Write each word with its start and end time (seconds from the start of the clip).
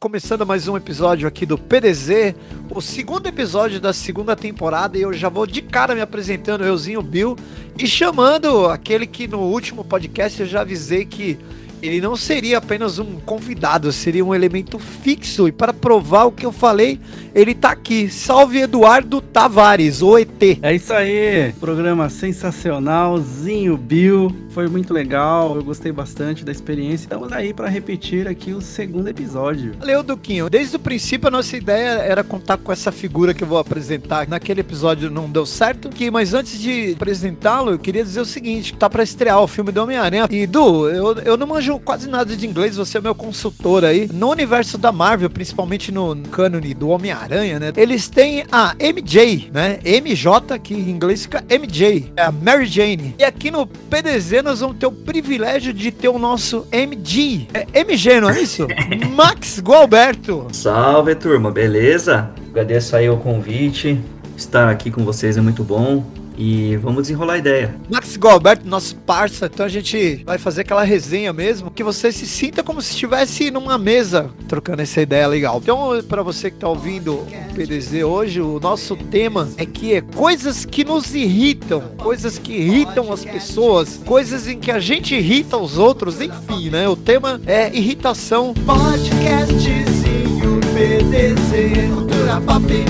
Começando 0.00 0.44
mais 0.44 0.68
um 0.68 0.76
episódio 0.76 1.26
aqui 1.28 1.46
do 1.46 1.56
PDZ, 1.56 2.34
o 2.70 2.80
segundo 2.80 3.28
episódio 3.28 3.80
da 3.80 3.92
segunda 3.92 4.34
temporada, 4.34 4.98
e 4.98 5.02
eu 5.02 5.12
já 5.12 5.28
vou 5.28 5.46
de 5.46 5.62
cara 5.62 5.94
me 5.94 6.00
apresentando, 6.00 6.64
euzinho 6.64 7.00
Bill, 7.00 7.36
e 7.78 7.86
chamando 7.86 8.66
aquele 8.66 9.06
que 9.06 9.28
no 9.28 9.40
último 9.40 9.84
podcast 9.84 10.40
eu 10.40 10.46
já 10.46 10.62
avisei 10.62 11.04
que 11.04 11.38
ele 11.80 12.00
não 12.00 12.16
seria 12.16 12.58
apenas 12.58 12.98
um 12.98 13.20
convidado, 13.20 13.92
seria 13.92 14.24
um 14.24 14.34
elemento 14.34 14.78
fixo. 14.78 15.46
E 15.46 15.52
para 15.52 15.72
provar 15.72 16.24
o 16.24 16.32
que 16.32 16.44
eu 16.44 16.52
falei, 16.52 16.98
ele 17.34 17.54
tá 17.54 17.70
aqui. 17.70 18.08
Salve 18.08 18.60
Eduardo 18.60 19.20
Tavares, 19.20 20.02
o 20.02 20.18
ET. 20.18 20.58
É 20.62 20.74
isso 20.74 20.92
aí, 20.92 21.52
programa 21.60 22.08
sensacionalzinho, 22.08 23.76
Bill. 23.76 24.34
Foi 24.56 24.68
muito 24.68 24.94
legal, 24.94 25.54
eu 25.54 25.62
gostei 25.62 25.92
bastante 25.92 26.42
da 26.42 26.50
experiência. 26.50 27.04
Estamos 27.04 27.30
aí 27.30 27.52
para 27.52 27.68
repetir 27.68 28.26
aqui 28.26 28.54
o 28.54 28.62
segundo 28.62 29.06
episódio. 29.06 29.74
Valeu, 29.78 30.02
Duquinho. 30.02 30.48
Desde 30.48 30.76
o 30.76 30.78
princípio 30.78 31.28
a 31.28 31.30
nossa 31.30 31.58
ideia 31.58 31.98
era 31.98 32.24
contar 32.24 32.56
com 32.56 32.72
essa 32.72 32.90
figura 32.90 33.34
que 33.34 33.44
eu 33.44 33.46
vou 33.46 33.58
apresentar. 33.58 34.26
Naquele 34.26 34.62
episódio 34.62 35.10
não 35.10 35.28
deu 35.28 35.44
certo, 35.44 35.90
que 35.90 36.10
mas 36.10 36.32
antes 36.32 36.58
de 36.58 36.94
apresentá-lo, 36.94 37.72
eu 37.72 37.78
queria 37.78 38.02
dizer 38.02 38.18
o 38.18 38.24
seguinte, 38.24 38.72
tá 38.72 38.88
para 38.88 39.02
estrear 39.02 39.42
o 39.42 39.46
filme 39.46 39.70
do 39.70 39.82
Homem-Aranha. 39.82 40.26
E 40.30 40.46
Du, 40.46 40.88
eu, 40.88 41.18
eu 41.18 41.36
não 41.36 41.46
manjo 41.46 41.78
quase 41.78 42.08
nada 42.08 42.34
de 42.34 42.46
inglês, 42.46 42.78
você 42.78 42.96
é 42.96 43.00
meu 43.02 43.14
consultor 43.14 43.84
aí. 43.84 44.08
No 44.10 44.30
universo 44.30 44.78
da 44.78 44.90
Marvel, 44.90 45.28
principalmente 45.28 45.92
no 45.92 46.16
cânone 46.30 46.72
do 46.72 46.88
Homem-Aranha, 46.88 47.60
né? 47.60 47.74
Eles 47.76 48.08
têm 48.08 48.46
a 48.50 48.74
MJ, 48.80 49.50
né? 49.52 49.80
MJ, 49.84 50.58
que 50.60 50.72
em 50.72 50.88
inglês 50.88 51.24
fica 51.24 51.44
MJ, 51.46 52.10
é 52.16 52.22
a 52.22 52.32
Mary 52.32 52.64
Jane. 52.64 53.14
E 53.18 53.22
aqui 53.22 53.50
no 53.50 53.66
PDZ 53.66 54.45
nós 54.46 54.60
vamos 54.60 54.76
ter 54.76 54.86
o 54.86 54.92
privilégio 54.92 55.72
de 55.72 55.90
ter 55.90 56.08
o 56.08 56.18
nosso 56.20 56.66
MG. 56.70 57.48
É 57.52 57.80
MG, 57.80 58.20
não 58.20 58.30
é 58.30 58.40
isso? 58.40 58.68
Max 59.12 59.60
Gualberto. 59.60 60.46
Salve, 60.52 61.16
turma, 61.16 61.50
beleza? 61.50 62.30
Agradeço 62.50 62.94
aí 62.94 63.10
o 63.10 63.16
convite. 63.16 64.00
Estar 64.36 64.70
aqui 64.70 64.88
com 64.90 65.04
vocês 65.04 65.36
é 65.36 65.40
muito 65.40 65.64
bom. 65.64 66.04
E 66.36 66.76
vamos 66.76 67.02
desenrolar 67.02 67.34
a 67.34 67.38
ideia. 67.38 67.74
Max 67.90 68.16
Galberto, 68.16 68.68
nosso 68.68 68.96
parça, 68.96 69.46
então 69.52 69.64
a 69.64 69.68
gente 69.68 70.22
vai 70.24 70.38
fazer 70.38 70.62
aquela 70.62 70.82
resenha 70.82 71.32
mesmo, 71.32 71.70
que 71.70 71.82
você 71.82 72.12
se 72.12 72.26
sinta 72.26 72.62
como 72.62 72.82
se 72.82 72.92
estivesse 72.92 73.50
numa 73.50 73.78
mesa 73.78 74.30
trocando 74.46 74.82
essa 74.82 75.00
ideia 75.00 75.26
legal. 75.26 75.58
Então, 75.62 76.02
para 76.08 76.22
você 76.22 76.50
que 76.50 76.58
tá 76.58 76.68
ouvindo 76.68 77.14
o 77.14 77.26
PDZ 77.54 78.02
hoje, 78.04 78.40
o 78.40 78.60
nosso 78.60 78.96
tema 78.96 79.48
é 79.56 79.64
que 79.64 79.94
é 79.94 80.00
coisas 80.00 80.64
que 80.64 80.84
nos 80.84 81.14
irritam, 81.14 81.80
coisas 81.96 82.38
que 82.38 82.52
irritam 82.52 83.12
as 83.12 83.24
pessoas, 83.24 84.00
coisas 84.04 84.46
em 84.46 84.58
que 84.58 84.70
a 84.70 84.78
gente 84.78 85.14
irrita 85.14 85.56
os 85.56 85.78
outros, 85.78 86.20
enfim, 86.20 86.68
né? 86.70 86.88
O 86.88 86.96
tema 86.96 87.40
é 87.46 87.74
irritação. 87.74 88.52
Podcastzinho 88.66 90.60
PDZ, 90.74 91.94
cultura 91.94 92.40
pop, 92.42 92.84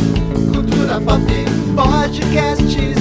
cultura 0.53 1.01
pop, 1.01 1.23
podcastzinho 1.77 2.96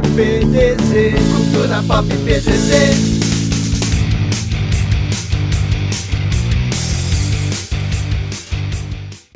PDZ, 0.00 1.14
cultura 1.34 1.82
pop 1.86 2.06
PDZ. 2.24 3.18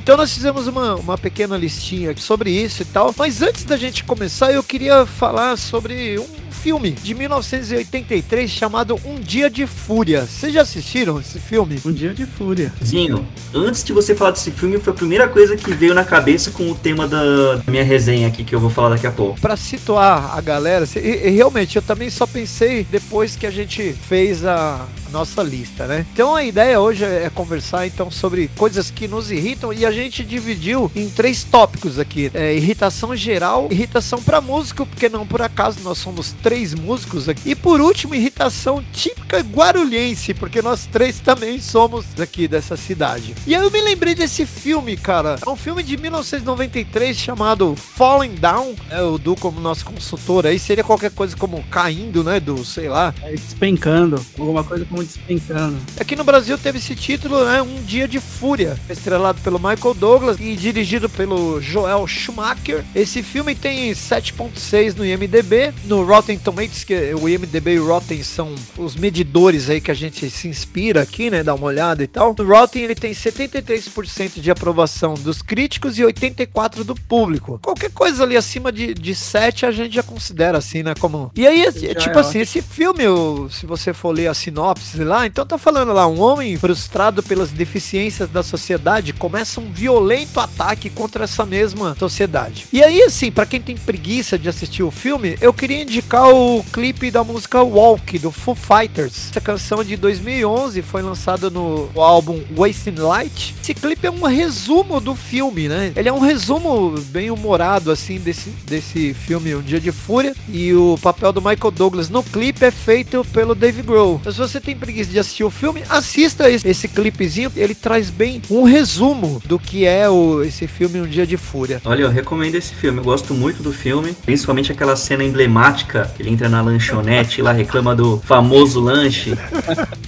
Então 0.03 0.17
nós 0.17 0.33
fizemos 0.33 0.67
uma, 0.67 0.95
uma 0.95 1.17
pequena 1.17 1.55
listinha 1.55 2.13
sobre 2.17 2.51
isso 2.51 2.81
e 2.81 2.85
tal. 2.85 3.15
Mas 3.17 3.41
antes 3.41 3.63
da 3.63 3.77
gente 3.77 4.03
começar, 4.03 4.51
eu 4.51 4.61
queria 4.61 5.05
falar 5.05 5.57
sobre 5.57 6.19
um 6.19 6.42
filme 6.63 6.91
de 6.91 7.13
1983 7.13 8.49
chamado 8.49 8.97
Um 9.03 9.15
Dia 9.15 9.49
de 9.49 9.67
Fúria. 9.67 10.25
Vocês 10.25 10.53
já 10.53 10.61
assistiram 10.61 11.19
esse 11.19 11.37
filme? 11.37 11.77
Um 11.85 11.91
Dia 11.91 12.13
de 12.13 12.25
Fúria. 12.25 12.71
Zinho, 12.81 13.27
antes 13.53 13.83
de 13.83 13.91
você 13.91 14.15
falar 14.15 14.31
desse 14.31 14.49
filme, 14.49 14.79
foi 14.79 14.93
a 14.93 14.95
primeira 14.95 15.27
coisa 15.27 15.57
que 15.57 15.73
veio 15.73 15.93
na 15.93 16.05
cabeça 16.05 16.51
com 16.51 16.71
o 16.71 16.73
tema 16.73 17.05
da 17.05 17.61
minha 17.67 17.83
resenha 17.83 18.29
aqui 18.29 18.45
que 18.45 18.55
eu 18.55 18.61
vou 18.61 18.69
falar 18.69 18.91
daqui 18.91 19.05
a 19.05 19.11
pouco. 19.11 19.41
Para 19.41 19.57
situar 19.57 20.37
a 20.37 20.39
galera, 20.39 20.87
e, 20.95 20.99
e 20.99 21.29
realmente 21.31 21.75
eu 21.75 21.81
também 21.81 22.09
só 22.09 22.25
pensei 22.25 22.87
depois 22.89 23.35
que 23.35 23.45
a 23.45 23.51
gente 23.51 23.91
fez 23.91 24.45
a 24.45 24.87
nossa 25.13 25.43
lista, 25.43 25.85
né? 25.85 26.05
Então 26.11 26.35
a 26.35 26.43
ideia 26.43 26.81
hoje 26.81 27.05
é 27.05 27.29
conversar 27.29 27.85
então 27.85 28.09
sobre 28.09 28.49
coisas 28.57 28.89
que 28.89 29.07
nos 29.07 29.31
irritam 29.31 29.71
e 29.71 29.85
a 29.85 29.91
gente 29.91 30.23
dividiu 30.23 30.91
em 30.95 31.07
três 31.07 31.43
tópicos 31.43 31.99
aqui: 31.99 32.31
é, 32.33 32.55
irritação 32.55 33.15
geral, 33.15 33.67
irritação 33.69 34.21
para 34.21 34.41
músico, 34.41 34.85
porque 34.85 35.07
não 35.07 35.25
por 35.25 35.41
acaso 35.41 35.79
nós 35.83 35.99
somos 35.99 36.33
três 36.41 36.52
músicos 36.75 37.27
aqui, 37.27 37.51
e 37.51 37.55
por 37.55 37.81
último 37.81 38.13
irritação 38.13 38.83
típica 38.91 39.39
guarulhense, 39.39 40.33
porque 40.33 40.61
nós 40.61 40.85
três 40.85 41.19
também 41.19 41.59
somos 41.59 42.05
daqui 42.15 42.47
dessa 42.47 42.77
cidade. 42.77 43.33
E 43.47 43.55
aí 43.55 43.63
eu 43.63 43.71
me 43.71 43.81
lembrei 43.81 44.13
desse 44.13 44.45
filme, 44.45 44.95
cara. 44.95 45.37
É 45.45 45.49
um 45.49 45.55
filme 45.55 45.81
de 45.81 45.97
1993 45.97 47.17
chamado 47.17 47.75
Falling 47.75 48.35
Down. 48.35 48.75
É 48.89 49.01
o 49.01 49.17
Du 49.17 49.35
como 49.35 49.59
nosso 49.59 49.85
consultor 49.85 50.45
aí 50.45 50.59
seria 50.59 50.83
qualquer 50.83 51.11
coisa 51.11 51.35
como 51.35 51.63
caindo, 51.71 52.23
né? 52.23 52.39
Do 52.39 52.63
sei 52.63 52.89
lá. 52.89 53.13
É, 53.21 53.31
despencando, 53.31 54.23
alguma 54.37 54.63
coisa 54.63 54.85
como 54.85 55.03
despencando. 55.03 55.77
Aqui 55.99 56.15
no 56.15 56.23
Brasil 56.23 56.57
teve 56.57 56.77
esse 56.77 56.95
título, 56.95 57.43
né? 57.45 57.61
Um 57.61 57.81
Dia 57.83 58.07
de 58.07 58.19
Fúria, 58.19 58.77
estrelado 58.89 59.41
pelo 59.41 59.57
Michael 59.57 59.93
Douglas 59.93 60.37
e 60.39 60.55
dirigido 60.55 61.09
pelo 61.09 61.61
Joel 61.61 62.05
Schumacher. 62.07 62.83
Esse 62.93 63.23
filme 63.23 63.55
tem 63.55 63.91
7.6 63.91 64.95
no 64.95 65.05
IMDb, 65.05 65.73
no 65.85 66.03
Rotten 66.03 66.37
Tomatoes, 66.43 66.83
que 66.83 67.13
o 67.13 67.27
IMDb 67.27 67.73
e 67.73 67.79
o 67.79 67.87
Rotten 67.87 68.21
são 68.23 68.53
os 68.77 68.95
medidores 68.95 69.69
aí 69.69 69.79
que 69.79 69.91
a 69.91 69.93
gente 69.93 70.29
se 70.29 70.47
inspira 70.47 71.01
aqui, 71.01 71.29
né? 71.29 71.43
Dá 71.43 71.53
uma 71.53 71.67
olhada 71.67 72.03
e 72.03 72.07
tal. 72.07 72.35
No 72.37 72.45
Rotten 72.45 72.83
ele 72.83 72.95
tem 72.95 73.11
73% 73.11 74.39
de 74.39 74.51
aprovação 74.51 75.13
dos 75.15 75.41
críticos 75.41 75.97
e 75.97 76.03
84% 76.03 76.83
do 76.83 76.95
público. 76.95 77.59
Qualquer 77.61 77.91
coisa 77.91 78.23
ali 78.23 78.35
acima 78.35 78.71
de, 78.71 78.93
de 78.93 79.15
7 79.15 79.65
a 79.65 79.71
gente 79.71 79.95
já 79.95 80.03
considera 80.03 80.57
assim, 80.57 80.83
né? 80.83 80.93
Como... 80.99 81.31
E 81.35 81.47
aí, 81.47 81.61
é, 81.65 81.71
tipo 81.71 82.17
é 82.17 82.21
assim, 82.21 82.39
esse 82.39 82.61
filme, 82.61 83.03
se 83.49 83.65
você 83.65 83.93
for 83.93 84.11
ler 84.11 84.27
a 84.27 84.33
sinopse 84.33 85.03
lá, 85.03 85.25
então 85.25 85.45
tá 85.45 85.57
falando 85.57 85.93
lá, 85.93 86.07
um 86.07 86.21
homem 86.21 86.57
frustrado 86.57 87.23
pelas 87.23 87.51
deficiências 87.51 88.29
da 88.29 88.43
sociedade 88.43 89.13
começa 89.13 89.59
um 89.59 89.71
violento 89.71 90.39
ataque 90.39 90.89
contra 90.89 91.23
essa 91.23 91.45
mesma 91.45 91.95
sociedade. 91.97 92.65
E 92.71 92.83
aí, 92.83 93.01
assim, 93.03 93.31
para 93.31 93.45
quem 93.45 93.61
tem 93.61 93.77
preguiça 93.77 94.37
de 94.37 94.49
assistir 94.49 94.83
o 94.83 94.91
filme, 94.91 95.37
eu 95.41 95.53
queria 95.53 95.81
indicar 95.81 96.27
o 96.33 96.63
clipe 96.71 97.11
da 97.11 97.23
música 97.23 97.61
Walk, 97.61 98.17
do 98.17 98.31
Foo 98.31 98.55
Fighters. 98.55 99.29
Essa 99.29 99.39
canção 99.39 99.83
de 99.83 99.95
2011 99.95 100.81
foi 100.81 101.01
lançada 101.01 101.49
no 101.49 101.89
álbum 101.95 102.41
Wasting 102.55 102.95
Light. 102.95 103.55
Esse 103.61 103.73
clipe 103.73 104.07
é 104.07 104.11
um 104.11 104.23
resumo 104.23 104.99
do 104.99 105.15
filme, 105.15 105.67
né? 105.67 105.91
Ele 105.95 106.09
é 106.09 106.13
um 106.13 106.19
resumo 106.19 106.99
bem 107.09 107.29
humorado, 107.29 107.91
assim, 107.91 108.19
desse, 108.19 108.49
desse 108.65 109.13
filme 109.13 109.53
Um 109.55 109.61
Dia 109.61 109.79
de 109.79 109.91
Fúria. 109.91 110.35
E 110.49 110.73
o 110.73 110.97
papel 111.01 111.31
do 111.31 111.41
Michael 111.41 111.71
Douglas 111.71 112.09
no 112.09 112.23
clipe 112.23 112.65
é 112.65 112.71
feito 112.71 113.23
pelo 113.25 113.53
Dave 113.53 113.81
Grohl. 113.81 114.17
Então, 114.19 114.31
se 114.31 114.39
você 114.39 114.59
tem 114.59 114.75
preguiça 114.75 115.11
de 115.11 115.19
assistir 115.19 115.43
o 115.43 115.51
filme, 115.51 115.83
assista 115.89 116.49
esse, 116.49 116.67
esse 116.67 116.87
clipezinho. 116.87 117.51
Ele 117.55 117.75
traz 117.75 118.09
bem 118.09 118.41
um 118.49 118.63
resumo 118.63 119.41
do 119.45 119.59
que 119.59 119.85
é 119.85 120.09
o, 120.09 120.43
esse 120.43 120.67
filme 120.67 120.99
Um 120.99 121.07
Dia 121.07 121.27
de 121.27 121.37
Fúria. 121.37 121.81
Olha, 121.85 122.03
eu 122.03 122.09
recomendo 122.09 122.55
esse 122.55 122.73
filme. 122.73 122.99
Eu 122.99 123.03
gosto 123.03 123.33
muito 123.33 123.61
do 123.61 123.71
filme. 123.71 124.13
Principalmente 124.25 124.71
aquela 124.71 124.95
cena 124.95 125.23
emblemática 125.23 126.12
ele 126.21 126.29
entra 126.29 126.47
na 126.49 126.61
lanchonete 126.61 127.41
lá, 127.41 127.51
reclama 127.51 127.95
do 127.95 128.19
famoso 128.23 128.79
lanche. 128.79 129.37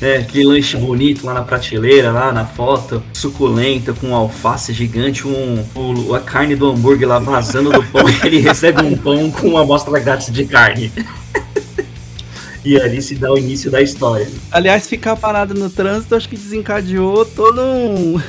É, 0.01 0.17
aquele 0.17 0.45
lanche 0.45 0.77
bonito 0.77 1.25
lá 1.25 1.33
na 1.33 1.41
prateleira, 1.41 2.11
lá 2.11 2.31
na 2.31 2.45
foto. 2.45 3.01
Suculento, 3.13 3.93
com 3.95 4.13
alface 4.13 4.73
gigante, 4.73 5.27
um, 5.27 5.65
um, 5.75 6.13
a 6.13 6.19
carne 6.19 6.55
do 6.55 6.69
hambúrguer 6.69 7.07
lá 7.07 7.19
vazando 7.19 7.71
do 7.71 7.83
pão. 7.83 8.03
ele 8.23 8.39
recebe 8.39 8.81
um 8.81 8.95
pão 8.95 9.31
com 9.31 9.47
uma 9.49 9.61
amostra 9.61 9.99
grátis 9.99 10.31
de 10.31 10.45
carne. 10.45 10.91
E 12.63 12.81
ali 12.81 12.99
se 12.99 13.13
dá 13.13 13.31
o 13.31 13.37
início 13.37 13.69
da 13.69 13.79
história. 13.79 14.27
Aliás, 14.51 14.87
ficar 14.87 15.15
parado 15.15 15.53
no 15.53 15.69
trânsito 15.69 16.15
acho 16.15 16.27
que 16.27 16.35
desencadeou 16.35 17.23
todo 17.23 17.61
um 17.61 18.19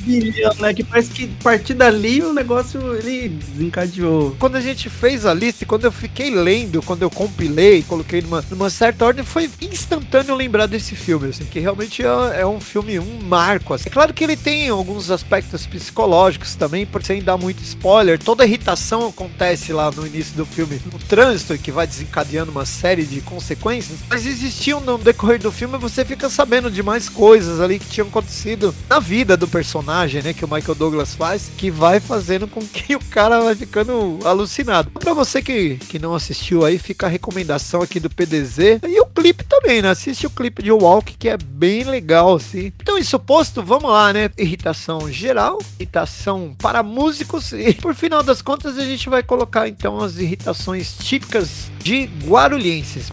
turbilhão, 0.00 0.52
né? 0.58 0.74
Que 0.74 0.82
parece 0.82 1.10
que 1.10 1.24
a 1.24 1.42
partir 1.42 1.74
dali 1.74 2.22
o 2.22 2.32
negócio 2.32 2.94
ele 2.96 3.28
desencadeou. 3.28 4.36
Quando 4.38 4.56
a 4.56 4.60
gente 4.60 4.88
fez 4.88 5.26
a 5.26 5.34
lista, 5.34 5.66
quando 5.66 5.84
eu 5.84 5.92
fiquei 5.92 6.30
lendo, 6.30 6.82
quando 6.82 7.02
eu 7.02 7.10
compilei, 7.10 7.82
coloquei 7.82 8.22
numa, 8.22 8.44
numa 8.50 8.70
certa 8.70 9.04
ordem, 9.04 9.24
foi 9.24 9.50
instantâneo 9.60 10.34
lembrar 10.34 10.66
desse 10.66 10.94
filme, 10.94 11.28
assim, 11.28 11.44
que 11.44 11.60
realmente 11.60 12.02
é, 12.02 12.40
é 12.40 12.46
um 12.46 12.60
filme, 12.60 12.98
um 12.98 13.20
marco. 13.22 13.74
Assim. 13.74 13.88
É 13.88 13.90
claro 13.90 14.14
que 14.14 14.24
ele 14.24 14.36
tem 14.36 14.68
alguns 14.68 15.10
aspectos 15.10 15.66
psicológicos 15.66 16.54
também, 16.54 16.86
por 16.86 17.02
sem 17.02 17.22
dar 17.22 17.36
muito 17.36 17.62
spoiler. 17.62 18.18
Toda 18.18 18.44
irritação 18.44 19.08
acontece 19.08 19.72
lá 19.72 19.90
no 19.90 20.06
início 20.06 20.34
do 20.36 20.46
filme, 20.46 20.80
no 20.92 20.98
trânsito, 20.98 21.56
que 21.58 21.72
vai 21.72 21.86
desencadeando 21.86 22.50
uma 22.50 22.64
série 22.64 23.04
de 23.04 23.20
consequências, 23.20 23.98
mas 24.08 24.26
existiam 24.26 24.80
no 24.80 24.98
decorrer 24.98 25.40
do 25.40 25.52
filme, 25.52 25.78
você 25.78 26.04
fica 26.04 26.28
sabendo 26.28 26.70
de 26.70 26.82
mais 26.82 27.08
coisas 27.08 27.60
ali 27.60 27.78
que 27.78 27.86
tinham 27.86 28.08
acontecido 28.08 28.74
na 28.88 28.98
vida 28.98 29.36
do 29.36 29.48
personagem, 29.48 29.89
né, 29.90 30.32
que 30.32 30.44
o 30.44 30.48
Michael 30.52 30.74
Douglas 30.74 31.14
faz, 31.14 31.50
que 31.56 31.70
vai 31.70 32.00
fazendo 32.00 32.46
com 32.46 32.60
que 32.60 32.94
o 32.96 33.00
cara 33.00 33.40
vai 33.40 33.54
ficando 33.54 34.18
alucinado. 34.24 34.90
Pra 34.90 35.12
você 35.12 35.42
que, 35.42 35.76
que 35.76 35.98
não 35.98 36.14
assistiu 36.14 36.64
aí, 36.64 36.78
fica 36.78 37.06
a 37.06 37.08
recomendação 37.08 37.82
aqui 37.82 37.98
do 37.98 38.08
PDZ 38.08 38.80
e 38.86 39.00
o 39.00 39.06
clipe 39.06 39.44
também, 39.44 39.82
né? 39.82 39.90
Assiste 39.90 40.26
o 40.26 40.30
clipe 40.30 40.62
de 40.62 40.70
Walk, 40.70 41.16
que 41.16 41.28
é 41.28 41.36
bem 41.36 41.84
legal, 41.84 42.36
assim. 42.36 42.72
Então, 42.80 42.96
isso 42.96 43.18
posto, 43.18 43.62
vamos 43.62 43.90
lá, 43.90 44.12
né? 44.12 44.30
Irritação 44.38 45.10
geral, 45.10 45.58
irritação 45.78 46.54
para 46.58 46.82
músicos 46.82 47.52
e, 47.54 47.74
por 47.74 47.94
final 47.94 48.22
das 48.22 48.40
contas, 48.40 48.78
a 48.78 48.84
gente 48.84 49.08
vai 49.08 49.22
colocar, 49.22 49.68
então, 49.68 50.00
as 50.00 50.18
irritações 50.18 50.96
típicas 50.98 51.70
de 51.82 52.08
guarulhenses. 52.24 53.10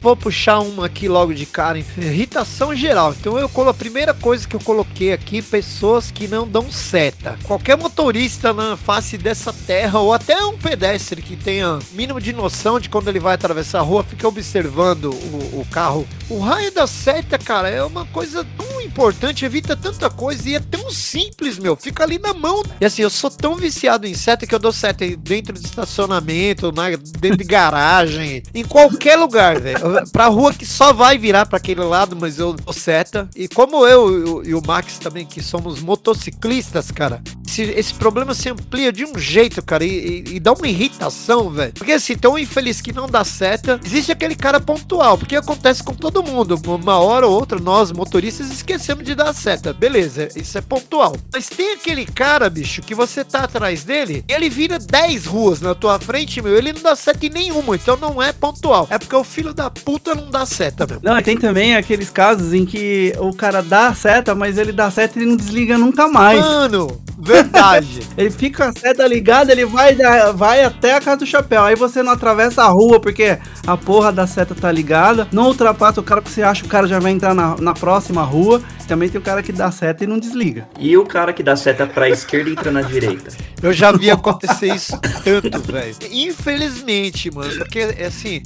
Vou 0.00 0.16
puxar 0.16 0.60
uma 0.60 0.86
aqui 0.86 1.08
logo 1.08 1.34
de 1.34 1.44
cara, 1.44 1.78
irritação 1.78 2.74
geral. 2.74 3.14
Então 3.18 3.38
eu 3.38 3.50
colo 3.50 3.68
a 3.68 3.74
primeira 3.74 4.14
coisa 4.14 4.48
que 4.48 4.56
eu 4.56 4.60
coloquei 4.60 5.12
aqui, 5.12 5.42
pessoas 5.42 6.10
que 6.10 6.26
não 6.26 6.48
dão 6.48 6.72
seta. 6.72 7.38
Qualquer 7.44 7.76
motorista 7.76 8.54
na 8.54 8.78
face 8.78 9.18
dessa 9.18 9.52
terra 9.52 9.98
ou 9.98 10.14
até 10.14 10.42
um 10.42 10.56
pedestre 10.56 11.20
que 11.20 11.36
tenha 11.36 11.78
mínimo 11.92 12.18
de 12.18 12.32
noção 12.32 12.80
de 12.80 12.88
quando 12.88 13.08
ele 13.08 13.20
vai 13.20 13.34
atravessar 13.34 13.80
a 13.80 13.82
rua, 13.82 14.02
fica 14.02 14.26
observando 14.26 15.10
o, 15.10 15.60
o 15.60 15.66
carro. 15.70 16.08
O 16.30 16.38
raio 16.38 16.72
da 16.72 16.86
seta, 16.86 17.36
cara, 17.36 17.68
é 17.68 17.84
uma 17.84 18.06
coisa 18.06 18.46
tão 18.56 18.80
importante, 18.80 19.44
evita 19.44 19.76
tanta 19.76 20.08
coisa 20.08 20.48
e 20.48 20.54
é 20.54 20.60
tão 20.60 20.90
simples, 20.90 21.58
meu. 21.58 21.76
Fica 21.76 22.04
ali 22.04 22.18
na 22.18 22.32
mão. 22.32 22.62
E 22.80 22.86
assim, 22.86 23.02
eu 23.02 23.10
sou 23.10 23.30
tão 23.30 23.54
viciado 23.54 24.06
em 24.06 24.14
seta 24.14 24.46
que 24.46 24.54
eu 24.54 24.58
dou 24.58 24.72
seta 24.72 25.04
dentro 25.18 25.52
de 25.52 25.66
estacionamento, 25.66 26.72
na, 26.72 26.88
dentro 27.18 27.36
de 27.36 27.44
garagem, 27.44 28.42
em 28.54 28.64
qualquer 28.64 29.16
lugar, 29.16 29.60
velho 29.60 29.89
pra 30.12 30.26
rua 30.26 30.52
que 30.52 30.66
só 30.66 30.92
vai 30.92 31.18
virar 31.18 31.46
para 31.46 31.58
aquele 31.58 31.82
lado, 31.82 32.16
mas 32.18 32.38
eu 32.38 32.56
seta. 32.72 33.28
E 33.34 33.48
como 33.48 33.86
eu 33.86 34.44
e 34.44 34.54
o 34.54 34.62
Max 34.66 34.98
também, 34.98 35.26
que 35.26 35.42
somos 35.42 35.80
motociclistas, 35.80 36.90
cara, 36.90 37.22
esse, 37.50 37.62
esse 37.62 37.94
problema 37.94 38.32
se 38.32 38.48
amplia 38.48 38.92
de 38.92 39.04
um 39.04 39.18
jeito, 39.18 39.60
cara, 39.62 39.84
e, 39.84 40.24
e, 40.28 40.36
e 40.36 40.40
dá 40.40 40.52
uma 40.52 40.68
irritação, 40.68 41.50
velho. 41.50 41.72
Porque 41.72 41.92
assim, 41.92 42.16
tão 42.16 42.38
infeliz 42.38 42.80
que 42.80 42.92
não 42.92 43.08
dá 43.08 43.24
seta, 43.24 43.80
existe 43.84 44.12
aquele 44.12 44.36
cara 44.36 44.60
pontual, 44.60 45.18
porque 45.18 45.34
acontece 45.34 45.82
com 45.82 45.92
todo 45.92 46.22
mundo. 46.22 46.60
Uma 46.64 46.98
hora 46.98 47.26
ou 47.26 47.34
outra, 47.34 47.58
nós, 47.58 47.90
motoristas, 47.90 48.50
esquecemos 48.50 49.04
de 49.04 49.14
dar 49.14 49.32
seta. 49.34 49.72
Beleza, 49.72 50.28
isso 50.36 50.56
é 50.56 50.60
pontual. 50.60 51.16
Mas 51.32 51.48
tem 51.48 51.72
aquele 51.72 52.06
cara, 52.06 52.48
bicho, 52.48 52.82
que 52.82 52.94
você 52.94 53.24
tá 53.24 53.40
atrás 53.40 53.82
dele, 53.82 54.24
e 54.28 54.32
ele 54.32 54.48
vira 54.48 54.78
10 54.78 55.26
ruas 55.26 55.60
na 55.60 55.74
tua 55.74 55.98
frente, 55.98 56.40
meu, 56.40 56.56
ele 56.56 56.72
não 56.72 56.82
dá 56.82 56.94
seta 56.94 57.26
em 57.26 57.30
nenhuma, 57.30 57.74
então 57.74 57.96
não 57.96 58.22
é 58.22 58.32
pontual. 58.32 58.86
É 58.90 58.98
porque 58.98 59.16
o 59.16 59.24
filho 59.24 59.52
da 59.52 59.68
puta 59.70 60.14
não 60.14 60.30
dá 60.30 60.46
seta, 60.46 60.86
meu. 60.86 61.00
Não, 61.02 61.20
tem 61.20 61.36
também 61.36 61.74
aqueles 61.74 62.10
casos 62.10 62.54
em 62.54 62.64
que 62.64 63.12
o 63.18 63.34
cara 63.34 63.62
dá 63.62 63.92
seta, 63.94 64.34
mas 64.34 64.56
ele 64.56 64.72
dá 64.72 64.90
seta 64.90 65.20
e 65.20 65.26
não 65.26 65.36
desliga 65.36 65.76
nunca 65.76 66.06
mais. 66.08 66.40
Mano, 66.40 67.00
verdade. 67.42 68.00
ele 68.16 68.30
fica 68.30 68.68
a 68.68 68.72
seta 68.72 69.06
ligada, 69.06 69.52
ele 69.52 69.64
vai, 69.64 69.96
vai 70.34 70.64
até 70.64 70.94
a 70.94 71.00
casa 71.00 71.18
do 71.18 71.26
chapéu. 71.26 71.62
Aí 71.62 71.74
você 71.74 72.02
não 72.02 72.12
atravessa 72.12 72.62
a 72.62 72.68
rua 72.68 73.00
porque 73.00 73.38
a 73.66 73.76
porra 73.76 74.12
da 74.12 74.26
seta 74.26 74.54
tá 74.54 74.70
ligada. 74.70 75.28
Não 75.32 75.46
ultrapassa 75.46 76.00
o 76.00 76.04
cara 76.04 76.22
que 76.22 76.30
você 76.30 76.42
acha 76.42 76.62
que 76.62 76.68
o 76.68 76.70
cara 76.70 76.86
já 76.86 76.98
vai 76.98 77.12
entrar 77.12 77.34
na, 77.34 77.56
na 77.56 77.74
próxima 77.74 78.22
rua. 78.22 78.62
Também 78.86 79.08
tem 79.08 79.20
o 79.20 79.24
cara 79.24 79.42
que 79.42 79.52
dá 79.52 79.70
seta 79.70 80.04
e 80.04 80.06
não 80.06 80.18
desliga. 80.18 80.68
E 80.78 80.96
o 80.96 81.04
cara 81.04 81.32
que 81.32 81.42
dá 81.42 81.56
seta 81.56 81.86
pra 81.86 82.08
esquerda 82.08 82.50
e 82.50 82.52
entra 82.52 82.70
na 82.70 82.82
direita. 82.82 83.30
Eu 83.62 83.72
já 83.72 83.92
vi 83.92 84.10
acontecer 84.10 84.74
isso 84.74 84.98
tanto, 85.22 85.60
velho. 85.72 85.94
Infelizmente, 86.10 87.30
mano. 87.32 87.54
Porque, 87.56 87.80
assim, 88.04 88.42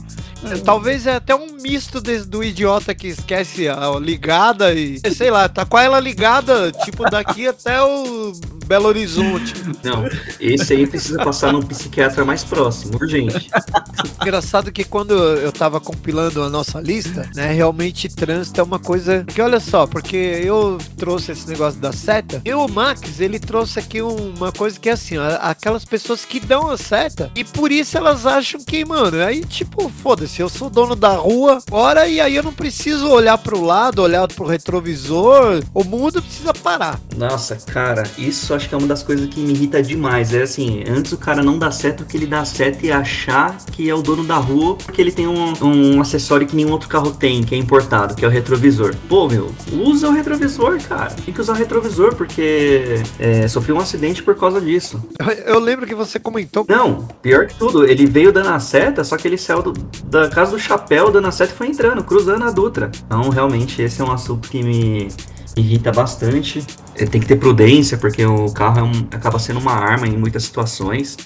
talvez 0.64 1.06
é 1.06 1.16
até 1.16 1.34
um 1.34 1.56
misto 1.60 2.00
de, 2.00 2.18
do 2.20 2.42
idiota 2.42 2.94
que 2.94 3.08
esquece 3.08 3.68
a 3.68 3.90
ligada 4.00 4.72
e. 4.72 5.00
Sei 5.14 5.30
lá, 5.30 5.48
tá 5.48 5.64
com 5.64 5.78
ela 5.78 5.98
ligada, 6.00 6.72
tipo, 6.84 7.08
daqui 7.08 7.46
até 7.48 7.82
o 7.82 8.32
Belo 8.66 8.88
Horizonte. 8.88 9.54
Não, 9.82 10.08
esse 10.40 10.72
aí 10.72 10.86
precisa 10.86 11.22
passar 11.22 11.52
num 11.52 11.62
psiquiatra 11.62 12.24
mais 12.24 12.42
próximo, 12.42 12.96
urgente. 12.96 13.50
Engraçado 14.20 14.72
que 14.72 14.84
quando 14.84 15.14
eu 15.14 15.52
tava 15.52 15.80
compilando 15.80 16.42
a 16.42 16.48
nossa 16.48 16.80
lista, 16.80 17.28
né, 17.34 17.52
realmente 17.52 18.08
trânsito 18.08 18.60
é 18.60 18.64
uma 18.64 18.78
coisa 18.78 19.24
que, 19.24 19.40
olha 19.40 19.60
só, 19.60 19.86
porque 19.86 20.16
eu 20.16 20.78
trouxe 20.96 21.32
esse 21.32 21.48
negócio 21.48 21.80
da 21.80 21.92
seta, 21.92 22.40
e 22.44 22.52
o 22.54 22.66
Max, 22.68 23.20
ele 23.20 23.38
trouxe 23.38 23.78
aqui 23.78 24.00
uma 24.00 24.50
coisa 24.50 24.78
que 24.78 24.88
é 24.88 24.92
assim, 24.92 25.16
aquelas 25.40 25.84
pessoas 25.84 26.24
que 26.24 26.40
dão 26.40 26.70
a 26.70 26.76
seta, 26.76 27.30
e 27.34 27.44
por 27.44 27.70
isso 27.70 27.96
elas 27.96 28.26
acham 28.26 28.60
que, 28.64 28.84
mano, 28.84 29.22
aí 29.22 29.44
tipo, 29.44 29.88
foda-se, 29.88 30.33
eu 30.42 30.48
sou 30.48 30.70
dono 30.70 30.94
da 30.94 31.16
rua, 31.16 31.58
ora, 31.70 32.06
e 32.06 32.20
aí 32.20 32.36
eu 32.36 32.42
não 32.42 32.52
preciso 32.52 33.08
olhar 33.08 33.38
pro 33.38 33.60
lado, 33.60 34.02
olhar 34.02 34.26
pro 34.28 34.46
retrovisor, 34.46 35.62
o 35.72 35.84
mundo 35.84 36.22
precisa 36.22 36.52
parar. 36.52 37.00
Nossa, 37.16 37.56
cara, 37.56 38.04
isso 38.18 38.54
acho 38.54 38.68
que 38.68 38.74
é 38.74 38.78
uma 38.78 38.86
das 38.86 39.02
coisas 39.02 39.28
que 39.28 39.40
me 39.40 39.52
irrita 39.52 39.82
demais. 39.82 40.32
É 40.34 40.42
assim, 40.42 40.84
antes 40.88 41.12
o 41.12 41.18
cara 41.18 41.42
não 41.42 41.58
dá 41.58 41.70
certo 41.70 42.04
que 42.04 42.16
ele 42.16 42.26
dá 42.26 42.44
certo 42.44 42.84
e 42.84 42.92
achar 42.92 43.56
que 43.72 43.88
é 43.88 43.94
o 43.94 44.02
dono 44.02 44.24
da 44.24 44.36
rua 44.36 44.76
porque 44.76 45.00
ele 45.00 45.12
tem 45.12 45.26
um, 45.26 45.52
um 45.62 46.00
acessório 46.00 46.46
que 46.46 46.56
nenhum 46.56 46.72
outro 46.72 46.88
carro 46.88 47.10
tem, 47.12 47.42
que 47.42 47.54
é 47.54 47.58
importado, 47.58 48.14
que 48.14 48.24
é 48.24 48.28
o 48.28 48.30
retrovisor. 48.30 48.94
Pô, 49.08 49.28
meu, 49.28 49.50
usa 49.72 50.08
o 50.08 50.12
retrovisor, 50.12 50.80
cara. 50.82 51.10
Tem 51.10 51.32
que 51.32 51.40
usar 51.40 51.52
o 51.52 51.56
retrovisor 51.56 52.14
porque 52.14 53.02
é, 53.18 53.46
sofri 53.48 53.72
um 53.72 53.78
acidente 53.78 54.22
por 54.22 54.34
causa 54.36 54.60
disso. 54.60 55.02
Eu, 55.18 55.54
eu, 55.54 55.58
lembro 55.58 55.86
que 55.86 55.94
você 55.94 56.18
comentou. 56.18 56.64
Não, 56.68 57.08
pior 57.22 57.46
que 57.46 57.54
tudo, 57.54 57.84
ele 57.84 58.06
veio 58.06 58.32
dando 58.32 58.48
a 58.48 58.60
seta, 58.60 59.04
só 59.04 59.16
que 59.16 59.26
ele 59.26 59.38
saiu 59.38 59.62
do, 59.62 59.72
da 60.04 60.23
casa 60.28 60.52
do 60.52 60.58
chapéu 60.58 61.10
dando 61.10 61.28
a 61.28 61.32
seta 61.32 61.52
e 61.52 61.56
foi 61.56 61.68
entrando, 61.68 62.02
cruzando 62.04 62.44
a 62.44 62.50
Dutra. 62.50 62.90
Então, 63.06 63.28
realmente, 63.30 63.80
esse 63.82 64.00
é 64.00 64.04
um 64.04 64.12
assunto 64.12 64.48
que 64.48 64.62
me 64.62 65.08
irrita 65.56 65.92
bastante. 65.92 66.64
É, 66.94 67.04
tem 67.06 67.20
que 67.20 67.26
ter 67.26 67.36
prudência, 67.36 67.96
porque 67.96 68.24
o 68.24 68.50
carro 68.52 68.78
é 68.78 68.82
um, 68.82 69.06
acaba 69.10 69.38
sendo 69.38 69.60
uma 69.60 69.72
arma 69.72 70.06
em 70.06 70.16
muitas 70.16 70.44
situações. 70.44 71.16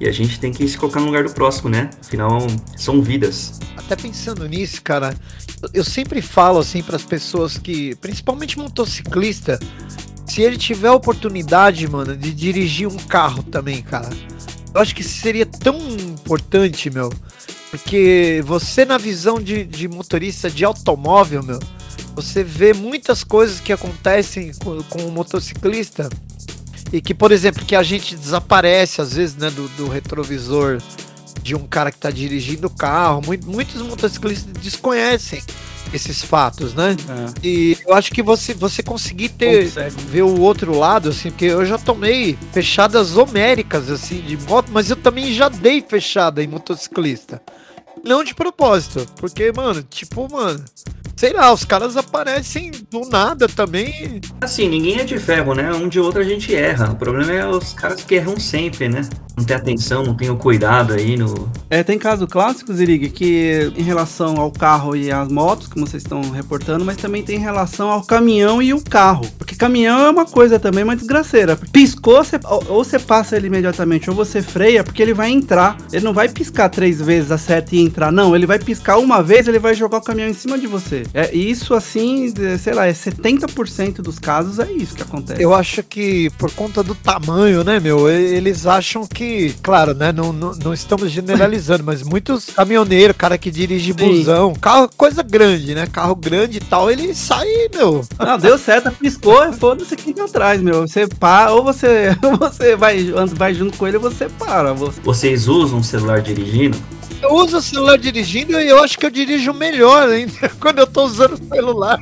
E 0.00 0.08
a 0.08 0.12
gente 0.12 0.40
tem 0.40 0.52
que 0.52 0.66
se 0.66 0.78
colocar 0.78 1.00
no 1.00 1.06
lugar 1.06 1.24
do 1.24 1.30
próximo, 1.30 1.68
né? 1.68 1.90
Afinal, 2.00 2.38
são 2.76 3.02
vidas. 3.02 3.60
Até 3.76 3.94
pensando 3.94 4.46
nisso, 4.48 4.82
cara, 4.82 5.14
eu 5.72 5.84
sempre 5.84 6.22
falo 6.22 6.58
assim 6.58 6.82
para 6.82 6.96
as 6.96 7.04
pessoas 7.04 7.58
que, 7.58 7.94
principalmente 7.96 8.58
motociclista, 8.58 9.58
se 10.26 10.42
ele 10.42 10.56
tiver 10.56 10.88
a 10.88 10.94
oportunidade, 10.94 11.86
mano, 11.86 12.16
de 12.16 12.32
dirigir 12.32 12.88
um 12.88 12.96
carro 12.96 13.42
também, 13.42 13.82
cara, 13.82 14.08
eu 14.74 14.80
acho 14.80 14.94
que 14.94 15.04
seria 15.04 15.46
tão 15.46 15.78
importante, 15.78 16.90
meu. 16.90 17.12
Porque 17.74 18.40
você, 18.46 18.84
na 18.84 18.96
visão 18.96 19.42
de, 19.42 19.64
de 19.64 19.88
motorista 19.88 20.48
de 20.48 20.64
automóvel, 20.64 21.42
meu, 21.42 21.58
você 22.14 22.44
vê 22.44 22.72
muitas 22.72 23.24
coisas 23.24 23.58
que 23.58 23.72
acontecem 23.72 24.52
com, 24.62 24.80
com 24.84 25.00
o 25.00 25.10
motociclista 25.10 26.08
e 26.92 27.00
que, 27.00 27.12
por 27.12 27.32
exemplo, 27.32 27.64
que 27.64 27.74
a 27.74 27.82
gente 27.82 28.14
desaparece 28.14 29.00
às 29.00 29.14
vezes 29.14 29.34
né, 29.34 29.50
do, 29.50 29.66
do 29.70 29.88
retrovisor 29.88 30.80
de 31.42 31.56
um 31.56 31.66
cara 31.66 31.90
que 31.90 31.98
está 31.98 32.12
dirigindo 32.12 32.68
o 32.68 32.70
carro. 32.70 33.20
Muitos 33.44 33.82
motociclistas 33.82 34.52
desconhecem 34.62 35.42
esses 35.92 36.22
fatos, 36.22 36.74
né? 36.74 36.94
É. 37.08 37.46
E 37.46 37.76
eu 37.84 37.92
acho 37.92 38.12
que 38.12 38.22
você, 38.22 38.54
você 38.54 38.84
conseguir 38.84 39.30
ter 39.30 39.66
ver 40.08 40.22
o 40.22 40.40
outro 40.40 40.78
lado, 40.78 41.08
assim, 41.08 41.30
porque 41.30 41.46
eu 41.46 41.66
já 41.66 41.76
tomei 41.76 42.38
fechadas 42.52 43.16
homéricas, 43.16 43.90
assim, 43.90 44.20
de 44.20 44.36
moto, 44.36 44.70
mas 44.70 44.90
eu 44.90 44.96
também 44.96 45.34
já 45.34 45.48
dei 45.48 45.82
fechada 45.82 46.40
em 46.40 46.46
motociclista. 46.46 47.42
Não 48.04 48.22
de 48.22 48.34
propósito, 48.34 49.06
porque, 49.16 49.50
mano, 49.52 49.82
tipo, 49.82 50.30
mano, 50.30 50.62
sei 51.16 51.32
lá, 51.32 51.52
os 51.52 51.64
caras 51.64 51.96
aparecem 51.96 52.70
do 52.90 53.08
nada 53.08 53.48
também. 53.48 54.20
Assim, 54.40 54.68
ninguém 54.68 55.00
é 55.00 55.04
de 55.04 55.18
ferro, 55.18 55.54
né? 55.54 55.72
Um 55.72 55.88
de 55.88 55.98
outro 55.98 56.20
a 56.20 56.24
gente 56.24 56.54
erra. 56.54 56.90
O 56.90 56.96
problema 56.96 57.32
é 57.32 57.46
os 57.46 57.72
caras 57.72 58.02
que 58.02 58.14
erram 58.16 58.38
sempre, 58.38 58.88
né? 58.88 59.02
Não 59.36 59.44
tem 59.44 59.56
atenção, 59.56 60.04
não 60.04 60.14
tem 60.14 60.30
o 60.30 60.36
cuidado 60.36 60.92
aí 60.92 61.16
no. 61.16 61.50
É, 61.68 61.82
tem 61.82 61.98
caso 61.98 62.26
clássico, 62.26 62.72
Zirig, 62.72 63.08
que 63.10 63.72
em 63.76 63.82
relação 63.82 64.36
ao 64.40 64.50
carro 64.50 64.94
e 64.94 65.10
às 65.10 65.28
motos, 65.28 65.66
como 65.66 65.86
vocês 65.86 66.02
estão 66.02 66.20
reportando, 66.30 66.84
mas 66.84 66.96
também 66.96 67.22
tem 67.22 67.36
em 67.36 67.40
relação 67.40 67.90
ao 67.90 68.04
caminhão 68.04 68.62
e 68.62 68.72
o 68.72 68.82
carro. 68.82 69.26
Porque 69.36 69.56
caminhão 69.56 70.06
é 70.06 70.10
uma 70.10 70.24
coisa 70.24 70.58
também, 70.58 70.84
uma 70.84 70.94
desgraceira. 70.94 71.56
Piscou, 71.72 72.22
você, 72.22 72.38
ou 72.68 72.84
você 72.84 72.98
passa 72.98 73.36
ele 73.36 73.48
imediatamente, 73.48 74.08
ou 74.08 74.14
você 74.14 74.40
freia, 74.40 74.84
porque 74.84 75.02
ele 75.02 75.14
vai 75.14 75.30
entrar. 75.30 75.76
Ele 75.92 76.04
não 76.04 76.12
vai 76.12 76.28
piscar 76.28 76.68
três 76.68 77.00
vezes 77.00 77.32
a 77.32 77.38
seta 77.38 77.74
e 77.74 77.80
entrar. 77.94 78.10
Não, 78.10 78.34
ele 78.34 78.46
vai 78.46 78.58
piscar 78.58 78.98
uma 78.98 79.22
vez, 79.22 79.46
ele 79.46 79.60
vai 79.60 79.74
jogar 79.74 79.98
o 79.98 80.02
caminhão 80.02 80.28
em 80.28 80.34
cima 80.34 80.58
de 80.58 80.66
você. 80.66 81.04
É, 81.14 81.32
isso, 81.34 81.72
assim, 81.74 82.32
sei 82.58 82.74
lá, 82.74 82.86
é 82.86 82.92
70% 82.92 84.02
dos 84.02 84.18
casos 84.18 84.58
é 84.58 84.70
isso 84.72 84.96
que 84.96 85.02
acontece. 85.02 85.40
Eu 85.40 85.54
acho 85.54 85.82
que 85.84 86.28
por 86.30 86.50
conta 86.50 86.82
do 86.82 86.94
tamanho, 86.94 87.62
né, 87.62 87.78
meu, 87.78 88.10
eles 88.10 88.66
acham 88.66 89.06
que, 89.06 89.54
claro, 89.62 89.94
né, 89.94 90.10
não, 90.10 90.32
não, 90.32 90.52
não 90.52 90.74
estamos 90.74 91.10
generalizando, 91.10 91.84
mas 91.86 92.02
muitos 92.02 92.46
caminhoneiros, 92.46 93.16
cara 93.16 93.38
que 93.38 93.50
dirige 93.50 93.92
busão, 93.92 94.54
carro, 94.54 94.90
coisa 94.96 95.22
grande, 95.22 95.74
né, 95.74 95.86
carro 95.86 96.16
grande 96.16 96.58
e 96.58 96.60
tal, 96.60 96.90
ele 96.90 97.14
sai, 97.14 97.46
meu. 97.72 98.04
Não, 98.18 98.38
deu 98.38 98.58
certo, 98.58 98.90
piscou, 98.92 99.52
foda-se 99.52 99.94
quem 99.94 100.12
tá 100.12 100.24
atrás, 100.24 100.60
meu. 100.60 100.82
Você 100.86 101.06
para, 101.06 101.52
ou 101.52 101.62
você, 101.62 102.16
você 102.38 102.74
vai, 102.74 103.04
vai 103.34 103.54
junto 103.54 103.78
com 103.78 103.86
ele 103.86 103.98
ou 103.98 104.02
você 104.02 104.28
para. 104.28 104.72
Você... 104.72 105.00
Vocês 105.02 105.46
usam 105.46 105.82
celular 105.82 106.20
dirigindo? 106.20 106.76
Eu 107.22 107.32
uso 107.34 107.58
o 107.58 107.62
celular 107.62 107.98
dirigindo 107.98 108.60
e 108.60 108.68
eu 108.68 108.82
acho 108.82 108.98
que 108.98 109.06
eu 109.06 109.10
dirijo 109.10 109.52
melhor 109.52 110.08
ainda 110.08 110.48
quando 110.60 110.78
eu 110.78 110.86
tô 110.86 111.04
usando 111.04 111.34
o 111.34 111.54
celular. 111.54 112.00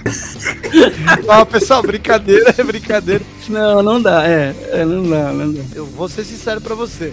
ah, 1.28 1.44
pessoal, 1.44 1.82
brincadeira, 1.82 2.54
é 2.56 2.62
brincadeira. 2.62 3.24
Não, 3.48 3.82
não 3.82 4.00
dá, 4.00 4.26
é, 4.26 4.54
é, 4.72 4.84
não 4.84 5.08
dá, 5.08 5.32
não 5.32 5.52
dá. 5.52 5.62
Eu 5.74 5.86
vou 5.86 6.08
ser 6.08 6.24
sincero 6.24 6.60
pra 6.60 6.74
você. 6.74 7.12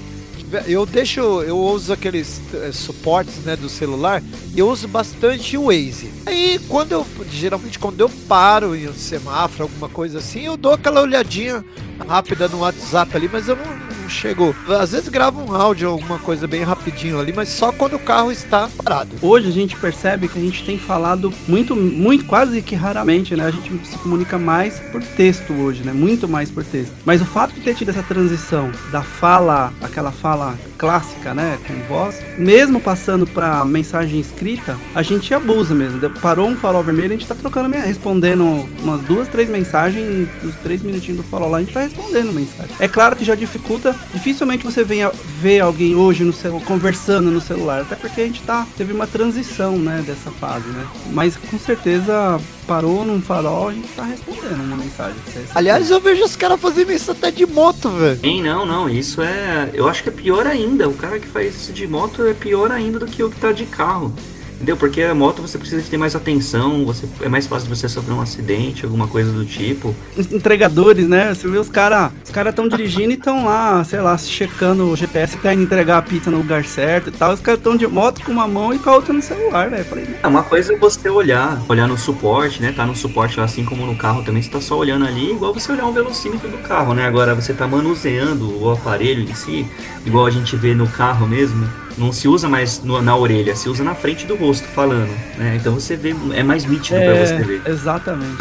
Eu 0.66 0.86
deixo, 0.86 1.20
eu 1.42 1.58
uso 1.58 1.92
aqueles 1.92 2.40
eh, 2.54 2.72
suportes, 2.72 3.44
né, 3.44 3.58
do 3.58 3.68
celular, 3.68 4.24
e 4.56 4.60
eu 4.60 4.70
uso 4.70 4.88
bastante 4.88 5.58
o 5.58 5.66
Waze. 5.66 6.10
Aí, 6.26 6.58
quando 6.70 6.94
eu, 6.94 7.06
geralmente 7.30 7.78
quando 7.78 8.00
eu 8.00 8.10
paro 8.30 8.74
em 8.74 8.88
um 8.88 8.94
semáforo, 8.94 9.64
alguma 9.64 9.90
coisa 9.90 10.20
assim, 10.20 10.46
eu 10.46 10.56
dou 10.56 10.72
aquela 10.72 11.02
olhadinha 11.02 11.66
rápida 12.08 12.48
no 12.48 12.60
WhatsApp 12.60 13.16
ali, 13.16 13.30
mas 13.32 13.48
eu 13.48 13.56
não, 13.56 13.66
não 13.66 14.10
chego. 14.10 14.56
Às 14.68 14.92
vezes 14.92 15.10
gravo 15.10 15.42
um 15.42 15.54
áudio, 15.54 15.90
alguma 15.90 16.20
coisa 16.20 16.48
bem 16.48 16.64
rapidinho 16.64 17.20
ali, 17.20 17.34
mas 17.34 17.50
só 17.50 17.72
quando 17.72 17.96
o 17.96 18.00
carro 18.00 18.32
está 18.32 18.70
parado. 18.84 19.16
Hoje 19.22 19.48
a 19.48 19.52
gente 19.52 19.76
percebe 19.76 20.28
que 20.28 20.38
a 20.38 20.42
gente 20.42 20.64
tem 20.66 20.78
falado 20.78 21.34
muito, 21.48 21.76
muito, 21.76 22.26
quase 22.26 22.62
que 22.62 22.76
raramente, 22.76 23.36
né? 23.36 23.46
A 23.46 23.52
gente 23.52 23.88
se 23.88 23.98
comunica 23.98 24.38
mais 24.38 24.80
por 24.92 25.02
texto 25.02 25.54
hoje, 25.54 25.84
né? 25.84 25.94
Muito 25.94 26.28
mais 26.28 26.50
por 26.50 26.64
texto. 26.64 26.94
Mas 27.06 27.22
o 27.22 27.26
fato 27.26 27.54
de 27.54 27.62
ter 27.62 27.76
tido 27.76 27.90
essa 27.90 28.04
transição 28.04 28.72
da 28.92 29.02
fala, 29.02 29.74
aquela 29.82 30.12
fala 30.12 30.56
clássica, 30.78 31.34
né, 31.34 31.58
com 31.68 31.74
voz, 31.88 32.22
mesmo 32.38 32.80
passando 32.80 33.26
para 33.26 33.66
mensagem 33.66 34.20
escrita, 34.20 34.78
a 34.94 35.02
gente 35.02 35.34
abusa 35.34 35.74
mesmo. 35.74 35.98
Parou 36.22 36.48
um 36.48 36.56
farol 36.56 36.84
vermelho, 36.84 37.14
a 37.14 37.18
gente 37.18 37.28
tá 37.28 37.36
trocando, 37.36 37.76
respondendo 37.76 38.68
umas 38.82 39.02
duas, 39.02 39.28
três 39.28 39.50
mensagens, 39.50 40.28
os 40.44 40.56
três 40.58 40.82
minutinhos 40.82 41.18
do 41.18 41.24
farol 41.24 41.50
lá, 41.50 41.58
a 41.58 41.62
gente 41.62 41.74
tá 41.74 41.82
respondendo 41.82 42.32
mensagem. 42.32 42.76
É 42.80 42.88
claro 42.88 43.16
que 43.16 43.26
já 43.26 43.36
dificulta, 43.36 43.96
dificilmente 44.14 44.64
você 44.64 44.84
venha 44.84 45.12
ver 45.42 45.62
alguém 45.62 45.96
hoje 45.96 46.24
no 46.24 46.34
celular, 46.34 46.64
conversando 46.66 47.32
no 47.32 47.42
celular, 47.42 47.82
até 47.82 47.96
porque 47.96 48.22
a 48.22 48.26
gente 48.26 48.42
tá, 48.44 48.68
teve 48.78 48.94
uma 48.94 49.08
transição, 49.08 49.78
né, 49.78 50.04
dessa 50.06 50.32
fase, 50.32 50.68
né. 50.70 50.86
Mas 51.12 51.36
com 51.36 51.58
certeza 51.58 52.40
parou 52.68 53.06
num 53.06 53.22
farol, 53.22 53.70
a 53.70 53.74
gente 53.74 53.88
tá 53.96 54.04
respondendo 54.04 54.62
uma 54.62 54.76
mensagem. 54.76 55.16
Aliás, 55.56 55.90
eu 55.90 56.02
vejo 56.02 56.26
os 56.26 56.36
caras 56.36 56.60
fazendo 56.60 56.92
isso 56.92 57.12
até 57.12 57.32
de 57.32 57.46
moto, 57.46 57.90
velho. 57.90 58.20
Sim, 58.20 58.44
não, 58.44 58.66
não, 58.66 58.90
isso 58.90 59.22
é, 59.22 59.72
eu 59.74 59.88
acho 59.88 60.04
que 60.04 60.10
é 60.10 60.12
pior 60.12 60.46
ainda, 60.46 60.88
o 60.90 60.94
cara 60.94 61.18
que 61.18 61.28
faz 61.28 61.56
isso 61.56 61.72
de 61.72 61.88
moto 61.88 62.26
é 62.26 62.34
pior 62.34 62.72
ainda 62.72 63.00
do 63.00 63.06
que 63.06 63.24
o 63.24 63.30
que 63.30 63.40
tá 63.40 63.54
de 63.54 63.66
carro. 63.66 64.14
Entendeu? 64.58 64.76
Porque 64.76 65.04
a 65.04 65.14
moto 65.14 65.40
você 65.42 65.56
precisa 65.58 65.84
de 65.84 65.90
ter 65.90 65.98
mais 65.98 66.16
atenção, 66.16 66.84
você, 66.84 67.08
é 67.22 67.30
mais 67.30 67.46
fácil 67.46 67.70
de 67.70 67.76
você 67.76 67.88
sofrer 67.88 68.14
um 68.14 68.22
acidente, 68.22 68.86
alguma 68.86 69.08
coisa 69.08 69.32
do 69.32 69.46
tipo. 69.46 69.96
Entregadores, 70.32 71.08
né? 71.08 71.34
Você 71.34 71.48
vê 71.48 71.60
os 71.60 71.70
caras. 71.70 72.12
Os 72.26 72.32
caras 72.32 72.52
estão 72.52 72.68
dirigindo 72.68 73.12
e 73.12 73.14
estão 73.14 73.46
lá, 73.46 73.84
sei 73.84 74.02
lá, 74.02 74.18
checando 74.18 74.90
o 74.90 74.96
GPS 74.96 75.38
pra 75.38 75.54
entregar 75.54 76.00
a 76.00 76.02
pizza 76.02 76.32
no 76.32 76.38
lugar 76.38 76.66
certo 76.66 77.10
e 77.10 77.12
tal. 77.12 77.34
Os 77.34 77.40
caras 77.40 77.60
estão 77.60 77.78
de 77.78 77.86
moto 77.86 78.24
com 78.24 78.32
uma 78.32 78.48
mão 78.48 78.74
e 78.74 78.80
com 78.80 78.90
a 78.90 78.96
outra 78.96 79.14
no 79.14 79.22
celular, 79.22 79.70
né? 79.70 79.84
Falei, 79.84 80.08
é, 80.24 80.28
uma 80.28 80.42
coisa 80.42 80.74
é 80.74 80.78
você 80.78 81.08
olhar, 81.08 81.62
olhar 81.70 81.88
no 81.88 81.98
suporte, 81.98 82.60
né? 82.60 82.72
Tá 82.72 82.84
no 82.84 82.96
suporte 82.96 83.38
lá, 83.38 83.46
assim 83.46 83.64
como 83.64 83.86
no 83.86 83.96
carro 83.96 84.24
também, 84.24 84.42
você 84.42 84.50
tá 84.50 84.60
só 84.60 84.76
olhando 84.76 85.06
ali, 85.06 85.34
igual 85.34 85.54
você 85.54 85.72
olhar 85.72 85.86
um 85.86 85.94
velocímetro 85.94 86.50
do 86.50 86.58
carro, 86.58 86.96
né? 86.96 87.06
Agora 87.06 87.36
você 87.36 87.54
tá 87.54 87.68
manuseando 87.68 88.60
o 88.60 88.72
aparelho 88.72 89.22
em 89.22 89.36
si, 89.36 89.68
igual 90.04 90.26
a 90.26 90.32
gente 90.32 90.56
vê 90.56 90.74
no 90.74 90.88
carro 90.88 91.28
mesmo 91.28 91.87
não 91.98 92.12
se 92.12 92.28
usa 92.28 92.48
mais 92.48 92.82
no, 92.84 93.02
na 93.02 93.16
orelha, 93.16 93.56
se 93.56 93.68
usa 93.68 93.84
na 93.84 93.96
frente 93.96 94.26
do 94.26 94.36
rosto 94.36 94.68
falando, 94.68 95.12
né? 95.38 95.58
Então 95.60 95.74
você 95.74 95.96
vê, 95.96 96.16
é 96.34 96.44
mais 96.44 96.66
nítido 96.66 96.98
é, 96.98 97.06
para 97.06 97.26
você 97.26 97.44
ver. 97.44 97.62
Exatamente. 97.66 98.38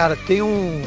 Cara, 0.00 0.16
tem 0.16 0.40
um, 0.40 0.80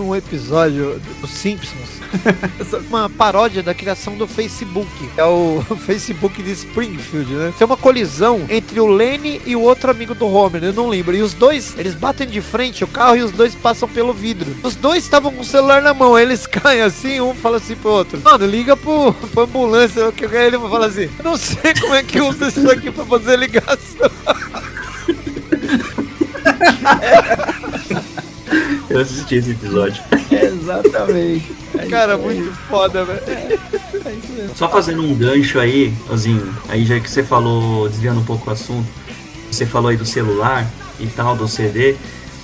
um 0.00 0.14
episódio 0.14 1.00
dos 1.20 1.30
Simpsons. 1.30 2.00
uma 2.88 3.08
paródia 3.08 3.62
da 3.62 3.74
criação 3.74 4.16
do 4.16 4.26
Facebook. 4.26 4.88
É 5.16 5.24
o 5.24 5.62
Facebook 5.86 6.42
de 6.42 6.50
Springfield, 6.52 7.32
né? 7.32 7.52
Tem 7.56 7.66
uma 7.66 7.76
colisão 7.76 8.44
entre 8.48 8.80
o 8.80 8.86
Lenny 8.86 9.40
e 9.46 9.54
o 9.54 9.60
outro 9.60 9.90
amigo 9.90 10.14
do 10.14 10.26
Homer, 10.26 10.64
eu 10.64 10.72
não 10.72 10.88
lembro. 10.88 11.16
E 11.16 11.22
os 11.22 11.34
dois, 11.34 11.74
eles 11.78 11.94
batem 11.94 12.26
de 12.26 12.40
frente 12.40 12.84
o 12.84 12.88
carro 12.88 13.16
e 13.16 13.22
os 13.22 13.30
dois 13.32 13.54
passam 13.54 13.88
pelo 13.88 14.12
vidro. 14.12 14.56
Os 14.62 14.74
dois 14.74 15.04
estavam 15.04 15.32
com 15.32 15.42
o 15.42 15.44
celular 15.44 15.82
na 15.82 15.94
mão, 15.94 16.18
eles 16.18 16.46
caem 16.48 16.82
assim, 16.82 17.20
um 17.20 17.34
fala 17.34 17.58
assim 17.58 17.76
pro 17.76 17.90
outro: 17.90 18.20
Mano, 18.22 18.46
liga 18.46 18.76
pro, 18.76 19.12
pro 19.12 19.42
ambulância. 19.44 20.10
Que 20.12 20.24
ele 20.24 20.58
fala 20.58 20.86
assim: 20.86 21.08
Não 21.22 21.36
sei 21.36 21.74
como 21.80 21.94
é 21.94 22.02
que 22.02 22.20
usa 22.20 22.48
isso 22.48 22.70
aqui 22.70 22.90
pra 22.90 23.04
fazer 23.04 23.38
ligação. 23.38 24.10
Eu 28.90 29.00
assisti 29.00 29.36
esse 29.36 29.52
episódio. 29.52 30.02
Exatamente. 30.30 31.52
É 31.78 31.86
Cara, 31.86 32.18
muito 32.18 32.52
foda, 32.68 33.04
velho. 33.04 33.20
É, 33.28 33.54
é 33.54 34.48
Só 34.56 34.68
fazendo 34.68 35.02
um 35.02 35.14
gancho 35.14 35.60
aí, 35.60 35.94
Ozinho, 36.10 36.52
aí 36.68 36.84
já 36.84 36.98
que 36.98 37.08
você 37.08 37.22
falou, 37.22 37.88
desviando 37.88 38.20
um 38.20 38.24
pouco 38.24 38.50
o 38.50 38.52
assunto, 38.52 38.88
você 39.50 39.64
falou 39.64 39.90
aí 39.90 39.96
do 39.96 40.04
celular 40.04 40.66
e 40.98 41.06
tal, 41.06 41.36
do 41.36 41.46
CD, 41.46 41.94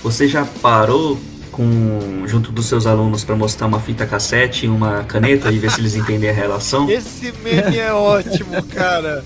você 0.02 0.28
já 0.28 0.44
parou 0.62 1.18
com 1.50 2.24
junto 2.26 2.52
dos 2.52 2.66
seus 2.66 2.86
alunos 2.86 3.24
para 3.24 3.34
mostrar 3.34 3.66
uma 3.66 3.80
fita 3.80 4.06
cassete 4.06 4.66
e 4.66 4.68
uma 4.68 5.04
caneta 5.04 5.50
e 5.50 5.58
ver 5.58 5.70
se 5.70 5.80
eles 5.80 5.94
entendem 5.94 6.28
a 6.28 6.32
relação? 6.32 6.88
Esse 6.90 7.32
meme 7.42 7.78
é 7.78 7.92
ótimo, 7.92 8.62
cara. 8.64 9.24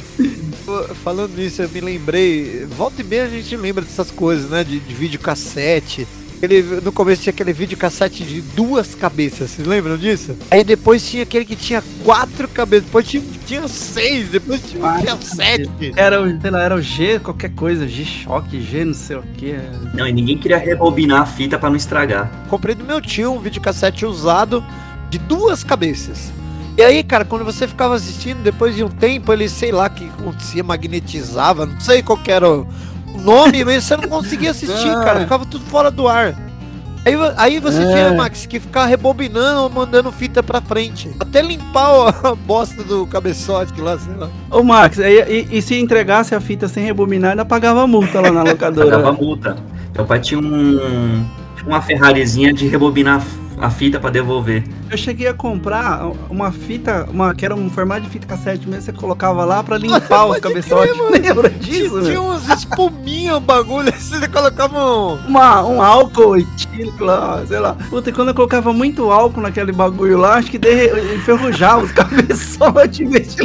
Falando 1.02 1.36
nisso, 1.36 1.60
eu 1.60 1.68
me 1.68 1.80
lembrei. 1.80 2.66
Volta 2.66 3.02
e 3.02 3.04
meia 3.04 3.24
a 3.24 3.28
gente 3.28 3.54
lembra 3.56 3.84
dessas 3.84 4.10
coisas, 4.10 4.48
né? 4.48 4.62
De, 4.62 4.78
de 4.78 4.94
vídeo 4.94 5.18
cassete. 5.18 6.06
Ele, 6.42 6.62
no 6.82 6.90
começo 6.90 7.22
tinha 7.22 7.32
aquele 7.32 7.52
vídeo 7.52 7.76
cassete 7.76 8.24
de 8.24 8.40
duas 8.40 8.94
cabeças, 8.94 9.50
vocês 9.50 9.68
lembram 9.68 9.98
disso? 9.98 10.34
Aí 10.50 10.64
depois 10.64 11.08
tinha 11.08 11.22
aquele 11.22 11.44
que 11.44 11.54
tinha 11.54 11.82
quatro 12.02 12.48
cabeças, 12.48 12.86
depois 12.86 13.06
tinha, 13.06 13.22
tinha 13.46 13.68
seis, 13.68 14.30
depois 14.30 14.62
tinha, 14.62 14.98
tinha 15.00 15.16
sete. 15.18 15.92
Era, 15.94 16.16
sei 16.40 16.50
lá, 16.50 16.62
era 16.62 16.74
o 16.74 16.80
G, 16.80 17.18
qualquer 17.18 17.50
coisa, 17.50 17.86
G-Shock, 17.86 18.58
G 18.58 18.84
não 18.86 18.94
sei 18.94 19.16
o 19.16 19.22
que. 19.22 19.54
Não, 19.92 20.08
e 20.08 20.12
ninguém 20.12 20.38
queria 20.38 20.56
rebobinar 20.56 21.20
a 21.20 21.26
fita 21.26 21.58
para 21.58 21.68
não 21.68 21.76
estragar. 21.76 22.30
Comprei 22.48 22.74
do 22.74 22.84
meu 22.84 23.02
tio 23.02 23.32
um 23.34 23.38
vídeo 23.38 23.60
cassete 23.60 24.06
usado 24.06 24.64
de 25.10 25.18
duas 25.18 25.62
cabeças. 25.62 26.32
E 26.78 26.82
aí, 26.82 27.02
cara, 27.02 27.26
quando 27.26 27.44
você 27.44 27.68
ficava 27.68 27.94
assistindo, 27.94 28.42
depois 28.42 28.74
de 28.74 28.82
um 28.82 28.88
tempo, 28.88 29.30
ele, 29.30 29.48
sei 29.48 29.70
lá, 29.70 29.90
que 29.90 30.06
acontecia, 30.06 30.62
magnetizava, 30.64 31.66
não 31.66 31.78
sei 31.78 32.02
qual 32.02 32.18
era 32.26 32.48
o, 32.48 32.66
nome, 33.18 33.64
mas 33.64 33.84
você 33.84 33.96
não 33.96 34.08
conseguia 34.08 34.50
assistir, 34.50 34.92
cara. 35.02 35.20
Ficava 35.20 35.44
tudo 35.46 35.64
fora 35.66 35.90
do 35.90 36.06
ar. 36.08 36.34
Aí, 37.04 37.14
aí 37.36 37.60
você 37.60 37.82
é. 37.82 37.86
tinha, 37.86 38.12
Max, 38.14 38.44
que 38.44 38.60
ficar 38.60 38.84
rebobinando 38.84 39.62
ou 39.62 39.70
mandando 39.70 40.12
fita 40.12 40.42
pra 40.42 40.60
frente. 40.60 41.10
Até 41.18 41.40
limpar 41.40 42.14
a 42.24 42.34
bosta 42.34 42.84
do 42.84 43.06
cabeçote 43.06 43.80
lá, 43.80 43.98
sei 43.98 44.14
lá. 44.14 44.28
Ô, 44.50 44.62
Max, 44.62 44.98
e, 44.98 45.02
e, 45.02 45.58
e 45.58 45.62
se 45.62 45.78
entregasse 45.80 46.34
a 46.34 46.40
fita 46.40 46.68
sem 46.68 46.84
rebobinar, 46.84 47.30
ainda 47.30 47.44
pagava 47.44 47.86
multa 47.86 48.20
lá 48.20 48.30
na 48.30 48.42
locadora? 48.42 48.90
pagava 48.90 49.12
multa. 49.12 49.56
Meu 49.94 50.04
pai 50.04 50.20
tinha 50.20 50.40
um. 50.40 51.24
Uma 51.66 51.82
Ferrarizinha 51.82 52.54
de 52.54 52.66
rebobinar 52.66 53.22
a 53.60 53.70
fita 53.70 54.00
para 54.00 54.10
devolver. 54.10 54.64
Eu 54.90 54.96
cheguei 54.96 55.28
a 55.28 55.34
comprar 55.34 56.10
uma 56.28 56.50
fita, 56.50 57.06
uma 57.10 57.34
que 57.34 57.44
era 57.44 57.54
um 57.54 57.68
formato 57.70 58.02
de 58.02 58.08
fita 58.08 58.26
cassete 58.26 58.68
mesmo, 58.68 58.82
você 58.82 58.92
colocava 58.92 59.44
lá 59.44 59.62
para 59.62 59.78
limpar 59.78 60.26
os 60.26 60.38
cabeçotes. 60.40 60.94
Lembra 61.10 61.50
disso? 61.50 62.00
Tinha, 62.00 62.02
tinha 62.02 62.22
uns 62.22 62.48
espuminha, 62.48 63.36
um 63.36 63.40
bagulho, 63.40 63.88
assim, 63.90 64.18
você 64.18 64.28
colocava 64.28 64.78
um... 64.78 65.14
Uma, 65.26 65.62
um 65.64 65.82
álcool 65.82 66.36
etílico 66.36 67.04
lá, 67.04 67.44
sei 67.46 67.58
lá. 67.58 67.76
Puta, 67.88 68.10
e 68.10 68.12
quando 68.12 68.28
eu 68.28 68.34
colocava 68.34 68.72
muito 68.72 69.10
álcool 69.10 69.40
naquele 69.40 69.72
bagulho 69.72 70.18
lá, 70.18 70.34
acho 70.34 70.50
que 70.50 70.58
derre... 70.58 71.14
enferrujava 71.14 71.84
os 71.84 71.92
cabeçotes. 71.92 73.36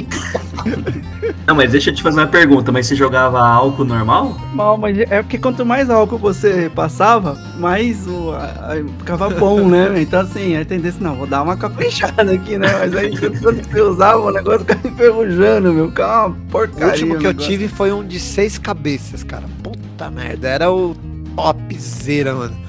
Não, 1.46 1.56
mas 1.56 1.72
deixa 1.72 1.90
eu 1.90 1.96
te 1.96 2.02
fazer 2.02 2.20
uma 2.20 2.28
pergunta, 2.28 2.72
mas 2.72 2.88
você 2.88 2.96
jogava 2.96 3.40
álcool 3.40 3.86
normal? 3.86 4.38
Não, 4.54 4.78
mas 4.78 4.98
é 4.98 5.22
porque 5.22 5.38
quanto 5.38 5.66
mais 5.66 5.90
álcool 5.90 6.18
você 6.18 6.72
passava, 6.74 7.36
mais 7.58 8.08
o, 8.08 8.32
a, 8.32 8.44
a, 8.44 9.00
ficava 9.00 9.30
bom, 9.30 9.68
né? 9.68 9.86
Então 10.06 10.22
assim, 10.22 10.56
a 10.56 10.66
tendência, 10.66 11.02
não, 11.02 11.16
vou 11.16 11.28
dar 11.28 11.44
uma 11.44 11.56
caprichada 11.56 12.32
aqui, 12.32 12.58
né? 12.58 12.68
Mas 12.80 12.96
aí 12.96 13.18
quando 13.18 13.64
você 13.64 13.82
usava, 13.82 14.20
o 14.20 14.32
negócio 14.32 14.60
ficava 14.60 14.88
enferrujando, 14.88 15.74
meu. 15.74 15.92
Calma, 15.92 16.36
porcaria. 16.50 16.88
O 16.88 16.90
último 16.90 17.18
que 17.20 17.28
eu 17.28 17.34
tive 17.34 17.68
foi 17.68 17.92
um 17.92 18.06
de 18.06 18.20
seis 18.20 18.58
cabeças, 18.58 19.24
cara. 19.24 19.44
Puta 19.64 20.10
merda, 20.10 20.48
era 20.48 20.72
o 20.72 20.96
topzera, 21.36 22.34
mano 22.34 22.66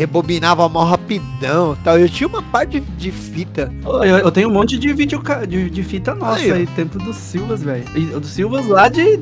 rebobinava 0.00 0.66
mal 0.66 0.86
rapidão 0.86 1.76
tal. 1.84 1.98
Eu 1.98 2.08
tinha 2.08 2.26
uma 2.26 2.42
parte 2.42 2.80
de, 2.80 2.86
de 2.96 3.12
fita. 3.12 3.70
Eu, 3.84 4.18
eu, 4.18 4.30
tenho 4.30 4.48
um 4.48 4.52
monte 4.52 4.78
de 4.78 4.92
vídeo 4.94 5.22
de, 5.46 5.68
de 5.68 5.82
fita 5.82 6.14
nossa 6.14 6.40
aí, 6.40 6.52
aí 6.52 6.66
tempo 6.66 6.98
do 6.98 7.12
Silvas, 7.12 7.62
velho. 7.62 7.84
Do 8.18 8.26
Silvas 8.26 8.66
lá 8.66 8.88
de, 8.88 9.20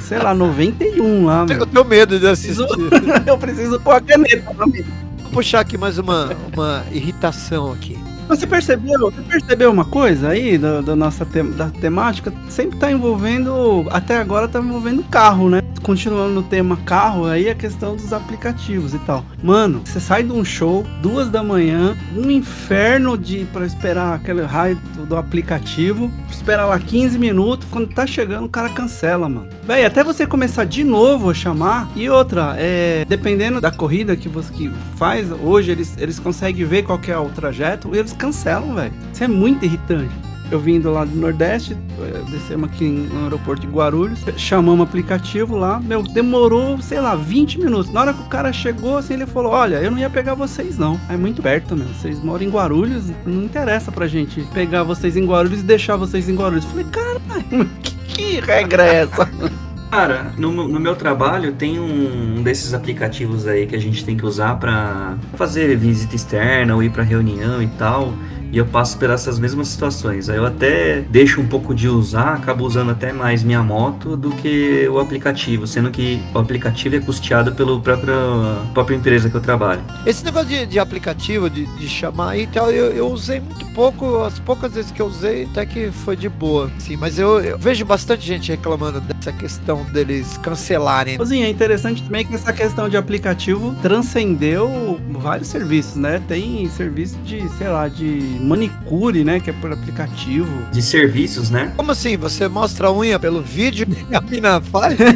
sei 0.00 0.18
lá, 0.18 0.32
91 0.32 1.26
lá, 1.26 1.46
Eu 1.50 1.66
tenho 1.66 1.84
medo 1.84 2.18
de 2.18 2.26
assistir. 2.26 2.64
eu 3.26 3.36
preciso 3.36 3.78
pôr 3.80 3.96
a 3.96 4.00
caneta 4.00 4.54
pra 4.54 4.66
mim. 4.66 4.82
Vou 5.24 5.32
puxar 5.32 5.60
aqui 5.60 5.76
mais 5.76 5.98
uma, 5.98 6.34
uma 6.54 6.84
irritação 6.90 7.70
aqui. 7.72 7.98
Você 8.28 8.46
percebeu, 8.46 9.10
você 9.10 9.22
percebeu 9.22 9.70
uma 9.70 9.86
coisa 9.86 10.28
aí 10.28 10.58
da, 10.58 10.82
da 10.82 10.94
nossa 10.94 11.24
te, 11.24 11.42
da 11.42 11.70
temática? 11.70 12.30
Sempre 12.50 12.78
tá 12.78 12.92
envolvendo, 12.92 13.86
até 13.90 14.18
agora 14.18 14.46
tá 14.46 14.60
envolvendo 14.60 15.02
carro, 15.04 15.48
né? 15.48 15.62
Continuando 15.82 16.34
no 16.34 16.42
tema 16.42 16.76
carro, 16.84 17.24
aí 17.24 17.48
a 17.48 17.54
questão 17.54 17.96
dos 17.96 18.12
aplicativos 18.12 18.92
e 18.92 18.98
tal. 18.98 19.24
Mano, 19.42 19.80
você 19.82 19.98
sai 19.98 20.22
de 20.22 20.32
um 20.32 20.44
show, 20.44 20.84
duas 21.00 21.30
da 21.30 21.42
manhã, 21.42 21.96
um 22.14 22.30
inferno 22.30 23.16
de 23.16 23.46
para 23.46 23.64
esperar 23.64 24.14
aquele 24.14 24.42
raio 24.42 24.76
do, 25.06 25.16
aplicativo, 25.16 26.10
espera 26.30 26.66
lá 26.66 26.78
15 26.78 27.18
minutos, 27.18 27.66
quando 27.70 27.88
tá 27.88 28.06
chegando 28.06 28.44
o 28.44 28.48
cara 28.48 28.68
cancela, 28.68 29.26
mano. 29.28 29.48
Véi, 29.64 29.86
até 29.86 30.04
você 30.04 30.26
começar 30.26 30.64
de 30.64 30.84
novo 30.84 31.30
a 31.30 31.34
chamar. 31.34 31.88
E 31.96 32.10
outra, 32.10 32.54
é, 32.58 33.06
dependendo 33.08 33.60
da 33.60 33.70
corrida 33.70 34.14
que 34.16 34.28
você 34.28 34.52
que 34.52 34.70
faz, 34.96 35.30
hoje 35.30 35.70
eles, 35.70 35.94
eles 35.98 36.18
conseguem 36.18 36.64
ver 36.64 36.82
qual 36.82 37.00
é 37.06 37.16
o 37.16 37.28
trajeto 37.30 37.94
e 37.94 37.98
eles 37.98 38.12
cancelam, 38.18 38.74
velho. 38.74 38.92
Isso 39.12 39.24
é 39.24 39.28
muito 39.28 39.64
irritante. 39.64 40.12
Eu 40.50 40.58
vindo 40.58 40.90
lá 40.90 41.04
do 41.04 41.14
Nordeste, 41.14 41.74
eh, 41.74 42.22
descemos 42.30 42.70
aqui 42.70 42.88
no 42.88 43.24
aeroporto 43.24 43.66
de 43.66 43.72
Guarulhos, 43.72 44.20
chamamos 44.38 44.80
o 44.80 44.82
aplicativo 44.82 45.56
lá, 45.56 45.78
meu, 45.78 46.02
demorou, 46.02 46.80
sei 46.80 47.00
lá, 47.00 47.14
20 47.14 47.60
minutos. 47.60 47.92
Na 47.92 48.00
hora 48.00 48.14
que 48.14 48.22
o 48.22 48.28
cara 48.28 48.50
chegou, 48.50 48.96
assim, 48.96 49.12
ele 49.12 49.26
falou: 49.26 49.52
Olha, 49.52 49.76
eu 49.76 49.90
não 49.90 49.98
ia 49.98 50.08
pegar 50.08 50.32
vocês, 50.32 50.78
não. 50.78 50.98
É 51.10 51.18
muito 51.18 51.42
perto, 51.42 51.76
meu. 51.76 51.86
Vocês 51.88 52.22
moram 52.22 52.44
em 52.44 52.50
Guarulhos, 52.50 53.10
não 53.26 53.42
interessa 53.42 53.92
pra 53.92 54.06
gente 54.06 54.40
pegar 54.54 54.84
vocês 54.84 55.18
em 55.18 55.26
Guarulhos 55.26 55.60
e 55.60 55.64
deixar 55.64 55.96
vocês 55.96 56.30
em 56.30 56.34
Guarulhos. 56.34 56.64
Falei, 56.64 56.86
cara, 56.86 57.20
que, 57.84 57.94
que 58.14 58.40
regra 58.40 58.86
é 58.86 58.94
essa? 59.02 59.28
Cara, 59.90 60.34
no, 60.36 60.50
no, 60.50 60.78
meu 60.78 60.94
trabalho 60.94 61.52
tem 61.52 61.80
um 61.80 62.42
desses 62.42 62.74
aplicativos 62.74 63.46
aí 63.46 63.66
que 63.66 63.74
a 63.74 63.80
gente 63.80 64.04
tem 64.04 64.16
que 64.16 64.24
usar 64.24 64.56
para 64.56 65.16
fazer 65.34 65.74
visita 65.76 66.14
externa 66.14 66.74
ou 66.74 66.82
ir 66.82 66.90
para 66.90 67.02
reunião 67.02 67.62
e 67.62 67.68
tal 67.68 68.12
e 68.52 68.58
eu 68.58 68.66
passo 68.66 68.98
por 68.98 69.10
essas 69.10 69.38
mesmas 69.38 69.68
situações. 69.68 70.28
Aí 70.28 70.36
eu 70.36 70.46
até 70.46 71.00
deixo 71.02 71.40
um 71.40 71.46
pouco 71.46 71.74
de 71.74 71.88
usar, 71.88 72.34
acabo 72.34 72.64
usando 72.64 72.90
até 72.90 73.12
mais 73.12 73.42
minha 73.42 73.62
moto 73.62 74.16
do 74.16 74.30
que 74.30 74.88
o 74.88 74.98
aplicativo, 74.98 75.66
sendo 75.66 75.90
que 75.90 76.20
o 76.34 76.38
aplicativo 76.38 76.96
é 76.96 77.00
custeado 77.00 77.52
pela 77.52 77.78
própria, 77.80 78.14
própria 78.72 78.96
empresa 78.96 79.28
que 79.28 79.36
eu 79.36 79.40
trabalho. 79.40 79.80
Esse 80.06 80.24
negócio 80.24 80.48
de, 80.48 80.66
de 80.66 80.78
aplicativo, 80.78 81.50
de, 81.50 81.66
de 81.66 81.88
chamar 81.88 82.30
aí 82.30 82.42
e 82.42 82.46
tal, 82.46 82.70
eu, 82.70 82.92
eu, 82.92 83.08
usei 83.08 83.40
muito 83.40 83.66
pouco, 83.66 84.22
as 84.22 84.38
poucas 84.38 84.72
vezes 84.72 84.90
que 84.90 85.00
eu 85.00 85.06
usei, 85.06 85.44
até 85.44 85.66
que 85.66 85.90
foi 85.90 86.16
de 86.16 86.28
boa. 86.28 86.70
Sim, 86.78 86.96
mas 86.96 87.18
eu, 87.18 87.40
eu 87.40 87.58
vejo 87.58 87.84
bastante 87.84 88.26
gente 88.26 88.50
reclamando 88.50 89.00
dessa 89.00 89.32
questão 89.32 89.84
deles 89.84 90.38
cancelarem. 90.38 91.18
Sim, 91.24 91.42
é 91.42 91.50
interessante 91.50 92.02
também 92.02 92.24
que 92.24 92.34
essa 92.34 92.52
questão 92.52 92.88
de 92.88 92.96
aplicativo 92.96 93.74
transcendeu 93.82 95.00
vários 95.10 95.48
serviços, 95.48 95.96
né? 95.96 96.22
Tem 96.26 96.68
serviço 96.70 97.16
de, 97.18 97.46
sei 97.56 97.68
lá, 97.68 97.88
de 97.88 98.37
manicure, 98.38 99.24
né? 99.24 99.40
Que 99.40 99.50
é 99.50 99.52
por 99.52 99.72
aplicativo. 99.72 100.48
De 100.72 100.82
serviços, 100.82 101.50
né? 101.50 101.72
Como 101.76 101.90
assim? 101.90 102.16
Você 102.16 102.48
mostra 102.48 102.88
a 102.88 102.92
unha 102.92 103.18
pelo 103.18 103.42
vídeo 103.42 103.86
e 104.10 104.14
a 104.14 104.20
mina 104.20 104.60
faz? 104.60 104.96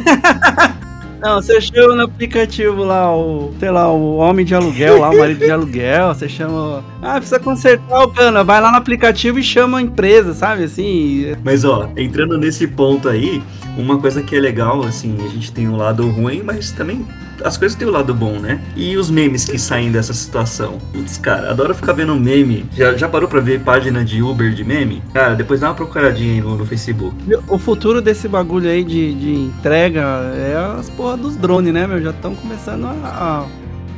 Não, 1.23 1.41
você 1.41 1.61
chama 1.61 1.95
no 1.95 2.01
aplicativo 2.01 2.83
lá, 2.83 3.15
o, 3.15 3.53
sei 3.57 3.71
lá, 3.71 3.89
o 3.89 4.17
homem 4.17 4.45
de 4.45 4.53
aluguel 4.53 4.99
lá, 4.99 5.09
o 5.09 5.17
marido 5.17 5.39
de 5.39 5.49
aluguel, 5.49 6.13
você 6.13 6.27
chama. 6.27 6.83
Ah, 7.01 7.13
precisa 7.13 7.39
consertar 7.39 8.03
o 8.03 8.09
cana, 8.09 8.43
vai 8.43 8.59
lá 8.59 8.69
no 8.69 8.77
aplicativo 8.77 9.39
e 9.39 9.43
chama 9.43 9.77
a 9.77 9.81
empresa, 9.81 10.33
sabe? 10.33 10.65
Assim. 10.65 11.33
Mas 11.41 11.63
ó, 11.63 11.89
entrando 11.95 12.37
nesse 12.37 12.67
ponto 12.67 13.07
aí, 13.07 13.41
uma 13.77 13.99
coisa 13.99 14.21
que 14.21 14.35
é 14.35 14.39
legal, 14.39 14.83
assim, 14.83 15.15
a 15.25 15.29
gente 15.29 15.49
tem 15.53 15.65
um 15.69 15.77
lado 15.77 16.05
ruim, 16.09 16.43
mas 16.43 16.73
também 16.73 17.07
as 17.43 17.57
coisas 17.57 17.77
têm 17.77 17.87
o 17.87 17.91
lado 17.91 18.13
bom, 18.13 18.39
né? 18.39 18.61
E 18.75 18.95
os 18.97 19.09
memes 19.09 19.45
que 19.45 19.57
saem 19.57 19.91
dessa 19.91 20.13
situação. 20.13 20.77
Putz, 20.91 21.17
cara, 21.17 21.51
adoro 21.51 21.75
ficar 21.75 21.93
vendo 21.93 22.15
meme. 22.15 22.65
Já, 22.73 22.95
já 22.95 23.07
parou 23.09 23.27
pra 23.27 23.39
ver 23.39 23.61
página 23.61 24.03
de 24.03 24.21
Uber 24.21 24.53
de 24.53 24.63
meme? 24.63 25.03
Cara, 25.13 25.35
depois 25.35 25.59
dá 25.59 25.69
uma 25.69 25.75
procuradinha 25.75 26.33
aí 26.33 26.41
no, 26.41 26.57
no 26.57 26.65
Facebook. 26.65 27.15
O 27.47 27.57
futuro 27.57 28.01
desse 28.01 28.27
bagulho 28.27 28.69
aí 28.69 28.83
de, 28.83 29.13
de 29.13 29.33
entrega 29.33 30.01
é 30.01 30.77
as 30.79 30.89
porra 30.89 31.17
dos 31.17 31.35
drones, 31.35 31.73
né, 31.73 31.85
meu? 31.85 32.01
Já 32.01 32.11
estão 32.11 32.35
começando 32.35 32.85
a, 32.85 32.91
a, 33.03 33.45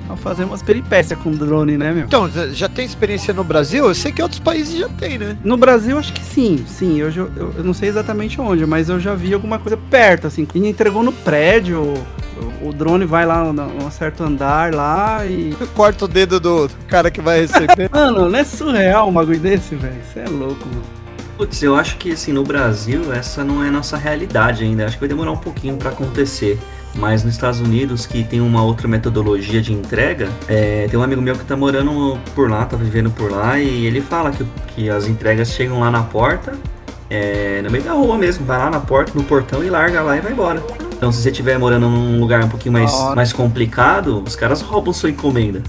a, 0.09 0.15
fazer 0.15 0.43
umas 0.43 0.61
peripécias 0.61 1.17
com 1.19 1.31
drone, 1.31 1.77
né, 1.77 1.91
meu? 1.91 2.05
Então, 2.05 2.29
já 2.51 2.67
tem 2.69 2.85
experiência 2.85 3.33
no 3.33 3.43
Brasil? 3.43 3.85
Eu 3.85 3.95
sei 3.95 4.11
que 4.11 4.21
outros 4.21 4.39
países 4.39 4.77
já 4.77 4.89
tem, 4.89 5.17
né? 5.17 5.37
No 5.43 5.57
Brasil, 5.57 5.97
acho 5.97 6.13
que 6.13 6.23
sim, 6.23 6.63
sim. 6.67 6.99
Eu, 6.99 7.09
eu, 7.11 7.53
eu 7.57 7.63
não 7.63 7.73
sei 7.73 7.89
exatamente 7.89 8.39
onde, 8.39 8.65
mas 8.65 8.89
eu 8.89 8.99
já 8.99 9.15
vi 9.15 9.33
alguma 9.33 9.59
coisa 9.59 9.77
perto, 9.77 10.27
assim. 10.27 10.47
E 10.53 10.67
entregou 10.67 11.03
no 11.03 11.11
prédio 11.11 11.93
o 12.61 12.73
drone 12.73 13.05
vai 13.05 13.25
lá 13.25 13.43
num 13.51 13.91
certo 13.91 14.23
andar 14.23 14.73
lá 14.73 15.25
e. 15.25 15.55
Corta 15.73 16.05
o 16.05 16.07
dedo 16.07 16.39
do 16.39 16.69
cara 16.87 17.09
que 17.09 17.21
vai 17.21 17.41
receber. 17.41 17.89
mano, 17.93 18.29
não 18.29 18.39
é 18.39 18.43
surreal 18.43 19.09
um 19.09 19.13
bagulho 19.13 19.39
desse, 19.39 19.75
velho. 19.75 20.01
Você 20.03 20.19
é 20.19 20.27
louco, 20.27 20.67
mano. 20.67 20.83
Putz, 21.37 21.61
eu 21.61 21.75
acho 21.75 21.97
que 21.97 22.13
assim, 22.13 22.31
no 22.31 22.43
Brasil 22.43 23.11
essa 23.13 23.43
não 23.43 23.63
é 23.63 23.69
nossa 23.69 23.97
realidade 23.97 24.63
ainda. 24.63 24.85
Acho 24.85 24.95
que 24.95 25.01
vai 25.01 25.09
demorar 25.09 25.31
um 25.31 25.37
pouquinho 25.37 25.75
para 25.77 25.89
acontecer. 25.89 26.59
Mas 26.97 27.23
nos 27.23 27.33
Estados 27.33 27.59
Unidos, 27.59 28.05
que 28.05 28.23
tem 28.23 28.39
uma 28.39 28.63
outra 28.63 28.87
metodologia 28.87 29.61
de 29.61 29.73
entrega, 29.73 30.29
é, 30.47 30.87
tem 30.89 30.97
um 30.97 31.03
amigo 31.03 31.21
meu 31.21 31.35
que 31.35 31.43
tá 31.43 31.55
morando 31.55 32.17
por 32.33 32.49
lá, 32.49 32.65
tá 32.65 32.77
vivendo 32.77 33.11
por 33.11 33.29
lá, 33.31 33.59
e 33.59 33.85
ele 33.85 33.99
fala 33.99 34.31
que, 34.31 34.45
que 34.69 34.89
as 34.89 35.05
entregas 35.07 35.49
chegam 35.49 35.81
lá 35.81 35.91
na 35.91 36.03
porta, 36.03 36.57
é, 37.09 37.61
no 37.61 37.69
meio 37.69 37.83
da 37.83 37.91
rua 37.91 38.17
mesmo, 38.17 38.45
vai 38.45 38.57
lá 38.57 38.69
na 38.69 38.79
porta, 38.79 39.11
no 39.13 39.23
portão 39.23 39.63
e 39.63 39.69
larga 39.69 40.01
lá 40.01 40.17
e 40.17 40.21
vai 40.21 40.31
embora. 40.31 40.84
Então, 41.05 41.13
se 41.13 41.21
você 41.21 41.29
estiver 41.29 41.59
morando 41.59 41.87
num 41.87 42.19
lugar 42.19 42.43
um 42.43 42.49
pouquinho 42.49 42.73
mais, 42.73 42.91
mais 43.15 43.31
complicado, 43.31 44.23
os 44.25 44.35
caras 44.35 44.59
roubam 44.61 44.91
sua 44.91 45.11
encomenda. 45.11 45.61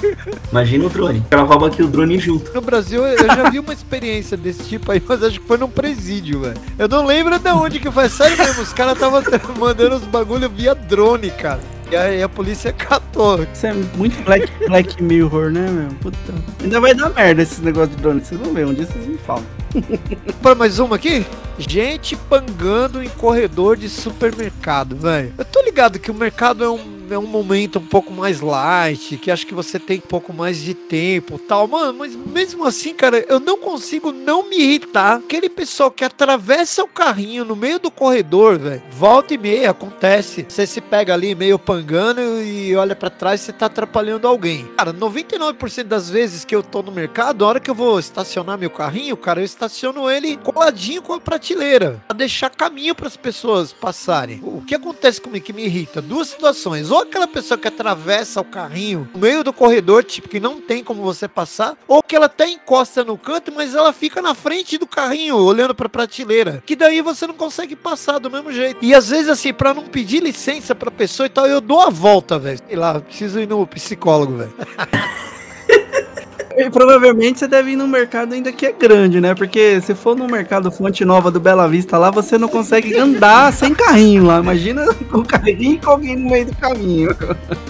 Imagina 0.52 0.84
o 0.84 0.90
drone. 0.90 1.20
O 1.20 1.30
cara 1.30 1.42
rouba 1.44 1.68
aqui 1.68 1.82
o 1.82 1.88
drone 1.88 2.18
junto. 2.18 2.52
No 2.52 2.60
Brasil, 2.60 3.02
eu 3.06 3.24
já 3.24 3.48
vi 3.48 3.58
uma 3.58 3.72
experiência 3.72 4.36
desse 4.36 4.64
tipo 4.64 4.92
aí, 4.92 5.02
mas 5.08 5.22
acho 5.22 5.40
que 5.40 5.46
foi 5.46 5.56
num 5.56 5.70
presídio, 5.70 6.40
velho. 6.40 6.60
Eu 6.78 6.88
não 6.88 7.06
lembro 7.06 7.38
de 7.38 7.50
onde 7.52 7.80
que 7.80 7.90
foi. 7.90 8.06
Sério 8.10 8.36
mesmo, 8.36 8.62
os 8.62 8.74
caras 8.74 8.92
estavam 8.92 9.22
mandando 9.58 9.96
os 9.96 10.04
bagulho 10.04 10.50
via 10.50 10.74
drone, 10.74 11.30
cara. 11.30 11.60
E 11.92 11.96
aí 11.96 12.22
a 12.22 12.28
polícia 12.28 12.72
catou. 12.72 13.42
Isso 13.52 13.66
é 13.66 13.74
muito 13.74 14.18
Black, 14.24 14.50
Black 14.66 15.02
Mirror, 15.02 15.50
né, 15.50 15.68
meu? 15.68 15.88
Puta. 15.98 16.16
Ainda 16.62 16.80
vai 16.80 16.94
dar 16.94 17.10
merda 17.10 17.42
esses 17.42 17.58
negócios 17.58 17.94
de 17.94 18.00
drone. 18.00 18.24
Vocês 18.24 18.40
vão 18.40 18.54
ver, 18.54 18.66
um 18.66 18.72
dia 18.72 18.86
vocês 18.86 19.06
me 19.06 19.18
falam. 19.18 19.44
Para 20.40 20.54
mais 20.54 20.78
uma 20.78 20.96
aqui? 20.96 21.26
Gente 21.58 22.16
pangando 22.16 23.02
em 23.02 23.10
corredor 23.10 23.76
de 23.76 23.90
supermercado, 23.90 24.96
velho. 24.96 25.34
Eu 25.36 25.44
tô 25.44 25.60
ligado 25.60 25.98
que 25.98 26.10
o 26.10 26.14
mercado 26.14 26.64
é 26.64 26.70
um 26.70 26.91
é 27.10 27.18
um 27.18 27.26
momento 27.26 27.78
um 27.78 27.86
pouco 27.86 28.12
mais 28.12 28.40
light, 28.40 29.16
que 29.16 29.30
acho 29.30 29.46
que 29.46 29.54
você 29.54 29.78
tem 29.78 29.98
um 29.98 30.08
pouco 30.08 30.32
mais 30.32 30.58
de 30.58 30.74
tempo 30.74 31.38
tal. 31.38 31.66
Mano, 31.66 31.94
mas 31.98 32.14
mesmo 32.14 32.64
assim, 32.64 32.94
cara, 32.94 33.24
eu 33.28 33.40
não 33.40 33.58
consigo 33.58 34.12
não 34.12 34.48
me 34.48 34.56
irritar. 34.56 35.16
Aquele 35.16 35.48
pessoal 35.48 35.90
que 35.90 36.04
atravessa 36.04 36.82
o 36.82 36.88
carrinho 36.88 37.44
no 37.44 37.56
meio 37.56 37.78
do 37.78 37.90
corredor, 37.90 38.58
velho, 38.58 38.82
volta 38.90 39.34
e 39.34 39.38
meia, 39.38 39.70
acontece. 39.70 40.46
Você 40.48 40.66
se 40.66 40.80
pega 40.80 41.14
ali 41.14 41.34
meio 41.34 41.58
pangando 41.58 42.20
e 42.42 42.74
olha 42.76 42.94
para 42.94 43.10
trás 43.10 43.40
você 43.40 43.52
tá 43.52 43.66
atrapalhando 43.66 44.26
alguém. 44.26 44.66
Cara, 44.76 44.92
99% 44.92 45.84
das 45.84 46.08
vezes 46.08 46.44
que 46.44 46.54
eu 46.54 46.62
tô 46.62 46.82
no 46.82 46.92
mercado, 46.92 47.44
a 47.44 47.48
hora 47.48 47.60
que 47.60 47.70
eu 47.70 47.74
vou 47.74 47.98
estacionar 47.98 48.58
meu 48.58 48.70
carrinho, 48.70 49.16
cara, 49.16 49.40
eu 49.40 49.44
estaciono 49.44 50.10
ele 50.10 50.36
coladinho 50.36 51.02
com 51.02 51.14
a 51.14 51.20
prateleira, 51.20 52.02
pra 52.06 52.16
deixar 52.16 52.50
caminho 52.50 52.94
para 52.94 53.06
as 53.06 53.16
pessoas 53.16 53.72
passarem. 53.72 54.40
O 54.42 54.62
que 54.62 54.74
acontece 54.74 55.20
comigo 55.20 55.44
que 55.44 55.52
me 55.52 55.64
irrita? 55.64 56.00
Duas 56.00 56.28
situações. 56.28 56.90
Ou 56.90 57.01
aquela 57.02 57.26
pessoa 57.26 57.58
que 57.58 57.68
atravessa 57.68 58.40
o 58.40 58.44
carrinho 58.44 59.08
no 59.12 59.20
meio 59.20 59.44
do 59.44 59.52
corredor, 59.52 60.04
tipo, 60.04 60.28
que 60.28 60.40
não 60.40 60.60
tem 60.60 60.82
como 60.82 61.02
você 61.02 61.28
passar, 61.28 61.76
ou 61.86 62.02
que 62.02 62.16
ela 62.16 62.26
até 62.26 62.48
encosta 62.48 63.04
no 63.04 63.16
canto, 63.18 63.52
mas 63.52 63.74
ela 63.74 63.92
fica 63.92 64.20
na 64.22 64.34
frente 64.34 64.78
do 64.78 64.86
carrinho, 64.86 65.36
olhando 65.36 65.74
pra 65.74 65.88
prateleira, 65.88 66.62
que 66.64 66.76
daí 66.76 67.00
você 67.00 67.26
não 67.26 67.34
consegue 67.34 67.76
passar 67.76 68.18
do 68.18 68.30
mesmo 68.30 68.52
jeito. 68.52 68.78
E 68.82 68.94
às 68.94 69.08
vezes, 69.08 69.28
assim, 69.28 69.52
pra 69.52 69.74
não 69.74 69.84
pedir 69.84 70.22
licença 70.22 70.74
pra 70.74 70.90
pessoa 70.90 71.26
e 71.26 71.30
tal, 71.30 71.46
eu 71.46 71.60
dou 71.60 71.80
a 71.80 71.90
volta, 71.90 72.38
velho. 72.38 72.60
Sei 72.66 72.76
lá, 72.76 73.00
preciso 73.00 73.40
ir 73.40 73.48
no 73.48 73.66
psicólogo, 73.66 74.36
velho. 74.36 74.54
E 76.62 76.70
provavelmente 76.70 77.40
você 77.40 77.48
deve 77.48 77.72
ir 77.72 77.76
num 77.76 77.88
mercado 77.88 78.34
ainda 78.34 78.52
que 78.52 78.66
é 78.66 78.72
grande, 78.72 79.20
né? 79.20 79.34
Porque 79.34 79.80
se 79.80 79.96
for 79.96 80.16
no 80.16 80.28
mercado 80.28 80.70
Fonte 80.70 81.04
Nova 81.04 81.28
do 81.28 81.40
Bela 81.40 81.68
Vista 81.68 81.98
lá, 81.98 82.08
você 82.08 82.38
não 82.38 82.48
consegue 82.48 82.96
andar 82.96 83.52
sem 83.52 83.74
carrinho 83.74 84.24
lá. 84.24 84.38
Imagina 84.38 84.86
com 85.10 85.24
carrinho 85.24 85.80
e 85.82 85.86
alguém 85.86 86.16
no 86.16 86.30
meio 86.30 86.46
do 86.46 86.56
caminho. 86.56 87.16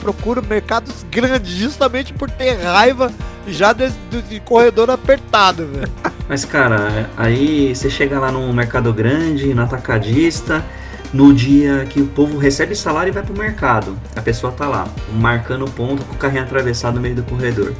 Procuro 0.03 0.43
mercados 0.47 1.07
grandes 1.11 1.53
justamente 1.53 2.13
por 2.13 2.31
ter 2.31 2.53
raiva 2.63 3.11
já 3.47 3.73
de, 3.73 3.91
de 4.29 4.41
corredor 4.41 4.91
apertado, 4.91 5.67
velho. 5.67 5.91
Mas, 6.29 6.45
cara, 6.45 7.09
aí 7.17 7.75
você 7.75 7.89
chega 7.89 8.21
lá 8.21 8.31
num 8.31 8.53
mercado 8.53 8.93
grande, 8.93 9.55
no 9.55 9.63
atacadista 9.63 10.63
no 11.13 11.33
dia 11.33 11.87
que 11.89 12.01
o 12.01 12.07
povo 12.07 12.39
recebe 12.39 12.75
salário 12.75 13.11
e 13.11 13.13
vai 13.13 13.23
pro 13.23 13.37
mercado. 13.37 13.97
A 14.17 14.21
pessoa 14.23 14.53
tá 14.53 14.67
lá, 14.67 14.87
marcando 15.13 15.67
ponto 15.67 16.05
com 16.05 16.15
o 16.15 16.19
carrinho 16.19 16.43
atravessado 16.43 16.95
no 16.95 17.01
meio 17.01 17.15
do 17.15 17.23
corredor. 17.23 17.75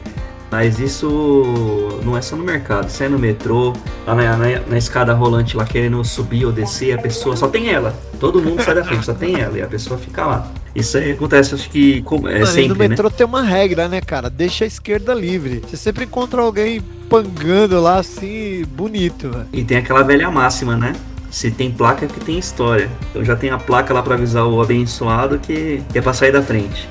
Mas 0.53 0.79
isso 0.79 1.99
não 2.05 2.15
é 2.15 2.21
só 2.21 2.37
no 2.37 2.45
mercado, 2.45 2.87
isso 2.87 3.03
é 3.03 3.09
no 3.09 3.19
metrô, 3.19 3.73
lá 4.07 4.15
na, 4.15 4.37
na, 4.37 4.47
na, 4.69 4.77
escada 4.77 5.15
rolante 5.15 5.57
lá 5.57 5.65
querendo 5.65 6.05
subir 6.05 6.45
ou 6.45 6.53
descer, 6.53 6.93
a 6.93 7.01
pessoa 7.01 7.35
só 7.35 7.49
tem 7.49 7.71
ela. 7.71 7.99
Todo 8.21 8.39
mundo 8.39 8.63
sai 8.63 8.75
da 8.75 8.85
frente, 8.85 9.07
só 9.07 9.15
tem 9.15 9.41
ela, 9.41 9.57
e 9.57 9.63
a 9.63 9.67
pessoa 9.67 9.99
fica 9.99 10.27
lá. 10.27 10.53
Isso 10.77 10.99
aí 10.99 11.13
acontece, 11.13 11.55
acho 11.55 11.71
que 11.71 12.05
é 12.07 12.21
Mano, 12.21 12.47
sempre, 12.47 12.69
no 12.69 12.75
né? 12.75 12.89
metrô 12.89 13.09
né? 13.09 13.15
tem 13.17 13.27
uma 13.27 13.41
regra, 13.41 13.89
né, 13.89 14.03
cara? 14.03 14.29
Deixa 14.29 14.65
a 14.65 14.67
esquerda 14.67 15.15
livre. 15.15 15.63
Você 15.67 15.79
sempre 15.79 16.05
encontra 16.05 16.43
alguém 16.43 16.83
pangando 17.09 17.81
lá 17.81 17.97
assim, 17.97 18.63
bonito, 18.77 19.31
velho. 19.31 19.47
E 19.55 19.65
tem 19.65 19.79
aquela 19.79 20.03
velha 20.03 20.31
máxima, 20.31 20.77
né? 20.77 20.93
Se 21.31 21.51
tem 21.51 21.71
placa 21.71 22.07
que 22.07 22.21
tem 22.21 22.39
história. 22.39 22.91
Então 23.09 23.25
já 23.25 23.35
tem 23.35 23.49
a 23.49 23.59
placa 23.59 23.95
lá 23.95 24.03
para 24.03 24.17
avisar 24.17 24.47
o 24.47 24.61
abençoado 24.61 25.39
que, 25.39 25.83
que 25.91 25.99
é 25.99 26.03
pra 26.03 26.13
sair 26.13 26.31
da 26.31 26.43
frente. 26.43 26.87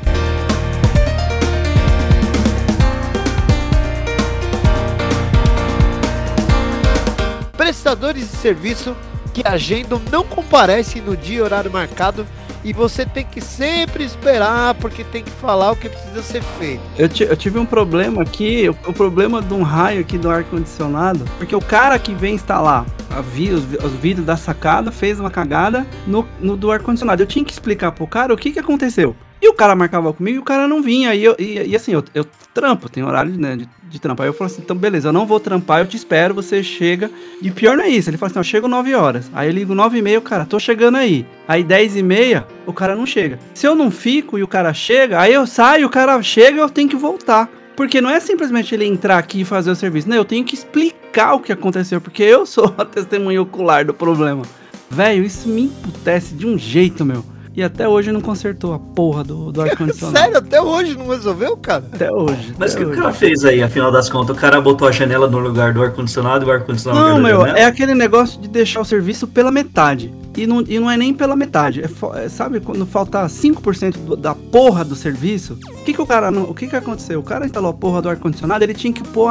Prestadores 7.91 8.31
de 8.31 8.37
serviço 8.37 8.95
que 9.33 9.45
agendam 9.45 10.01
não 10.09 10.23
comparecem 10.23 11.01
no 11.01 11.17
dia 11.17 11.39
e 11.39 11.41
horário 11.41 11.69
marcado 11.69 12.25
e 12.63 12.71
você 12.71 13.05
tem 13.05 13.25
que 13.25 13.41
sempre 13.41 14.05
esperar 14.05 14.75
porque 14.75 15.03
tem 15.03 15.21
que 15.21 15.29
falar 15.29 15.73
o 15.73 15.75
que 15.75 15.89
precisa 15.89 16.21
ser 16.21 16.41
feito. 16.57 16.81
Eu, 16.97 17.09
eu 17.27 17.35
tive 17.35 17.59
um 17.59 17.65
problema 17.65 18.21
aqui, 18.21 18.69
o, 18.69 18.89
o, 18.89 18.93
problema 18.93 19.41
de 19.41 19.53
um 19.53 19.61
raio 19.61 19.99
aqui 19.99 20.17
do 20.17 20.29
ar-condicionado, 20.29 21.25
porque 21.37 21.53
o 21.53 21.59
cara 21.59 21.99
que 21.99 22.13
vem 22.13 22.35
instalar 22.35 22.85
a 23.09 23.19
vi, 23.19 23.49
os, 23.49 23.65
os 23.83 23.91
vidros 23.99 24.25
da 24.25 24.37
sacada 24.37 24.89
fez 24.89 25.19
uma 25.19 25.29
cagada 25.29 25.85
no, 26.07 26.25
no 26.39 26.55
do 26.55 26.71
ar-condicionado. 26.71 27.21
Eu 27.21 27.27
tinha 27.27 27.43
que 27.43 27.51
explicar 27.51 27.91
pro 27.91 28.07
cara 28.07 28.33
o 28.33 28.37
que 28.37 28.51
que 28.51 28.59
aconteceu. 28.59 29.13
E 29.41 29.49
o 29.49 29.53
cara 29.53 29.75
marcava 29.75 30.13
comigo 30.13 30.37
e 30.37 30.39
o 30.39 30.45
cara 30.45 30.65
não 30.65 30.81
vinha. 30.81 31.13
E, 31.13 31.25
eu, 31.25 31.35
e, 31.37 31.59
e 31.67 31.75
assim, 31.75 31.91
eu, 31.91 32.05
eu 32.13 32.25
trampo, 32.53 32.89
tem 32.89 33.03
horário 33.03 33.31
né, 33.37 33.55
de, 33.55 33.69
de 33.89 33.99
trampar. 33.99 34.27
Eu 34.27 34.33
falei 34.33 34.53
assim, 34.53 34.61
então 34.63 34.75
beleza, 34.75 35.09
eu 35.09 35.13
não 35.13 35.25
vou 35.25 35.39
trampar, 35.39 35.81
eu 35.81 35.87
te 35.87 35.97
espero, 35.97 36.33
você 36.33 36.63
chega. 36.63 37.09
E 37.41 37.49
pior 37.51 37.77
não 37.77 37.83
é 37.83 37.89
isso, 37.89 38.09
ele 38.09 38.17
falou 38.17 38.31
assim, 38.31 38.39
eu 38.39 38.43
chego 38.43 38.67
9 38.67 38.93
horas. 38.93 39.31
Aí 39.33 39.49
eu 39.49 39.53
ligo 39.53 39.75
9 39.75 39.97
e 39.97 40.01
meia, 40.01 40.19
o 40.19 40.21
cara, 40.21 40.45
tô 40.45 40.59
chegando 40.59 40.97
aí. 40.97 41.25
Aí 41.47 41.63
10 41.63 41.97
e 41.97 42.03
meia, 42.03 42.47
o 42.65 42.73
cara 42.73 42.95
não 42.95 43.05
chega. 43.05 43.39
Se 43.53 43.67
eu 43.67 43.75
não 43.75 43.89
fico 43.91 44.37
e 44.37 44.43
o 44.43 44.47
cara 44.47 44.73
chega, 44.73 45.19
aí 45.19 45.33
eu 45.33 45.45
saio, 45.47 45.87
o 45.87 45.89
cara 45.89 46.21
chega, 46.21 46.59
eu 46.59 46.69
tenho 46.69 46.89
que 46.89 46.95
voltar. 46.95 47.49
Porque 47.75 48.01
não 48.01 48.09
é 48.09 48.19
simplesmente 48.19 48.75
ele 48.75 48.85
entrar 48.85 49.17
aqui 49.17 49.41
e 49.41 49.45
fazer 49.45 49.71
o 49.71 49.75
serviço. 49.75 50.07
Não, 50.07 50.17
eu 50.17 50.25
tenho 50.25 50.43
que 50.43 50.53
explicar 50.53 51.33
o 51.33 51.39
que 51.39 51.51
aconteceu, 51.51 51.99
porque 51.99 52.23
eu 52.23 52.45
sou 52.45 52.73
a 52.77 52.85
testemunha 52.85 53.41
ocular 53.41 53.85
do 53.85 53.93
problema. 53.93 54.43
Velho, 54.89 55.23
isso 55.23 55.47
me 55.47 55.63
emputece 55.63 56.35
de 56.35 56.45
um 56.45 56.57
jeito, 56.57 57.05
meu. 57.05 57.23
E 57.55 57.61
até 57.61 57.87
hoje 57.87 58.11
não 58.11 58.21
consertou 58.21 58.73
a 58.73 58.79
porra 58.79 59.23
do, 59.23 59.51
do 59.51 59.61
ar-condicionado. 59.61 60.17
Sério, 60.17 60.37
até 60.37 60.61
hoje 60.61 60.97
não 60.97 61.07
resolveu, 61.07 61.57
cara? 61.57 61.83
Até 61.91 62.11
hoje. 62.11 62.53
Mas 62.57 62.73
o 62.73 62.77
que 62.77 62.85
o 62.85 62.91
cara 62.91 63.11
fez 63.11 63.43
aí, 63.43 63.61
afinal 63.61 63.91
das 63.91 64.09
contas? 64.09 64.35
O 64.35 64.39
cara 64.39 64.61
botou 64.61 64.87
a 64.87 64.91
janela 64.91 65.29
no 65.29 65.39
lugar 65.39 65.73
do 65.73 65.81
ar-condicionado 65.81 66.45
e 66.45 66.47
o 66.47 66.51
ar-condicionado 66.51 67.09
Não, 67.09 67.21
meu, 67.21 67.45
é 67.45 67.65
aquele 67.65 67.93
negócio 67.93 68.39
de 68.39 68.47
deixar 68.47 68.81
o 68.81 68.85
serviço 68.85 69.27
pela 69.27 69.51
metade. 69.51 70.13
E 70.37 70.47
não, 70.47 70.61
e 70.61 70.79
não 70.79 70.89
é 70.89 70.95
nem 70.95 71.13
pela 71.13 71.35
metade. 71.35 71.81
É, 71.81 72.23
é, 72.23 72.29
sabe 72.29 72.59
quando 72.59 72.85
falta 72.85 73.25
5% 73.25 73.97
do, 73.97 74.15
da 74.15 74.33
porra 74.33 74.85
do 74.85 74.95
serviço? 74.95 75.57
O 75.69 75.83
que, 75.83 75.93
que 75.93 76.01
o 76.01 76.05
cara. 76.05 76.31
O 76.31 76.53
que, 76.53 76.67
que 76.67 76.75
aconteceu? 76.75 77.19
O 77.19 77.23
cara 77.23 77.45
instalou 77.45 77.69
a 77.69 77.73
porra 77.73 78.01
do 78.01 78.09
ar-condicionado, 78.09 78.63
ele 78.63 78.73
tinha 78.73 78.93
que 78.93 79.03
pôr 79.03 79.29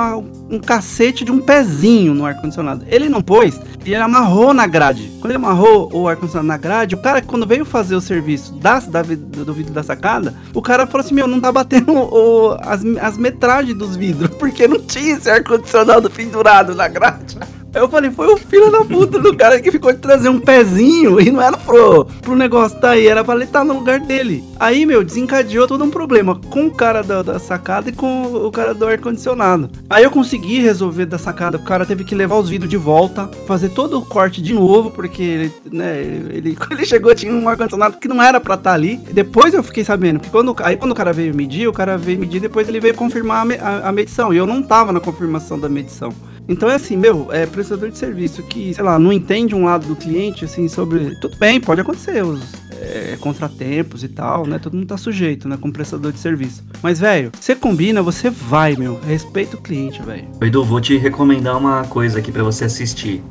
um 0.51 0.59
cacete 0.59 1.25
de 1.25 1.33
um 1.33 1.41
pezinho 1.41 2.15
no 2.15 2.25
ar-condicionado. 2.27 2.85
Ele 2.87 3.09
não 3.09 3.23
pôs 3.23 3.59
e 3.85 3.95
ele 3.95 4.03
amarrou 4.03 4.53
na 4.53 4.67
grade. 4.67 5.11
Quando 5.21 5.31
ele 5.31 5.37
amarrou 5.37 5.91
o 5.93 6.07
ar-condicionado 6.07 6.49
na 6.49 6.59
grade, 6.59 6.95
o 6.95 6.99
cara, 6.99 7.23
quando 7.23 7.47
veio 7.47 7.65
fazer 7.65 7.95
o 7.95 8.01
serviço 8.11 8.53
da, 8.55 8.81
do 8.81 9.55
vidro 9.55 9.73
da 9.73 9.85
sacada, 9.85 10.35
o 10.53 10.61
cara 10.61 10.87
falou 10.87 11.05
assim: 11.05 11.15
Meu, 11.15 11.29
não 11.29 11.41
tá 11.41 11.53
batendo 11.53 11.93
o, 11.93 12.57
as, 12.61 12.85
as 13.01 13.17
metragens 13.17 13.77
dos 13.77 13.97
vidros, 13.97 14.31
porque 14.39 14.67
não 14.67 14.81
tinha 14.81 15.17
esse 15.17 15.31
ar-condicionado 15.31 16.11
pendurado 16.11 16.75
na 16.75 16.89
grade. 16.89 17.39
Eu 17.73 17.89
falei, 17.89 18.11
foi 18.11 18.27
o 18.27 18.37
filho 18.37 18.71
da 18.71 18.85
puta 18.85 19.19
do 19.19 19.37
cara 19.37 19.61
que 19.61 19.71
ficou 19.71 19.93
de 19.93 19.99
trazer 20.01 20.29
um 20.29 20.41
pezinho 20.41 21.21
e 21.21 21.31
não 21.31 21.41
era 21.41 21.57
pro, 21.57 22.05
pro 22.05 22.35
negócio 22.35 22.81
tá 22.81 22.91
aí, 22.91 23.07
era 23.07 23.23
pra 23.23 23.35
ele 23.37 23.45
estar 23.45 23.61
tá 23.61 23.65
no 23.65 23.75
lugar 23.75 24.01
dele. 24.01 24.43
Aí, 24.59 24.85
meu, 24.85 25.05
desencadeou 25.05 25.69
todo 25.69 25.85
um 25.85 25.91
problema 25.91 26.35
com 26.51 26.67
o 26.67 26.75
cara 26.75 27.01
da, 27.03 27.23
da 27.23 27.39
sacada 27.39 27.89
e 27.89 27.93
com 27.93 28.25
o 28.25 28.51
cara 28.51 28.75
do 28.75 28.85
ar-condicionado. 28.85 29.71
Aí 29.89 30.03
eu 30.03 30.11
consegui 30.11 30.59
resolver 30.61 31.07
da 31.07 31.17
sacada, 31.17 31.59
o 31.59 31.65
cara 31.65 31.87
teve 31.87 32.03
que 32.03 32.15
levar 32.15 32.37
os 32.37 32.49
vidros 32.49 32.69
de 32.69 32.77
volta, 32.77 33.31
fazer 33.47 33.69
todo 33.69 33.99
o 33.99 34.05
corte 34.05 34.43
de 34.43 34.53
novo, 34.53 34.91
porque 34.91 35.23
ele, 35.23 35.53
né, 35.71 36.01
ele, 36.31 36.57
quando 36.59 36.73
ele 36.73 36.85
chegou 36.85 37.15
tinha 37.15 37.33
um 37.33 37.49
ar-condicionado 37.49 37.99
que 37.99 38.09
não 38.09 38.21
era 38.21 38.41
pra 38.41 38.57
estar 38.57 38.71
tá 38.71 38.75
ali. 38.75 38.97
Depois 39.13 39.55
eu 39.55 39.63
fiquei 39.63 39.85
sabendo, 39.85 40.19
porque 40.19 40.33
quando, 40.33 40.57
aí 40.65 40.77
quando 40.77 40.91
o 40.91 40.97
cara 40.97 41.13
veio 41.13 41.35
medir, 41.35 41.69
o 41.69 41.73
cara 41.73 41.97
veio 41.97 42.19
medir, 42.19 42.41
depois 42.41 42.69
ele 42.69 42.81
veio 42.81 42.95
confirmar 42.95 43.47
a, 43.47 43.69
a, 43.69 43.89
a 43.91 43.93
medição, 43.93 44.35
e 44.35 44.37
eu 44.37 44.47
não 44.47 44.61
tava 44.61 44.93
na 44.93 44.99
confirmação 44.99 45.57
da 45.57 45.69
medição. 45.69 46.13
Então 46.51 46.69
é 46.69 46.75
assim, 46.75 46.97
meu, 46.97 47.29
é 47.31 47.47
prestador 47.47 47.91
de 47.91 47.97
serviço 47.97 48.43
que, 48.43 48.75
sei 48.75 48.83
lá, 48.83 48.99
não 48.99 49.13
entende 49.13 49.55
um 49.55 49.67
lado 49.67 49.87
do 49.87 49.95
cliente, 49.95 50.45
assim, 50.45 50.67
sobre. 50.67 51.15
Tudo 51.21 51.37
bem, 51.37 51.61
pode 51.61 51.81
acontecer, 51.81 52.25
os 52.25 52.43
é, 52.73 53.17
contratempos 53.21 54.03
e 54.03 54.09
tal, 54.09 54.45
né? 54.45 54.59
Todo 54.59 54.75
mundo 54.77 54.89
tá 54.89 54.97
sujeito, 54.97 55.49
né? 55.49 55.57
Como 55.61 55.73
prestador 55.73 56.11
de 56.11 56.19
serviço. 56.19 56.65
Mas, 56.83 56.99
velho, 56.99 57.31
você 57.39 57.55
combina, 57.55 58.03
você 58.03 58.29
vai, 58.29 58.75
meu. 58.75 58.99
Respeita 59.07 59.57
o 59.57 59.61
cliente, 59.61 60.03
velho. 60.03 60.27
Edu, 60.41 60.65
vou 60.65 60.81
te 60.81 60.97
recomendar 60.97 61.57
uma 61.57 61.85
coisa 61.85 62.19
aqui 62.19 62.33
para 62.33 62.43
você 62.43 62.65
assistir. 62.65 63.23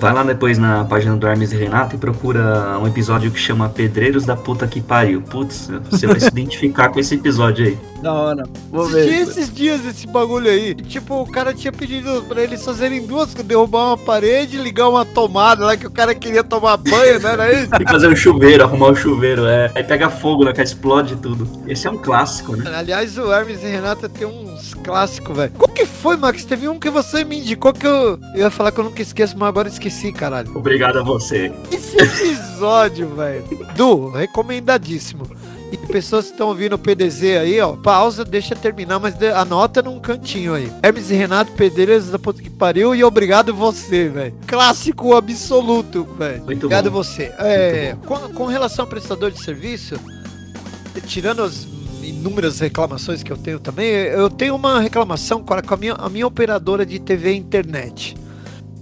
Vai 0.00 0.12
lá 0.12 0.24
depois 0.24 0.58
na 0.58 0.84
página 0.84 1.16
do 1.16 1.24
Hermes 1.24 1.52
e 1.52 1.56
Renato 1.56 1.94
e 1.94 1.98
procura 1.98 2.76
um 2.82 2.88
episódio 2.88 3.30
que 3.30 3.38
chama 3.38 3.68
Pedreiros 3.68 4.24
da 4.26 4.34
Puta 4.34 4.66
que 4.66 4.80
Pariu. 4.80 5.22
Putz, 5.22 5.70
você 5.88 6.08
vai 6.08 6.18
se 6.18 6.26
identificar 6.36 6.88
com 6.88 6.98
esse 6.98 7.14
episódio 7.14 7.66
aí. 7.66 7.91
Da 8.02 8.12
hora. 8.12 8.42
Vou 8.70 8.86
ver. 8.86 9.08
esses 9.08 9.52
dias 9.52 9.84
esse 9.86 10.06
bagulho 10.08 10.50
aí. 10.50 10.74
Tipo, 10.74 11.22
o 11.22 11.30
cara 11.30 11.54
tinha 11.54 11.72
pedido 11.72 12.22
pra 12.24 12.42
eles 12.42 12.64
fazerem 12.64 13.06
duas, 13.06 13.32
derrubar 13.32 13.88
uma 13.90 13.98
parede, 13.98 14.58
ligar 14.58 14.88
uma 14.88 15.04
tomada 15.04 15.64
lá 15.64 15.76
que 15.76 15.86
o 15.86 15.90
cara 15.90 16.12
queria 16.14 16.42
tomar 16.42 16.76
banho, 16.78 17.20
né? 17.20 17.32
Era 17.32 17.52
isso? 17.52 17.70
E 17.82 17.84
fazer 17.90 18.08
um 18.08 18.16
chuveiro, 18.16 18.64
arrumar 18.64 18.88
um 18.90 18.94
chuveiro, 18.94 19.46
é. 19.46 19.70
Aí 19.74 19.84
pega 19.84 20.08
fogo, 20.10 20.44
né? 20.44 20.52
Que 20.52 20.62
explode 20.62 21.16
tudo. 21.16 21.48
Esse 21.66 21.86
é 21.86 21.90
um 21.90 21.98
clássico, 21.98 22.56
né? 22.56 22.70
Aliás, 22.74 23.16
o 23.18 23.32
Hermes 23.32 23.62
e 23.62 23.66
Renata 23.66 24.08
tem 24.08 24.26
uns 24.26 24.74
clássicos, 24.74 25.36
velho. 25.36 25.52
Qual 25.58 25.68
que 25.68 25.86
foi, 25.86 26.16
Max? 26.16 26.44
Teve 26.44 26.68
um 26.68 26.78
que 26.78 26.90
você 26.90 27.24
me 27.24 27.38
indicou 27.38 27.72
que 27.72 27.86
eu, 27.86 28.18
eu 28.34 28.40
ia 28.40 28.50
falar 28.50 28.72
que 28.72 28.80
eu 28.80 28.84
nunca 28.84 29.02
esqueço, 29.02 29.36
mas 29.38 29.48
agora 29.48 29.68
esqueci, 29.68 30.12
caralho. 30.12 30.50
Obrigado 30.56 30.98
a 30.98 31.02
você. 31.02 31.52
Esse 31.70 31.96
episódio, 31.96 33.08
velho. 33.14 33.44
Du, 33.76 34.10
recomendadíssimo. 34.10 35.26
E 35.72 35.76
pessoas 35.78 36.26
que 36.26 36.32
estão 36.32 36.48
ouvindo 36.48 36.74
o 36.74 36.78
PDZ 36.78 37.22
aí, 37.40 37.58
ó, 37.58 37.72
pausa, 37.72 38.26
deixa 38.26 38.54
terminar, 38.54 39.00
mas 39.00 39.14
anota 39.34 39.80
num 39.80 39.98
cantinho 39.98 40.52
aí. 40.52 40.70
Hermes 40.82 41.10
e 41.10 41.14
Renato, 41.14 41.50
Pedreiros 41.52 42.10
da 42.10 42.18
puta 42.18 42.42
que 42.42 42.50
pariu 42.50 42.94
e 42.94 43.02
obrigado 43.02 43.54
você, 43.54 44.06
velho. 44.10 44.34
Clássico 44.46 45.14
absoluto, 45.14 46.04
velho. 46.18 46.42
Obrigado 46.42 46.90
bom. 46.90 47.02
você. 47.02 47.32
É, 47.38 47.96
com, 48.04 48.16
com 48.34 48.44
relação 48.44 48.84
ao 48.84 48.88
prestador 48.88 49.30
de 49.30 49.42
serviço, 49.42 49.98
tirando 51.06 51.42
as 51.42 51.66
inúmeras 52.02 52.60
reclamações 52.60 53.22
que 53.22 53.32
eu 53.32 53.36
tenho 53.38 53.58
também, 53.58 53.88
eu 53.88 54.28
tenho 54.28 54.54
uma 54.54 54.78
reclamação 54.78 55.42
com 55.42 55.54
a 55.54 55.76
minha, 55.78 55.94
a 55.94 56.08
minha 56.10 56.26
operadora 56.26 56.84
de 56.84 56.98
TV 56.98 57.32
e 57.32 57.36
internet. 57.38 58.14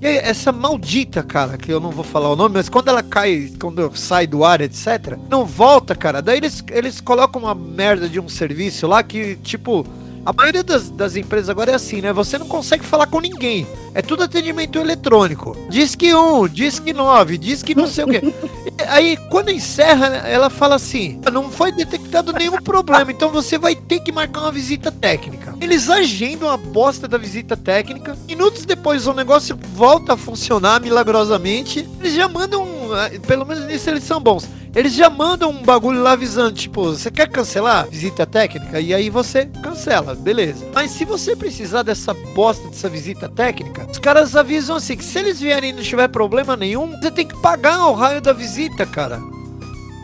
E 0.01 0.07
aí, 0.07 0.17
essa 0.17 0.51
maldita, 0.51 1.23
cara, 1.23 1.59
que 1.59 1.71
eu 1.71 1.79
não 1.79 1.91
vou 1.91 2.03
falar 2.03 2.31
o 2.31 2.37
nome, 2.37 2.55
mas 2.55 2.71
quando 2.71 2.89
ela 2.89 3.03
cai, 3.03 3.53
quando 3.61 3.95
sai 3.95 4.27
do 4.27 4.43
ar, 4.43 4.63
etc., 4.63 5.19
não 5.29 5.45
volta, 5.45 5.95
cara. 5.95 6.23
Daí 6.23 6.39
eles, 6.39 6.65
eles 6.71 7.03
colocam 7.03 7.43
uma 7.43 7.55
merda 7.55 8.09
de 8.09 8.19
um 8.19 8.27
serviço 8.27 8.87
lá 8.87 9.03
que, 9.03 9.37
tipo, 9.37 9.87
a 10.25 10.33
maioria 10.33 10.63
das, 10.63 10.91
das 10.91 11.17
empresas 11.17 11.49
agora 11.49 11.73
é 11.73 11.75
assim, 11.75 12.01
né? 12.01 12.13
Você 12.13 12.39
não 12.39 12.47
consegue 12.47 12.85
falar 12.85 13.07
com 13.07 13.21
ninguém. 13.21 13.67
É 13.95 14.03
tudo 14.03 14.23
atendimento 14.23 14.79
eletrônico. 14.79 15.57
Diz 15.69 15.95
que 15.95 16.15
um, 16.15 16.47
diz 16.47 16.79
que 16.79 16.93
nove, 16.93 17.39
diz 17.39 17.63
que 17.63 17.75
não 17.75 17.87
sei 17.87 18.05
o 18.05 18.09
quê. 18.09 18.21
Aí, 18.89 19.17
quando 19.31 19.51
encerra, 19.51 20.07
ela 20.29 20.51
fala 20.51 20.75
assim: 20.75 21.21
não 21.33 21.51
foi 21.51 21.73
detectado 21.73 22.33
nenhum 22.33 22.59
problema, 22.59 23.11
então 23.11 23.31
você 23.31 23.59
vai 23.59 23.75
ter 23.75 24.01
que 24.01 24.13
marcar 24.13 24.43
uma 24.43 24.53
visita 24.53 24.93
técnica. 24.93 25.55
Eles 25.61 25.89
agendam 25.89 26.51
a 26.51 26.57
bosta 26.57 27.09
da 27.09 27.19
visita 27.19 27.57
técnica. 27.57 28.17
Minutos 28.27 28.65
depois, 28.65 29.07
o 29.07 29.15
negócio 29.15 29.59
volta 29.75 30.15
a 30.15 30.17
funcionar 30.17 30.81
milagrosamente. 30.81 31.89
Eles 31.99 32.15
já 32.15 32.29
mandam, 32.29 32.67
eh, 32.97 33.19
pelo 33.27 33.45
menos 33.47 33.65
nisso 33.65 33.89
eles 33.91 34.05
são 34.05 34.21
bons 34.21 34.60
eles 34.75 34.95
já 34.95 35.11
mandam 35.11 35.51
um 35.51 35.63
bagulho 35.63 36.01
lá 36.01 36.13
avisando, 36.13 36.53
tipo, 36.53 36.85
você 36.85 37.11
quer 37.11 37.29
cancelar 37.29 37.89
visita 37.89 38.25
técnica? 38.25 38.81
E 38.81 38.95
aí 38.95 39.11
você 39.11 39.47
cancela, 39.47 40.15
beleza. 40.15 40.65
Mas 40.73 40.93
se 40.93 41.05
você 41.05 41.35
precisar 41.35 41.83
dessa 41.83 42.15
bosta 42.15 42.69
dessa 42.69 42.89
visita 42.89 43.29
técnica, 43.29 43.87
os 43.91 43.99
caras 43.99 44.37
avisam 44.37 44.77
assim, 44.77 44.97
que 44.97 45.05
se 45.05 45.19
eles 45.19 45.41
vierem 45.41 45.71
e 45.71 45.73
não 45.73 45.83
tiver 45.83 46.09
problema 46.09 46.57
nenhum, 46.57 46.97
você 47.01 47.11
tem 47.11 47.27
que 47.27 47.37
pagar 47.41 47.87
o 47.89 47.95
raio 47.95 48.21
da 48.21 48.33
visita, 48.33 48.87
cara. 48.87 49.21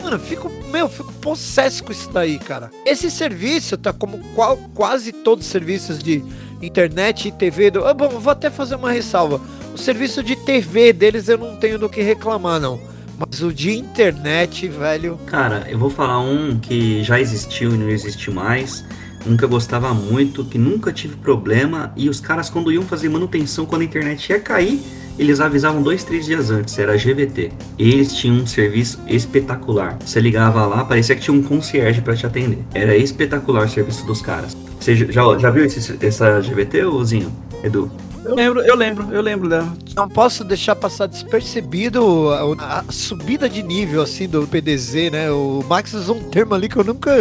Mano, 0.03 0.19
fico, 0.19 0.51
meu, 0.69 0.89
fico 0.89 1.13
possesso 1.13 1.83
com 1.83 1.91
isso 1.91 2.09
daí, 2.11 2.37
cara. 2.37 2.69
Esse 2.85 3.09
serviço 3.09 3.77
tá 3.77 3.93
como 3.93 4.19
qual, 4.35 4.57
quase 4.73 5.11
todos 5.11 5.45
os 5.45 5.51
serviços 5.51 5.99
de 5.99 6.23
internet 6.61 7.29
e 7.29 7.31
TV 7.31 7.71
do. 7.71 7.85
Ah, 7.85 7.93
bom, 7.93 8.09
vou 8.09 8.31
até 8.31 8.49
fazer 8.49 8.75
uma 8.75 8.91
ressalva. 8.91 9.39
O 9.73 9.77
serviço 9.77 10.21
de 10.21 10.35
TV 10.35 10.91
deles 10.91 11.29
eu 11.29 11.37
não 11.37 11.55
tenho 11.55 11.79
do 11.79 11.89
que 11.89 12.01
reclamar, 12.01 12.59
não. 12.59 12.96
Mas 13.17 13.41
o 13.41 13.51
de 13.51 13.75
internet, 13.75 14.67
velho. 14.67 15.17
Cara, 15.25 15.65
eu 15.69 15.79
vou 15.79 15.89
falar 15.89 16.19
um 16.19 16.59
que 16.59 17.03
já 17.03 17.19
existiu 17.19 17.73
e 17.73 17.77
não 17.77 17.89
existe 17.89 18.29
mais. 18.29 18.85
nunca 19.25 19.47
gostava 19.47 19.93
muito, 19.93 20.45
que 20.45 20.57
nunca 20.57 20.91
tive 20.93 21.15
problema. 21.15 21.91
E 21.95 22.07
os 22.07 22.19
caras, 22.19 22.49
quando 22.49 22.71
iam 22.71 22.83
fazer 22.83 23.09
manutenção, 23.09 23.65
quando 23.65 23.81
a 23.81 23.85
internet 23.85 24.29
ia 24.29 24.39
cair, 24.39 24.79
eles 25.17 25.39
avisavam 25.39 25.81
dois, 25.81 26.03
três 26.03 26.25
dias 26.25 26.51
antes, 26.51 26.77
era 26.77 26.95
GVT. 26.95 27.51
Eles 27.77 28.13
tinham 28.13 28.37
um 28.37 28.45
serviço 28.45 28.99
espetacular. 29.07 29.97
Você 30.05 30.19
ligava 30.19 30.65
lá, 30.67 30.85
parecia 30.85 31.15
que 31.15 31.21
tinha 31.21 31.35
um 31.35 31.41
concierge 31.41 32.01
para 32.01 32.15
te 32.15 32.25
atender. 32.25 32.59
Era 32.73 32.95
espetacular 32.95 33.65
o 33.65 33.69
serviço 33.69 34.05
dos 34.05 34.21
caras. 34.21 34.55
Você 34.79 34.95
já, 34.95 35.37
já 35.39 35.49
viu 35.49 35.65
esse, 35.65 35.97
essa 36.05 36.39
GVT, 36.39 36.83
Zinho? 37.03 37.31
Edu? 37.63 37.91
Eu 38.27 38.35
lembro, 38.35 38.61
eu 38.61 38.75
lembro, 38.75 39.07
eu 39.11 39.21
lembro 39.21 39.49
dela. 39.49 39.71
Não 39.95 40.09
posso 40.09 40.43
deixar 40.43 40.75
passar 40.75 41.07
despercebido 41.07 42.29
a, 42.59 42.79
a, 42.79 42.83
subida 42.91 43.47
de 43.47 43.63
nível, 43.63 44.01
assim, 44.01 44.27
do 44.27 44.45
PDZ, 44.45 45.11
né? 45.11 45.31
O 45.31 45.63
Max 45.67 45.93
usou 45.93 46.17
um 46.17 46.23
termo 46.23 46.53
ali 46.53 46.67
que 46.67 46.75
eu 46.75 46.83
nunca... 46.83 47.11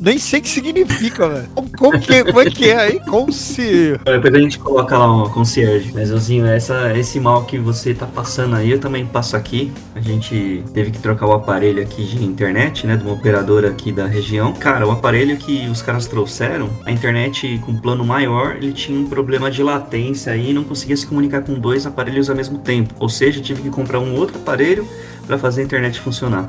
Nem 0.00 0.18
sei 0.18 0.40
o 0.40 0.42
que 0.42 0.48
significa, 0.48 1.28
velho. 1.30 1.48
Como, 1.78 2.00
que, 2.00 2.24
como 2.24 2.40
é 2.40 2.50
que 2.50 2.70
é 2.70 2.76
aí? 2.76 3.00
Como 3.00 3.32
se... 3.32 3.98
Depois 4.04 4.34
a 4.34 4.38
gente 4.40 4.58
coloca 4.58 4.98
lá 4.98 5.24
um 5.24 5.28
concierge. 5.30 5.92
Mas, 5.94 6.10
Ozinho, 6.10 6.44
essa, 6.46 6.96
esse 6.98 7.20
mal 7.20 7.44
que 7.44 7.56
você 7.56 7.94
tá 7.94 8.06
passando 8.06 8.56
aí, 8.56 8.72
eu 8.72 8.80
também 8.80 9.06
passo 9.06 9.36
aqui. 9.36 9.72
A 9.94 10.00
gente 10.00 10.64
teve 10.74 10.90
que 10.90 10.98
trocar 10.98 11.26
o 11.26 11.32
aparelho 11.32 11.80
aqui 11.80 12.04
de 12.04 12.24
internet, 12.24 12.84
né? 12.84 12.96
De 12.96 13.04
uma 13.04 13.14
operadora 13.14 13.68
aqui 13.68 13.92
da 13.92 14.06
região. 14.06 14.52
Cara, 14.52 14.86
o 14.86 14.90
aparelho 14.90 15.36
que 15.36 15.68
os 15.68 15.80
caras 15.80 16.06
trouxeram, 16.06 16.68
a 16.84 16.90
internet 16.90 17.60
com 17.64 17.76
plano 17.76 18.04
maior, 18.04 18.56
ele 18.56 18.72
tinha 18.72 18.98
um 18.98 19.06
problema 19.06 19.50
de 19.50 19.62
latência 19.62 20.31
aí 20.32 20.50
e 20.50 20.52
não 20.52 20.64
conseguia 20.64 20.96
se 20.96 21.06
comunicar 21.06 21.42
com 21.42 21.54
dois 21.54 21.86
aparelhos 21.86 22.28
ao 22.28 22.36
mesmo 22.36 22.58
tempo. 22.58 22.94
Ou 22.98 23.08
seja, 23.08 23.40
tive 23.40 23.62
que 23.62 23.70
comprar 23.70 24.00
um 24.00 24.14
outro 24.14 24.36
aparelho 24.36 24.86
para 25.26 25.38
fazer 25.38 25.62
a 25.62 25.64
internet 25.64 26.00
funcionar. 26.00 26.48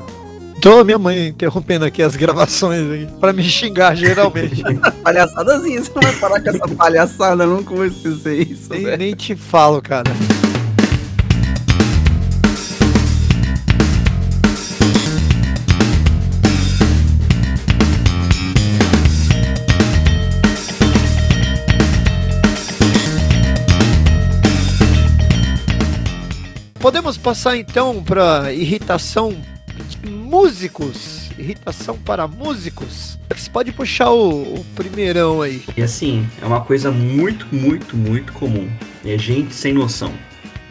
Tô 0.60 0.82
minha 0.82 0.98
mãe 0.98 1.28
interrompendo 1.28 1.84
aqui 1.84 2.02
as 2.02 2.16
gravações 2.16 3.08
para 3.20 3.32
me 3.32 3.42
xingar 3.42 3.94
geralmente. 3.94 4.62
Palhaçadazinha, 5.04 5.82
você 5.82 5.92
não 5.94 6.02
vai 6.02 6.12
parar 6.14 6.40
com 6.40 6.48
essa 6.48 6.68
palhaçada, 6.68 7.46
nunca 7.46 7.74
vou 7.74 7.84
esquecer 7.84 8.50
isso. 8.50 8.70
Nem, 8.70 8.96
nem 8.96 9.14
te 9.14 9.36
falo, 9.36 9.82
cara. 9.82 10.10
Passar 27.24 27.56
então 27.56 28.04
para 28.04 28.52
irritação 28.52 29.34
músicos. 30.06 31.30
Irritação 31.38 31.96
para 31.96 32.28
músicos. 32.28 33.18
Você 33.34 33.48
pode 33.48 33.72
puxar 33.72 34.10
o, 34.10 34.60
o 34.60 34.64
primeirão 34.76 35.40
aí. 35.40 35.64
E 35.74 35.82
assim, 35.82 36.28
é 36.42 36.44
uma 36.44 36.60
coisa 36.60 36.92
muito, 36.92 37.46
muito, 37.50 37.96
muito 37.96 38.30
comum. 38.34 38.70
É 39.02 39.16
gente 39.16 39.54
sem 39.54 39.72
noção. 39.72 40.12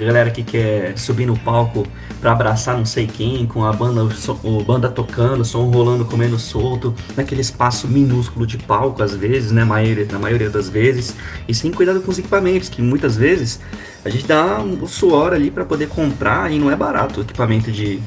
Galera 0.03 0.31
que 0.31 0.43
quer 0.43 0.97
subir 0.97 1.25
no 1.25 1.37
palco 1.37 1.85
para 2.19 2.31
abraçar 2.31 2.77
não 2.77 2.85
sei 2.85 3.07
quem, 3.07 3.45
com 3.45 3.65
a 3.65 3.73
banda, 3.73 4.03
o 4.43 4.63
banda 4.63 4.89
tocando, 4.89 5.43
som 5.43 5.69
rolando, 5.69 6.05
comendo 6.05 6.37
solto, 6.39 6.93
naquele 7.15 7.41
espaço 7.41 7.87
minúsculo 7.87 8.45
de 8.45 8.57
palco, 8.57 9.01
às 9.03 9.15
vezes, 9.15 9.51
né? 9.51 9.63
Maioria, 9.63 10.07
na 10.11 10.19
maioria 10.19 10.49
das 10.49 10.69
vezes, 10.69 11.15
e 11.47 11.53
sem 11.53 11.71
cuidado 11.71 12.01
com 12.01 12.11
os 12.11 12.19
equipamentos, 12.19 12.69
que 12.69 12.81
muitas 12.81 13.15
vezes 13.15 13.59
a 14.03 14.09
gente 14.09 14.27
dá 14.27 14.59
o 14.59 14.87
suor 14.87 15.33
ali 15.33 15.49
para 15.49 15.65
poder 15.65 15.87
comprar 15.87 16.51
e 16.51 16.59
não 16.59 16.69
é 16.71 16.75
barato 16.75 17.21
o 17.21 17.23
equipamento 17.23 17.71
de, 17.71 17.99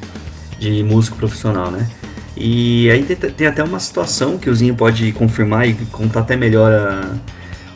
de 0.58 0.82
músico 0.82 1.16
profissional, 1.16 1.70
né? 1.70 1.88
E 2.36 2.90
aí 2.90 3.02
tem, 3.02 3.16
tem, 3.16 3.46
até 3.46 3.62
uma 3.64 3.80
situação 3.80 4.36
que 4.36 4.50
o 4.50 4.54
Zinho 4.54 4.74
pode 4.74 5.10
confirmar 5.12 5.66
e 5.66 5.74
contar 5.86 6.20
até 6.20 6.36
melhor 6.36 6.70
a, 6.70 7.16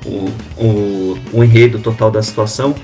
o, 0.05 0.31
o, 0.63 1.19
o, 1.33 1.43
enredo 1.45 1.79
total 1.79 2.11
da 2.11 2.23
situação. 2.23 2.75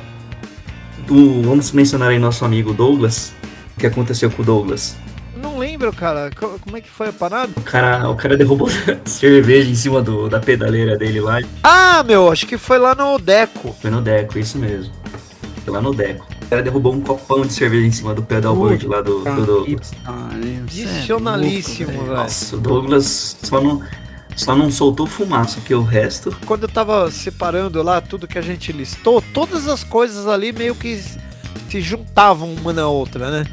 Do, 1.07 1.43
vamos 1.43 1.73
mencionar 1.73 2.11
aí 2.11 2.19
nosso 2.19 2.45
amigo 2.45 2.73
Douglas. 2.73 3.33
O 3.77 3.81
que 3.81 3.87
aconteceu 3.87 4.31
com 4.31 4.43
o 4.43 4.45
Douglas? 4.45 4.97
Não 5.37 5.59
lembro, 5.59 5.93
cara. 5.93 6.31
Como 6.35 6.77
é 6.77 6.81
que 6.81 6.89
foi 6.91 7.09
a 7.09 7.13
parada? 7.13 7.53
O 7.57 7.61
cara, 7.61 8.09
o 8.09 8.17
cara 8.17 8.37
derrubou 8.37 8.69
cerveja 9.05 9.71
em 9.71 9.75
cima 9.75 10.03
do, 10.03 10.29
da 10.29 10.41
pedaleira 10.41 10.97
dele 10.97 11.21
lá. 11.21 11.41
Ah, 11.63 12.03
meu, 12.03 12.31
acho 12.31 12.47
que 12.47 12.59
foi 12.59 12.79
lá 12.79 12.95
no 12.95 13.19
Deco. 13.19 13.75
Foi 13.81 13.91
no 13.91 14.01
Deco, 14.01 14.39
isso 14.39 14.59
mesmo 14.59 14.93
lá 15.71 15.81
no 15.81 15.95
Deco. 15.95 16.27
O 16.43 16.49
cara 16.49 16.63
derrubou 16.63 16.95
um 16.95 17.01
copão 17.01 17.43
de 17.43 17.53
cerveja 17.53 17.87
em 17.87 17.91
cima 17.91 18.15
do 18.15 18.23
pedalboard 18.23 18.87
lá 18.87 19.01
do, 19.01 19.25
do 19.25 19.47
Douglas. 19.47 19.93
Adicionalíssimo, 20.63 21.91
velho. 21.91 22.15
Nossa, 22.15 22.57
o 22.57 22.61
Douglas 22.61 23.37
só 23.43 23.61
não, 23.61 23.83
só 24.37 24.55
não 24.55 24.71
soltou 24.71 25.07
fumaça, 25.07 25.57
porque 25.57 25.75
o 25.75 25.83
resto. 25.83 26.37
Quando 26.47 26.65
eu 26.65 26.69
tava 26.69 27.11
separando 27.11 27.83
lá 27.83 28.01
tudo 28.01 28.29
que 28.29 28.39
a 28.39 28.43
gente 28.43 28.71
listou, 28.71 29.23
todas 29.33 29.67
as 29.67 29.83
coisas 29.83 30.29
ali 30.29 30.53
meio 30.53 30.75
que 30.75 31.03
se 31.69 31.81
juntavam 31.81 32.53
uma 32.55 32.73
na 32.73 32.87
outra, 32.87 33.31
né? 33.31 33.47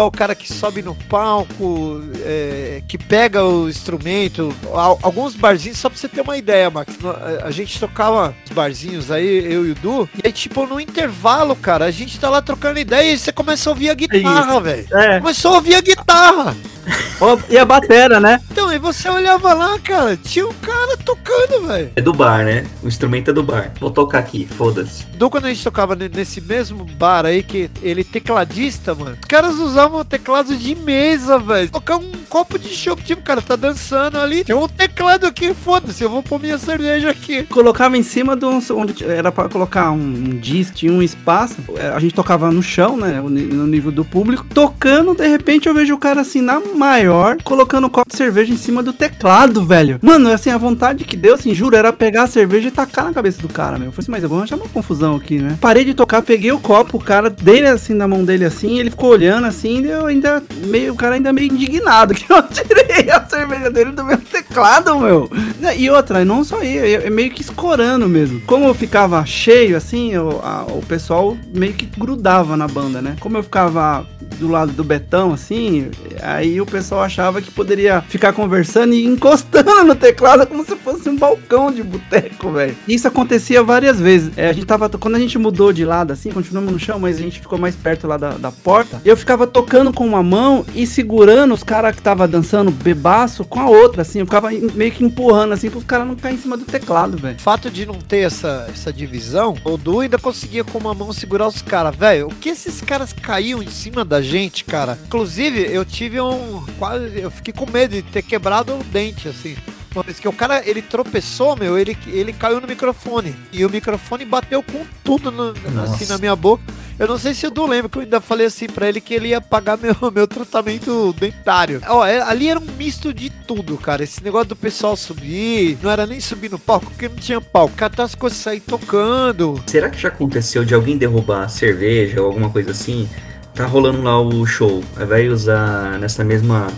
é 0.00 0.02
o 0.02 0.10
cara 0.10 0.34
que 0.34 0.50
sobe 0.50 0.82
no 0.82 0.94
palco, 0.94 2.02
é, 2.24 2.82
que 2.88 2.96
pega 2.96 3.44
o 3.44 3.68
instrumento. 3.68 4.54
Alguns 5.02 5.34
barzinhos, 5.34 5.78
só 5.78 5.90
pra 5.90 5.98
você 5.98 6.08
ter 6.08 6.22
uma 6.22 6.36
ideia, 6.36 6.70
Max. 6.70 6.96
A 7.42 7.50
gente 7.50 7.78
tocava 7.78 8.34
os 8.44 8.50
barzinhos 8.52 9.10
aí, 9.10 9.52
eu 9.52 9.66
e 9.66 9.72
o 9.72 9.74
Du, 9.74 10.08
e 10.16 10.26
aí, 10.26 10.32
tipo, 10.32 10.66
no 10.66 10.80
intervalo, 10.80 11.54
cara, 11.54 11.84
a 11.84 11.90
gente 11.90 12.18
tá 12.18 12.30
lá 12.30 12.40
trocando 12.40 12.78
ideia 12.78 13.12
e 13.12 13.18
você 13.18 13.32
começa 13.32 13.68
a 13.68 13.72
ouvir 13.72 13.90
a 13.90 13.94
guitarra, 13.94 14.60
velho. 14.60 14.86
É. 14.92 15.20
Começou 15.20 15.52
a 15.52 15.56
ouvir 15.56 15.74
a 15.74 15.80
guitarra. 15.80 16.56
e 17.48 17.58
a 17.58 17.64
batera, 17.64 18.18
né? 18.18 18.40
Então, 18.50 18.72
e 18.72 18.78
você 18.78 19.08
olhava 19.08 19.52
lá, 19.52 19.78
cara, 19.78 20.16
tinha 20.16 20.46
um 20.46 20.54
cara 20.54 20.96
tocando, 20.96 21.66
velho. 21.66 21.90
É 21.96 22.00
do 22.00 22.12
bar, 22.12 22.44
né? 22.44 22.66
O 22.82 22.88
instrumento 22.88 23.30
é 23.30 23.32
do 23.32 23.42
bar. 23.42 23.72
Vou 23.78 23.90
tocar 23.90 24.20
aqui, 24.20 24.46
foda-se. 24.46 25.06
Do 25.16 25.28
quando 25.28 25.46
a 25.46 25.48
gente 25.48 25.62
tocava 25.62 25.94
nesse 25.94 26.40
mesmo 26.40 26.84
bar 26.84 27.26
aí, 27.26 27.42
que 27.42 27.70
ele 27.82 28.02
tecladista, 28.02 28.94
mano, 28.94 29.16
os 29.20 29.28
caras 29.28 29.56
usavam 29.56 30.04
teclado 30.04 30.56
de 30.56 30.74
mesa, 30.74 31.38
velho. 31.38 31.70
Tocar 31.70 31.96
um 31.96 32.12
copo 32.28 32.58
de 32.58 32.68
chopp, 32.68 33.02
tipo, 33.02 33.22
cara, 33.22 33.42
tá 33.42 33.56
dançando 33.56 34.18
ali. 34.18 34.44
Tem 34.44 34.56
um 34.56 34.68
teclado 34.68 35.26
aqui, 35.26 35.52
foda-se, 35.52 36.02
eu 36.02 36.10
vou 36.10 36.22
pôr 36.22 36.40
minha 36.40 36.58
cerveja 36.58 37.10
aqui. 37.10 37.44
Colocava 37.44 37.96
em 37.96 38.02
cima 38.02 38.36
de 38.36 38.44
um, 38.44 38.60
onde 38.76 39.04
era 39.04 39.30
pra 39.30 39.48
colocar 39.48 39.90
um, 39.90 39.96
um 39.96 40.38
disco, 40.38 40.76
tinha 40.76 40.92
um 40.92 41.02
espaço. 41.02 41.56
É, 41.76 41.88
a 41.88 41.98
gente 41.98 42.14
tocava 42.14 42.50
no 42.50 42.62
chão, 42.62 42.96
né? 42.96 43.20
No 43.20 43.66
nível 43.66 43.92
do 43.92 44.04
público. 44.04 44.46
Tocando, 44.54 45.14
de 45.14 45.26
repente 45.26 45.68
eu 45.68 45.74
vejo 45.74 45.94
o 45.94 45.98
cara 45.98 46.20
assim 46.22 46.40
na 46.40 46.60
maior, 46.60 47.09
colocando 47.44 47.86
um 47.86 47.90
copo 47.90 48.10
de 48.10 48.16
cerveja 48.16 48.52
em 48.52 48.56
cima 48.56 48.82
do 48.82 48.92
teclado, 48.92 49.64
velho. 49.64 49.98
Mano, 50.02 50.30
assim, 50.30 50.50
a 50.50 50.58
vontade 50.58 51.04
que 51.04 51.16
deu, 51.16 51.34
assim, 51.34 51.54
juro, 51.54 51.76
era 51.76 51.92
pegar 51.92 52.24
a 52.24 52.26
cerveja 52.26 52.68
e 52.68 52.70
tacar 52.70 53.04
na 53.04 53.12
cabeça 53.12 53.40
do 53.40 53.48
cara, 53.48 53.78
meu. 53.78 53.88
Eu 53.88 53.92
falei 53.92 54.04
assim, 54.04 54.10
mas 54.10 54.22
eu 54.22 54.28
vou 54.28 54.38
arranjar 54.38 54.56
uma 54.56 54.68
confusão 54.68 55.16
aqui, 55.16 55.38
né? 55.38 55.58
Parei 55.60 55.84
de 55.84 55.94
tocar, 55.94 56.22
peguei 56.22 56.52
o 56.52 56.60
copo, 56.60 56.96
o 56.96 57.02
cara 57.02 57.30
dele 57.30 57.66
assim 57.66 57.94
na 57.94 58.06
mão 58.06 58.24
dele 58.24 58.44
assim, 58.44 58.78
ele 58.78 58.90
ficou 58.90 59.10
olhando 59.10 59.46
assim, 59.46 59.84
eu 59.84 60.06
ainda 60.06 60.42
meio, 60.66 60.92
o 60.92 60.96
cara 60.96 61.14
ainda 61.14 61.32
meio 61.32 61.52
indignado 61.52 62.14
que 62.14 62.30
eu 62.30 62.42
tirei 62.44 63.10
a 63.10 63.24
cerveja 63.24 63.70
dele 63.70 63.92
do 63.92 64.04
meu 64.04 64.18
teclado, 64.18 64.98
meu. 64.98 65.30
E 65.76 65.90
outra, 65.90 66.24
não 66.24 66.44
só 66.44 66.62
eu, 66.62 67.02
é 67.02 67.10
meio 67.10 67.30
que 67.30 67.42
escorando 67.42 68.08
mesmo. 68.08 68.40
Como 68.42 68.64
eu 68.66 68.74
ficava 68.74 69.24
cheio 69.24 69.76
assim, 69.76 70.12
eu, 70.12 70.40
a, 70.42 70.64
o 70.68 70.82
pessoal 70.86 71.36
meio 71.54 71.72
que 71.72 71.86
grudava 71.86 72.56
na 72.56 72.68
banda, 72.68 73.00
né? 73.02 73.16
Como 73.20 73.36
eu 73.36 73.42
ficava 73.42 74.06
do 74.38 74.48
lado 74.48 74.72
do 74.72 74.82
Betão, 74.82 75.32
assim, 75.32 75.90
aí 76.22 76.60
o 76.60 76.66
pessoal 76.66 76.99
achava 77.02 77.40
que 77.40 77.50
poderia 77.50 78.02
ficar 78.02 78.32
conversando 78.32 78.94
e 78.94 79.04
encostando 79.04 79.84
no 79.84 79.94
teclado 79.94 80.46
como 80.46 80.64
se 80.64 80.76
fosse 80.76 81.08
um 81.08 81.16
balcão 81.16 81.72
de 81.72 81.82
boteco, 81.82 82.50
velho. 82.52 82.76
Isso 82.86 83.06
acontecia 83.08 83.62
várias 83.62 83.98
vezes. 83.98 84.36
É, 84.36 84.48
a 84.48 84.52
gente 84.52 84.66
tava, 84.66 84.88
quando 84.88 85.16
a 85.16 85.18
gente 85.18 85.38
mudou 85.38 85.72
de 85.72 85.84
lado, 85.84 86.12
assim, 86.12 86.30
continuamos 86.30 86.72
no 86.72 86.78
chão, 86.78 86.98
mas 86.98 87.16
a 87.16 87.22
gente 87.22 87.40
ficou 87.40 87.58
mais 87.58 87.76
perto 87.76 88.06
lá 88.06 88.16
da, 88.16 88.30
da 88.30 88.52
porta, 88.52 89.00
eu 89.04 89.16
ficava 89.16 89.46
tocando 89.46 89.92
com 89.92 90.06
uma 90.06 90.22
mão 90.22 90.64
e 90.74 90.86
segurando 90.86 91.54
os 91.54 91.62
caras 91.62 91.94
que 91.94 92.02
tava 92.02 92.26
dançando 92.26 92.70
bebaço 92.70 93.44
com 93.44 93.60
a 93.60 93.68
outra, 93.68 94.02
assim, 94.02 94.20
eu 94.20 94.26
ficava 94.26 94.50
meio 94.50 94.92
que 94.92 95.04
empurrando, 95.04 95.52
assim, 95.52 95.70
pros 95.70 95.84
caras 95.84 96.06
não 96.06 96.16
caírem 96.16 96.38
em 96.38 96.42
cima 96.42 96.56
do 96.56 96.64
teclado, 96.64 97.16
velho. 97.16 97.38
Fato 97.40 97.70
de 97.70 97.86
não 97.86 97.94
ter 97.94 98.20
essa, 98.20 98.66
essa 98.70 98.92
divisão, 98.92 99.54
o 99.64 99.76
Du 99.76 100.00
ainda 100.00 100.18
conseguia 100.18 100.64
com 100.64 100.78
uma 100.78 100.94
mão 100.94 101.12
segurar 101.12 101.46
os 101.46 101.62
caras, 101.62 101.94
velho. 101.94 102.28
O 102.28 102.34
que 102.34 102.48
esses 102.48 102.80
caras 102.80 103.12
caíam 103.12 103.62
em 103.62 103.70
cima 103.70 104.04
da 104.04 104.20
gente, 104.20 104.64
cara. 104.64 104.98
Inclusive, 105.06 105.60
eu 105.70 105.84
tive 105.84 106.20
um. 106.20 106.64
Eu 106.96 107.30
fiquei 107.30 107.52
com 107.52 107.70
medo 107.70 107.94
de 107.94 108.02
ter 108.02 108.22
quebrado 108.22 108.74
o 108.74 108.84
dente, 108.84 109.28
assim. 109.28 109.56
Porque 109.90 110.28
o 110.28 110.32
cara, 110.32 110.62
ele 110.64 110.80
tropeçou, 110.80 111.56
meu, 111.56 111.76
ele, 111.76 111.98
ele 112.06 112.32
caiu 112.32 112.60
no 112.60 112.66
microfone. 112.66 113.34
E 113.52 113.64
o 113.64 113.70
microfone 113.70 114.24
bateu 114.24 114.62
com 114.62 114.86
tudo 115.02 115.32
no, 115.32 115.52
assim 115.82 116.06
na 116.06 116.16
minha 116.16 116.36
boca. 116.36 116.62
Eu 116.96 117.08
não 117.08 117.18
sei 117.18 117.32
se 117.32 117.46
o 117.46 117.50
Du 117.50 117.66
lembra 117.66 117.88
que 117.88 117.96
eu 117.96 118.02
ainda 118.02 118.20
falei 118.20 118.46
assim 118.46 118.66
pra 118.66 118.86
ele 118.86 119.00
que 119.00 119.14
ele 119.14 119.28
ia 119.28 119.40
pagar 119.40 119.78
meu, 119.78 119.96
meu 120.12 120.28
tratamento 120.28 121.14
dentário. 121.18 121.80
Ó, 121.88 122.06
é, 122.06 122.20
ali 122.20 122.48
era 122.48 122.60
um 122.60 122.66
misto 122.76 123.12
de 123.12 123.30
tudo, 123.30 123.78
cara. 123.78 124.04
Esse 124.04 124.22
negócio 124.22 124.50
do 124.50 124.56
pessoal 124.56 124.94
subir, 124.96 125.78
não 125.82 125.90
era 125.90 126.06
nem 126.06 126.20
subir 126.20 126.50
no 126.50 126.58
palco, 126.58 126.90
porque 126.90 127.08
não 127.08 127.16
tinha 127.16 127.40
palco. 127.40 127.74
Catar 127.74 128.04
as 128.04 128.14
coisas 128.14 128.38
sair 128.38 128.60
tocando. 128.60 129.60
Será 129.66 129.88
que 129.88 129.98
já 129.98 130.08
aconteceu 130.08 130.62
de 130.62 130.74
alguém 130.74 130.98
derrubar 130.98 131.48
cerveja 131.48 132.20
ou 132.20 132.26
alguma 132.26 132.50
coisa 132.50 132.72
assim? 132.72 133.08
Tá 133.54 133.66
rolando 133.66 134.02
lá 134.02 134.20
o 134.20 134.44
show. 134.46 134.82
Aí 134.96 135.06
vai 135.06 135.28
usar 135.28 135.98
nessa 135.98 136.24
mesma 136.24 136.68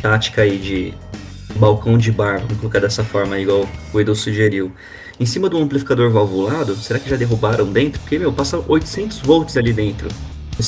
tática 0.00 0.42
aí 0.42 0.58
de 0.58 0.94
balcão 1.56 1.98
de 1.98 2.10
bar, 2.10 2.40
vamos 2.40 2.58
colocar 2.58 2.80
dessa 2.80 3.04
forma, 3.04 3.38
igual 3.38 3.68
o 3.92 4.00
Edu 4.00 4.14
sugeriu. 4.14 4.72
Em 5.20 5.26
cima 5.26 5.48
do 5.48 5.58
amplificador 5.58 6.10
valvulado, 6.10 6.74
será 6.76 6.98
que 6.98 7.08
já 7.08 7.16
derrubaram 7.16 7.66
dentro? 7.66 8.00
Porque, 8.00 8.18
meu, 8.18 8.32
passa 8.32 8.62
800 8.66 9.20
volts 9.20 9.56
ali 9.56 9.72
dentro. 9.72 10.08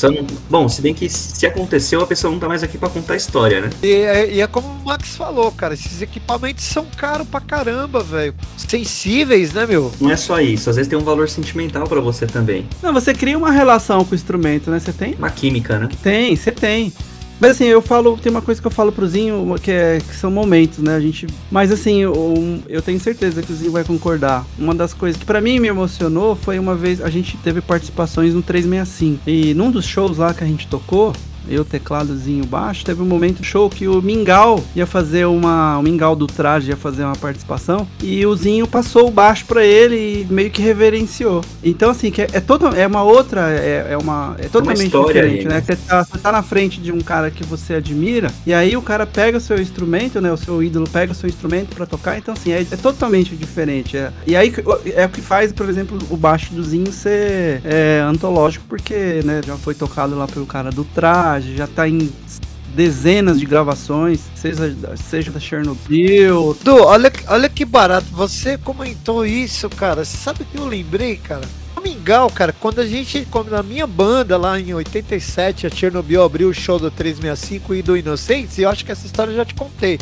Não... 0.03 0.25
Bom, 0.49 0.69
se 0.69 0.81
bem 0.81 0.93
que 0.93 1.09
se 1.09 1.45
aconteceu, 1.45 2.01
a 2.01 2.07
pessoa 2.07 2.31
não 2.31 2.39
tá 2.39 2.47
mais 2.47 2.63
aqui 2.63 2.77
para 2.77 2.89
contar 2.89 3.13
a 3.13 3.17
história, 3.17 3.61
né? 3.61 3.69
E 3.81 3.91
é, 3.91 4.33
e 4.33 4.41
é, 4.41 4.47
como 4.47 4.67
o 4.67 4.85
Max 4.85 5.15
falou, 5.15 5.51
cara, 5.51 5.73
esses 5.73 6.01
equipamentos 6.01 6.63
são 6.63 6.85
caros 6.97 7.27
pra 7.27 7.39
caramba, 7.39 8.03
velho. 8.03 8.33
Sensíveis, 8.57 9.53
né, 9.53 9.65
meu? 9.65 9.91
Não 9.99 10.11
é 10.11 10.17
só 10.17 10.39
isso, 10.39 10.69
às 10.69 10.75
vezes 10.75 10.89
tem 10.89 10.97
um 10.97 11.03
valor 11.03 11.29
sentimental 11.29 11.87
para 11.87 12.01
você 12.01 12.25
também. 12.25 12.67
Não, 12.81 12.93
você 12.93 13.13
cria 13.13 13.37
uma 13.37 13.51
relação 13.51 14.03
com 14.03 14.11
o 14.11 14.15
instrumento, 14.15 14.69
né? 14.69 14.79
Você 14.79 14.93
tem? 14.93 15.13
Uma 15.15 15.29
química, 15.29 15.79
né? 15.79 15.89
Tem, 16.01 16.35
você 16.35 16.51
tem. 16.51 16.93
Mas 17.39 17.51
assim, 17.51 17.65
eu 17.65 17.81
falo, 17.81 18.17
tem 18.17 18.31
uma 18.31 18.41
coisa 18.41 18.61
que 18.61 18.67
eu 18.67 18.71
falo 18.71 18.91
pro 18.91 19.07
Zinho, 19.07 19.55
que, 19.61 19.71
é, 19.71 19.99
que 19.99 20.15
são 20.15 20.31
momentos, 20.31 20.79
né? 20.79 20.95
A 20.95 20.99
gente. 20.99 21.27
Mas 21.51 21.71
assim, 21.71 22.01
eu, 22.01 22.61
eu 22.67 22.81
tenho 22.81 22.99
certeza 22.99 23.41
que 23.41 23.51
o 23.51 23.55
Zinho 23.55 23.71
vai 23.71 23.83
concordar. 23.83 24.45
Uma 24.57 24.73
das 24.73 24.93
coisas 24.93 25.19
que 25.19 25.25
para 25.25 25.41
mim 25.41 25.59
me 25.59 25.67
emocionou 25.67 26.35
foi 26.35 26.57
uma 26.57 26.75
vez 26.75 27.01
a 27.01 27.09
gente 27.09 27.37
teve 27.37 27.61
participações 27.61 28.33
no 28.33 28.41
365. 28.41 29.29
E 29.29 29.53
num 29.53 29.69
dos 29.69 29.85
shows 29.85 30.17
lá 30.17 30.33
que 30.33 30.43
a 30.43 30.47
gente 30.47 30.67
tocou, 30.67 31.13
eu 31.47 31.63
tecladozinho 31.63 32.45
baixo, 32.45 32.85
teve 32.85 33.01
um 33.01 33.05
momento 33.05 33.43
show 33.43 33.69
que 33.69 33.87
o 33.87 34.01
Mingau 34.01 34.63
ia 34.75 34.85
fazer 34.85 35.25
uma. 35.25 35.77
O 35.77 35.83
Mingau 35.83 36.15
do 36.15 36.27
traje 36.27 36.69
ia 36.69 36.77
fazer 36.77 37.03
uma 37.03 37.15
participação. 37.15 37.87
E 38.01 38.25
o 38.25 38.35
Zinho 38.35 38.67
passou 38.67 39.07
o 39.07 39.11
baixo 39.11 39.45
para 39.45 39.63
ele 39.63 39.95
e 39.95 40.33
meio 40.33 40.49
que 40.49 40.61
reverenciou. 40.61 41.43
Então, 41.63 41.89
assim, 41.89 42.11
que 42.11 42.21
é, 42.21 42.27
é, 42.33 42.81
é 42.81 42.87
uma 42.87 43.03
outra. 43.03 43.51
É, 43.51 43.87
é 43.91 43.97
uma. 43.97 44.35
É 44.39 44.47
totalmente 44.47 44.95
uma 44.95 45.07
diferente, 45.07 45.39
aí, 45.39 45.45
né? 45.45 45.55
né? 45.55 45.61
Você, 45.61 45.75
tá, 45.75 46.03
você 46.03 46.17
tá 46.17 46.31
na 46.31 46.41
frente 46.41 46.79
de 46.79 46.91
um 46.91 47.01
cara 47.01 47.29
que 47.31 47.43
você 47.43 47.75
admira, 47.75 48.31
e 48.45 48.53
aí 48.53 48.75
o 48.75 48.81
cara 48.81 49.05
pega 49.05 49.37
o 49.37 49.41
seu 49.41 49.59
instrumento, 49.59 50.21
né? 50.21 50.31
O 50.31 50.37
seu 50.37 50.61
ídolo 50.63 50.87
pega 50.89 51.11
o 51.11 51.15
seu 51.15 51.29
instrumento 51.29 51.75
para 51.75 51.85
tocar. 51.85 52.17
Então, 52.17 52.33
assim, 52.33 52.51
é, 52.51 52.61
é 52.61 52.77
totalmente 52.77 53.35
diferente. 53.35 53.97
É, 53.97 54.11
e 54.25 54.35
aí 54.35 54.53
é 54.93 55.05
o 55.05 55.09
que 55.09 55.21
faz, 55.21 55.51
por 55.51 55.69
exemplo, 55.69 55.97
o 56.09 56.17
baixo 56.17 56.53
do 56.53 56.63
Zinho 56.63 56.91
ser 56.91 57.61
é, 57.63 58.01
antológico, 58.05 58.65
porque, 58.67 59.21
né, 59.23 59.41
já 59.45 59.55
foi 59.57 59.73
tocado 59.73 60.15
lá 60.17 60.27
pelo 60.27 60.45
cara 60.45 60.69
do 60.71 60.83
traje 60.83 61.34
já 61.39 61.67
tá 61.67 61.87
em 61.87 62.11
dezenas 62.75 63.39
de 63.39 63.45
gravações, 63.45 64.19
seja, 64.35 64.75
seja 64.95 65.31
da 65.31 65.39
Chernobyl. 65.39 66.57
Du, 66.63 66.83
olha, 66.83 67.11
olha 67.27 67.49
que 67.49 67.63
barato, 67.63 68.07
você 68.11 68.57
comentou 68.57 69.25
isso, 69.25 69.69
cara. 69.69 70.03
Sabe 70.03 70.43
o 70.43 70.45
que 70.45 70.57
eu 70.57 70.65
lembrei, 70.65 71.15
cara? 71.15 71.45
Mingau, 71.85 72.31
cara, 72.31 72.51
quando 72.51 72.81
a 72.81 72.87
gente, 72.87 73.27
quando 73.29 73.51
na 73.51 73.61
minha 73.61 73.85
banda 73.85 74.37
lá 74.37 74.59
em 74.59 74.73
87, 74.73 75.67
a 75.67 75.69
Chernobyl 75.69 76.23
abriu 76.23 76.49
o 76.49 76.53
show 76.53 76.79
do 76.79 76.89
365 76.89 77.75
e 77.75 77.81
do 77.83 77.95
Inocentes, 77.95 78.57
e 78.57 78.63
eu 78.63 78.69
acho 78.69 78.83
que 78.83 78.91
essa 78.91 79.05
história 79.05 79.29
eu 79.29 79.35
já 79.35 79.45
te 79.45 79.53
contei 79.53 79.99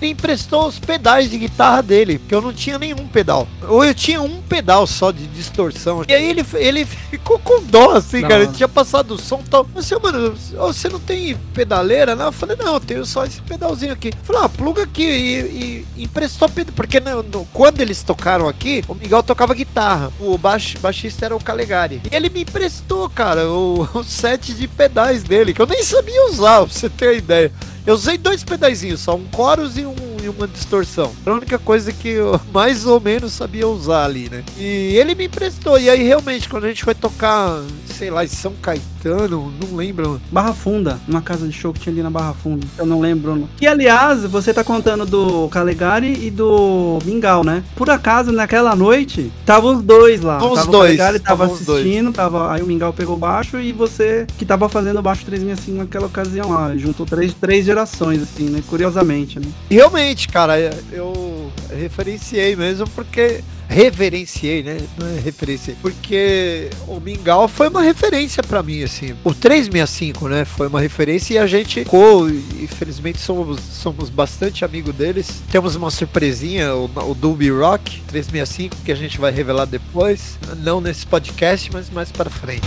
me 0.00 0.10
emprestou 0.10 0.66
os 0.66 0.78
pedais 0.78 1.30
de 1.30 1.38
guitarra 1.38 1.82
dele, 1.82 2.18
porque 2.18 2.34
eu 2.34 2.40
não 2.40 2.52
tinha 2.52 2.78
nenhum 2.78 3.06
pedal. 3.08 3.48
Ou 3.68 3.84
eu 3.84 3.94
tinha 3.94 4.20
um 4.22 4.40
pedal 4.42 4.86
só 4.86 5.10
de 5.10 5.26
distorção. 5.26 6.04
E 6.08 6.12
aí 6.12 6.28
ele, 6.28 6.44
ele 6.54 6.84
ficou 6.84 7.38
com 7.38 7.62
dó, 7.62 7.92
assim, 7.92 8.20
não. 8.20 8.28
cara. 8.28 8.42
Ele 8.44 8.52
tinha 8.52 8.68
passado 8.68 9.14
o 9.14 9.18
som 9.18 9.42
e 9.44 9.48
tal. 9.48 9.66
Mas, 9.74 9.90
mano, 9.90 10.34
você 10.34 10.88
não 10.88 11.00
tem 11.00 11.36
pedaleira? 11.52 12.14
Não, 12.14 12.26
eu 12.26 12.32
falei, 12.32 12.56
não, 12.56 12.74
eu 12.74 12.80
tenho 12.80 13.04
só 13.04 13.24
esse 13.24 13.40
pedalzinho 13.42 13.92
aqui. 13.92 14.08
Eu 14.08 14.24
falei, 14.24 14.42
ah, 14.44 14.48
pluga 14.48 14.82
aqui 14.82 15.04
e, 15.04 15.86
e 15.96 16.04
emprestou 16.04 16.48
pedal. 16.48 16.72
Porque 16.74 17.00
no, 17.00 17.22
no, 17.22 17.44
quando 17.52 17.80
eles 17.80 18.02
tocaram 18.02 18.48
aqui, 18.48 18.84
o 18.88 18.94
Miguel 18.94 19.22
tocava 19.22 19.54
guitarra. 19.54 20.12
O 20.20 20.36
baix, 20.38 20.74
baixista 20.80 21.26
era 21.26 21.36
o 21.36 21.42
Calegari. 21.42 22.00
E 22.10 22.14
ele 22.14 22.30
me 22.30 22.42
emprestou, 22.42 23.08
cara, 23.10 23.48
o, 23.48 23.88
o 23.94 24.04
set 24.04 24.54
de 24.54 24.68
pedais 24.68 25.22
dele, 25.22 25.52
que 25.52 25.60
eu 25.60 25.66
nem 25.66 25.82
sabia 25.82 26.26
usar, 26.26 26.58
pra 26.58 26.66
você 26.66 26.88
ter 26.88 27.16
ideia. 27.16 27.52
Eu 27.88 27.94
usei 27.94 28.18
dois 28.18 28.44
pedaizinhos 28.44 29.00
só, 29.00 29.16
um 29.16 29.26
chorus 29.34 29.78
e, 29.78 29.86
um, 29.86 29.94
e 30.28 30.30
uma 30.30 30.46
distorção. 30.46 31.12
A 31.24 31.32
única 31.32 31.58
coisa 31.58 31.92
que 31.92 32.08
eu 32.08 32.40
mais 32.52 32.86
ou 32.86 33.00
menos 33.00 33.32
sabia 33.32 33.66
usar 33.66 34.04
ali, 34.04 34.28
né? 34.30 34.44
E 34.56 34.96
ele 34.96 35.14
me 35.14 35.26
emprestou. 35.26 35.78
E 35.78 35.88
aí, 35.88 36.02
realmente, 36.02 36.48
quando 36.48 36.64
a 36.64 36.68
gente 36.68 36.84
foi 36.84 36.94
tocar, 36.94 37.62
sei 37.86 38.10
lá, 38.10 38.24
em 38.24 38.28
São 38.28 38.52
Caetano, 38.60 39.52
não 39.60 39.76
lembro. 39.76 40.20
Barra 40.30 40.52
Funda, 40.52 40.98
uma 41.08 41.22
casa 41.22 41.46
de 41.46 41.52
show 41.52 41.72
que 41.72 41.80
tinha 41.80 41.92
ali 41.92 42.02
na 42.02 42.10
Barra 42.10 42.34
Funda. 42.34 42.66
Eu 42.76 42.86
não 42.86 43.00
lembro. 43.00 43.48
E 43.60 43.66
aliás, 43.66 44.24
você 44.24 44.52
tá 44.52 44.62
contando 44.62 45.06
do 45.06 45.48
Calegari 45.48 46.26
e 46.26 46.30
do 46.30 46.98
Mingau, 47.04 47.42
né? 47.42 47.62
Por 47.74 47.90
acaso, 47.90 48.32
naquela 48.32 48.74
noite, 48.76 49.32
tava 49.46 49.68
os 49.68 49.82
dois 49.82 50.20
lá. 50.20 50.38
Os 50.38 50.58
tava 50.58 50.70
dois. 50.70 50.94
O 50.94 50.96
Calegari 50.96 51.18
tava 51.20 51.46
assistindo, 51.46 52.12
tava, 52.12 52.52
aí 52.52 52.62
o 52.62 52.66
Mingau 52.66 52.92
pegou 52.92 53.16
baixo 53.16 53.58
e 53.58 53.72
você 53.72 54.26
que 54.36 54.44
tava 54.44 54.68
fazendo 54.68 55.00
baixo 55.00 55.24
365 55.24 55.78
naquela 55.78 56.06
ocasião 56.06 56.50
lá. 56.50 56.76
Juntou 56.76 57.06
três, 57.06 57.32
três 57.34 57.64
gerações, 57.64 58.22
assim, 58.22 58.44
né? 58.44 58.62
Curiosamente, 58.66 59.38
né? 59.38 59.46
Realmente, 59.70 60.17
cara, 60.26 60.58
eu 60.90 61.52
referenciei 61.70 62.56
mesmo 62.56 62.88
porque. 62.90 63.42
Reverenciei, 63.70 64.62
né? 64.62 64.78
Não 64.96 65.06
é 65.06 65.20
referenciei. 65.20 65.76
Porque 65.82 66.70
o 66.86 66.98
Mingau 66.98 67.46
foi 67.46 67.68
uma 67.68 67.82
referência 67.82 68.42
para 68.42 68.62
mim, 68.62 68.82
assim. 68.82 69.14
O 69.22 69.34
365, 69.34 70.26
né? 70.26 70.46
Foi 70.46 70.68
uma 70.68 70.80
referência 70.80 71.34
e 71.34 71.38
a 71.38 71.46
gente 71.46 71.80
ficou. 71.80 72.30
E 72.30 72.66
felizmente 72.66 73.18
somos, 73.18 73.60
somos 73.60 74.08
bastante 74.08 74.64
amigos 74.64 74.94
deles. 74.94 75.42
Temos 75.52 75.76
uma 75.76 75.90
surpresinha, 75.90 76.74
o, 76.74 76.86
o 77.10 77.14
Dolby 77.14 77.50
Rock 77.50 78.00
365, 78.08 78.76
que 78.82 78.90
a 78.90 78.96
gente 78.96 79.18
vai 79.18 79.30
revelar 79.30 79.66
depois. 79.66 80.38
Não 80.56 80.80
nesse 80.80 81.06
podcast, 81.06 81.70
mas 81.70 81.90
mais 81.90 82.10
para 82.10 82.30
frente. 82.30 82.66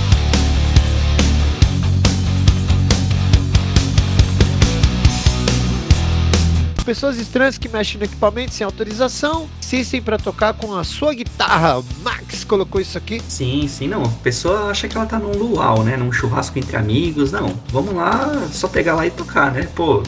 Pessoas 6.91 7.17
estranhas 7.17 7.58
que 7.58 7.69
mexem 7.69 7.97
no 7.97 8.04
equipamento 8.04 8.54
sem 8.54 8.65
autorização, 8.65 9.49
insistem 9.62 10.01
para 10.01 10.17
tocar 10.17 10.54
com 10.54 10.75
a 10.75 10.84
sua 10.84 11.13
guitarra. 11.13 11.82
Max 12.04 12.43
colocou 12.43 12.82
isso 12.82 12.97
aqui. 12.97 13.21
Sim, 13.30 13.65
sim, 13.69 13.88
não. 13.88 14.04
A 14.04 14.10
pessoa 14.21 14.69
acha 14.69 14.89
que 14.89 14.97
ela 14.97 15.06
tá 15.06 15.17
num 15.17 15.32
luau, 15.32 15.86
né? 15.86 15.95
Num 15.95 16.12
churrasco 16.12 16.60
entre 16.60 16.75
amigos. 16.75 17.32
Não, 17.32 17.58
vamos 17.69 17.93
lá, 17.93 18.45
só 18.51 18.67
pegar 18.67 18.95
lá 18.95 19.08
e 19.08 19.10
tocar, 19.10 19.54
né? 19.54 19.69
Pô, 19.73 20.04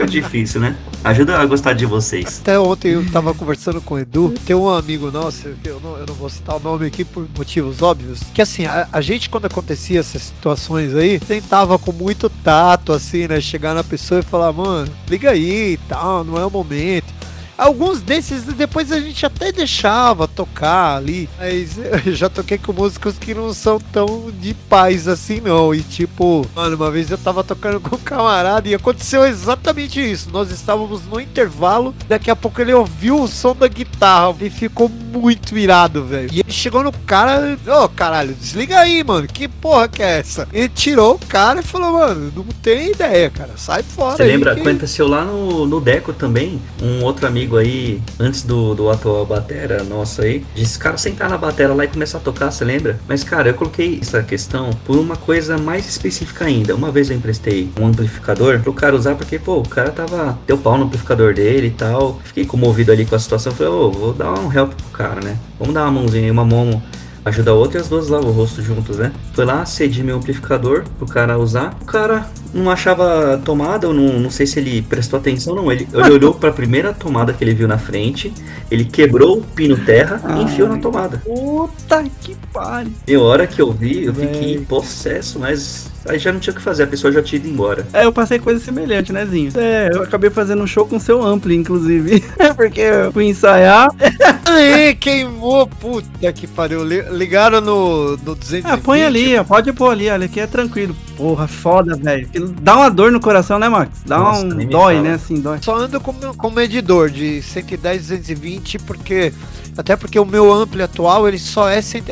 é 0.00 0.06
difícil, 0.06 0.60
né? 0.60 0.76
Ajuda 1.04 1.38
a 1.38 1.46
gostar 1.46 1.72
de 1.72 1.86
vocês. 1.86 2.40
Até 2.40 2.58
ontem 2.58 2.92
eu 2.92 3.10
tava 3.10 3.32
conversando 3.34 3.80
com 3.80 3.94
o 3.94 3.98
Edu. 3.98 4.34
Tem 4.44 4.54
um 4.54 4.68
amigo 4.68 5.10
nosso, 5.10 5.48
eu 5.64 5.80
não, 5.80 5.96
eu 5.96 6.06
não 6.06 6.14
vou 6.14 6.28
citar 6.28 6.56
o 6.56 6.60
nome 6.60 6.86
aqui 6.86 7.04
por 7.04 7.26
motivos 7.36 7.82
óbvios, 7.82 8.20
que 8.34 8.42
assim, 8.42 8.66
a, 8.66 8.88
a 8.92 9.00
gente 9.00 9.30
quando 9.30 9.46
acontecia 9.46 10.00
essas 10.00 10.22
situações 10.22 10.94
aí, 10.94 11.18
tentava 11.20 11.78
com 11.78 11.92
muito 11.92 12.28
tato, 12.28 12.92
assim, 12.92 13.26
né? 13.26 13.40
Chegar 13.40 13.74
na 13.74 13.84
pessoa 13.84 14.20
e 14.20 14.22
falar, 14.22 14.52
mano, 14.52 14.90
liga 15.08 15.30
aí 15.30 15.72
e 15.72 15.76
tal, 15.88 16.24
não 16.24 16.38
é 16.38 16.44
o 16.44 16.50
momento. 16.50 17.17
Alguns 17.58 18.00
desses 18.00 18.44
depois 18.44 18.92
a 18.92 19.00
gente 19.00 19.26
até 19.26 19.50
deixava 19.50 20.28
tocar 20.28 20.96
ali, 20.96 21.28
mas 21.36 21.76
eu 22.06 22.14
já 22.14 22.28
toquei 22.28 22.56
com 22.56 22.72
músicos 22.72 23.18
que 23.18 23.34
não 23.34 23.52
são 23.52 23.80
tão 23.80 24.30
de 24.30 24.54
paz 24.54 25.08
assim 25.08 25.40
não. 25.40 25.74
E 25.74 25.82
tipo, 25.82 26.46
mano, 26.54 26.76
uma 26.76 26.88
vez 26.88 27.10
eu 27.10 27.18
tava 27.18 27.42
tocando 27.42 27.80
com 27.80 27.96
um 27.96 27.98
camarada 27.98 28.68
e 28.68 28.74
aconteceu 28.76 29.24
exatamente 29.26 30.00
isso. 30.00 30.30
Nós 30.30 30.52
estávamos 30.52 31.04
no 31.06 31.20
intervalo, 31.20 31.92
daqui 32.08 32.30
a 32.30 32.36
pouco 32.36 32.60
ele 32.60 32.72
ouviu 32.72 33.20
o 33.20 33.26
som 33.26 33.56
da 33.56 33.66
guitarra 33.66 34.36
e 34.40 34.48
ficou 34.48 34.88
muito 34.88 35.58
irado, 35.58 36.04
velho. 36.04 36.30
E 36.32 36.40
ele 36.40 36.52
chegou 36.52 36.84
no 36.84 36.92
cara, 36.92 37.58
ô 37.66 37.84
oh, 37.84 37.88
caralho, 37.88 38.34
desliga 38.34 38.78
aí, 38.78 39.02
mano, 39.02 39.26
que 39.26 39.48
porra 39.48 39.88
que 39.88 40.00
é 40.00 40.20
essa? 40.20 40.46
Ele 40.52 40.68
tirou 40.68 41.14
o 41.14 41.26
cara 41.26 41.58
e 41.58 41.64
falou, 41.64 41.94
mano, 41.94 42.32
não 42.36 42.44
tem 42.62 42.92
ideia, 42.92 43.28
cara, 43.30 43.54
sai 43.56 43.82
fora. 43.82 44.16
Você 44.16 44.24
lembra, 44.24 44.54
que... 44.54 44.60
aconteceu 44.60 45.08
lá 45.08 45.24
no, 45.24 45.66
no 45.66 45.80
Deco 45.80 46.12
também, 46.12 46.60
um 46.80 47.02
outro 47.02 47.26
amigo 47.26 47.47
amigo 47.48 47.56
aí, 47.56 48.02
antes 48.20 48.42
do, 48.42 48.74
do 48.74 48.90
atual 48.90 49.24
batera 49.24 49.82
nosso 49.82 50.20
aí, 50.20 50.44
disse, 50.54 50.78
cara, 50.78 50.98
sentar 50.98 51.30
na 51.30 51.38
batera 51.38 51.72
lá 51.72 51.84
e 51.84 51.88
começar 51.88 52.18
a 52.18 52.20
tocar, 52.20 52.50
você 52.50 52.64
lembra? 52.64 53.00
Mas, 53.08 53.24
cara, 53.24 53.48
eu 53.48 53.54
coloquei 53.54 53.98
essa 54.02 54.22
questão 54.22 54.70
por 54.84 54.96
uma 54.98 55.16
coisa 55.16 55.56
mais 55.56 55.88
específica 55.88 56.44
ainda. 56.44 56.74
Uma 56.74 56.90
vez 56.90 57.08
eu 57.08 57.16
emprestei 57.16 57.70
um 57.80 57.86
amplificador 57.86 58.60
pro 58.60 58.74
cara 58.74 58.94
usar, 58.94 59.14
porque, 59.14 59.38
pô, 59.38 59.58
o 59.58 59.68
cara 59.68 59.90
tava, 59.90 60.38
deu 60.46 60.58
pau 60.58 60.76
no 60.76 60.84
amplificador 60.84 61.32
dele 61.32 61.68
e 61.68 61.70
tal. 61.70 62.20
Fiquei 62.22 62.44
comovido 62.44 62.92
ali 62.92 63.06
com 63.06 63.14
a 63.14 63.18
situação, 63.18 63.52
falei, 63.52 63.72
ô, 63.72 63.86
oh, 63.86 63.90
vou 63.90 64.12
dar 64.12 64.34
um 64.34 64.52
help 64.52 64.72
pro 64.74 64.90
cara, 64.92 65.20
né? 65.22 65.38
Vamos 65.58 65.74
dar 65.74 65.84
uma 65.84 66.00
mãozinha 66.00 66.24
aí, 66.24 66.30
uma 66.30 66.44
mão 66.44 66.82
ajuda 67.24 67.50
a 67.50 67.54
outra 67.54 67.78
e 67.78 67.80
as 67.80 67.88
duas 67.88 68.08
lavam 68.08 68.30
o 68.30 68.32
rosto 68.32 68.62
juntos, 68.62 68.98
né? 68.98 69.12
Foi 69.32 69.44
lá, 69.44 69.64
cedi 69.64 70.02
meu 70.02 70.16
amplificador 70.16 70.84
pro 70.98 71.06
cara 71.06 71.38
usar. 71.38 71.76
O 71.80 71.84
cara 71.84 72.28
não 72.52 72.70
achava 72.70 73.40
tomada, 73.44 73.86
eu 73.86 73.94
não, 73.94 74.18
não 74.18 74.30
sei 74.30 74.46
se 74.46 74.58
ele 74.58 74.82
prestou 74.82 75.18
atenção, 75.18 75.54
não. 75.54 75.70
Ele, 75.70 75.88
ele 75.92 76.10
olhou 76.10 76.34
pra 76.34 76.50
primeira 76.50 76.92
tomada 76.92 77.32
que 77.32 77.44
ele 77.44 77.54
viu 77.54 77.68
na 77.68 77.78
frente, 77.78 78.32
ele 78.70 78.84
quebrou 78.84 79.38
o 79.38 79.42
pino 79.42 79.76
terra 79.76 80.20
Ai, 80.24 80.40
e 80.40 80.44
enfiou 80.44 80.68
na 80.68 80.78
tomada. 80.78 81.18
Puta 81.18 82.04
que 82.20 82.36
pariu. 82.52 82.92
E 83.06 83.14
a 83.14 83.20
hora 83.20 83.46
que 83.46 83.60
eu 83.60 83.72
vi, 83.72 84.04
eu 84.04 84.14
fiquei 84.14 84.58
possesso, 84.60 85.38
mas 85.38 85.90
Aí 86.08 86.18
já 86.18 86.32
não 86.32 86.40
tinha 86.40 86.52
o 86.52 86.56
que 86.56 86.62
fazer, 86.62 86.84
a 86.84 86.86
pessoa 86.86 87.12
já 87.12 87.22
tinha 87.22 87.38
ido 87.38 87.48
embora. 87.48 87.86
É, 87.92 88.04
eu 88.04 88.12
passei 88.12 88.38
coisa 88.38 88.58
semelhante, 88.64 89.12
né, 89.12 89.24
Zinho? 89.26 89.50
É, 89.56 89.90
eu 89.92 90.02
acabei 90.02 90.30
fazendo 90.30 90.62
um 90.62 90.66
show 90.66 90.86
com 90.86 90.98
seu 90.98 91.22
ampli, 91.24 91.54
inclusive. 91.56 92.22
Porque 92.56 92.80
eu 92.80 93.12
fui 93.12 93.24
ensaiar. 93.26 93.88
Aí, 94.44 94.94
queimou, 94.94 95.66
puta 95.66 96.32
que 96.32 96.46
pariu. 96.46 96.82
Li- 96.84 97.04
Ligaram 97.10 97.60
no, 97.60 98.10
no 98.16 98.34
220. 98.34 98.64
Ah, 98.66 98.78
põe 98.78 99.04
ali, 99.04 99.36
ó, 99.36 99.44
pode 99.44 99.72
pôr 99.72 99.90
ali, 99.90 100.08
olha, 100.08 100.26
aqui 100.26 100.40
é 100.40 100.46
tranquilo. 100.46 100.96
Porra, 101.16 101.46
foda, 101.46 101.96
velho. 101.96 102.28
Dá 102.62 102.76
uma 102.76 102.90
dor 102.90 103.12
no 103.12 103.20
coração, 103.20 103.58
né, 103.58 103.68
Max? 103.68 104.00
Dá 104.06 104.18
Nossa, 104.18 104.44
um 104.46 104.48
dói, 104.66 104.94
fala. 104.96 105.02
né, 105.08 105.14
assim, 105.14 105.40
dói. 105.40 105.58
Só 105.60 105.76
ando 105.76 106.00
com, 106.00 106.12
com 106.14 106.50
medidor 106.50 107.10
de 107.10 107.42
110, 107.42 108.00
220, 108.08 108.78
porque. 108.80 109.32
Até 109.76 109.94
porque 109.96 110.18
o 110.18 110.24
meu 110.24 110.52
ampli 110.52 110.82
atual 110.82 111.28
ele 111.28 111.38
só 111.38 111.68
é 111.68 111.80
100. 111.80 112.02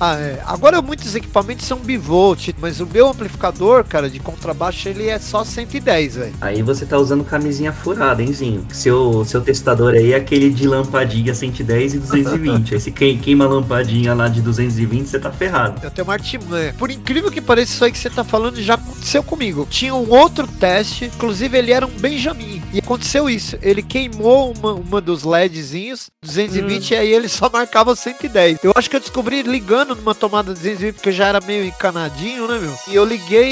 Ah, 0.00 0.16
é. 0.16 0.42
Agora 0.46 0.82
muitos 0.82 1.14
equipamentos 1.14 1.66
são 1.66 1.78
bivolt, 1.78 2.50
mas 2.60 2.80
o 2.80 2.86
meu 2.86 3.08
amplificador, 3.08 3.84
cara, 3.84 4.10
de 4.10 4.20
contrabaixo, 4.20 4.88
ele 4.88 5.08
é 5.08 5.18
só 5.18 5.44
110, 5.44 6.16
velho. 6.16 6.34
Aí 6.40 6.62
você 6.62 6.84
tá 6.84 6.98
usando 6.98 7.24
camisinha 7.24 7.72
furada, 7.72 8.22
hein, 8.22 8.32
Zinho? 8.32 8.66
Seu, 8.70 9.24
seu 9.24 9.40
testador 9.40 9.94
aí 9.94 10.12
é 10.12 10.16
aquele 10.16 10.50
de 10.50 10.66
lampadinha 10.66 11.34
110 11.34 11.94
e 11.94 11.98
220. 11.98 12.74
aí 12.74 12.80
se 12.80 12.90
queima, 12.90 13.44
a 13.44 13.48
lampadinha 13.48 14.14
lá 14.14 14.28
de 14.28 14.40
220, 14.40 15.06
você 15.08 15.18
tá 15.18 15.30
ferrado. 15.30 15.80
Eu 15.82 15.90
tenho 15.90 16.06
uma 16.06 16.14
artimanha. 16.14 16.74
Por 16.78 16.90
incrível 16.90 17.30
que 17.30 17.40
pareça, 17.40 17.72
isso 17.72 17.84
aí 17.84 17.92
que 17.92 17.98
você 17.98 18.10
tá 18.10 18.24
falando 18.24 18.60
já 18.60 18.74
aconteceu 18.74 19.22
comigo. 19.22 19.66
Tinha 19.70 19.94
um 19.94 20.10
outro 20.10 20.46
teste, 20.46 21.06
inclusive 21.06 21.56
ele 21.56 21.72
era 21.72 21.86
um 21.86 21.90
Benjamin. 21.90 22.62
E 22.72 22.78
aconteceu 22.78 23.28
isso. 23.30 23.56
Ele 23.62 23.82
queimou 23.82 24.52
uma, 24.52 24.72
uma 24.72 25.00
dos 25.00 25.24
LEDzinhos, 25.24 26.10
220, 26.22 26.90
e 26.90 26.96
aí 26.96 27.12
ele 27.12 27.28
só 27.28 27.48
marcava 27.48 27.94
110. 27.94 28.58
Eu 28.62 28.72
acho 28.74 28.90
que 28.90 28.96
eu 28.96 29.00
descobri 29.00 29.42
ligando 29.42 29.85
numa 29.94 30.14
tomada 30.14 30.52
220, 30.52 30.94
porque 30.94 31.12
já 31.12 31.26
era 31.26 31.40
meio 31.40 31.64
encanadinho, 31.64 32.46
né, 32.46 32.58
meu? 32.58 32.74
E 32.88 32.94
eu 32.94 33.04
liguei 33.04 33.46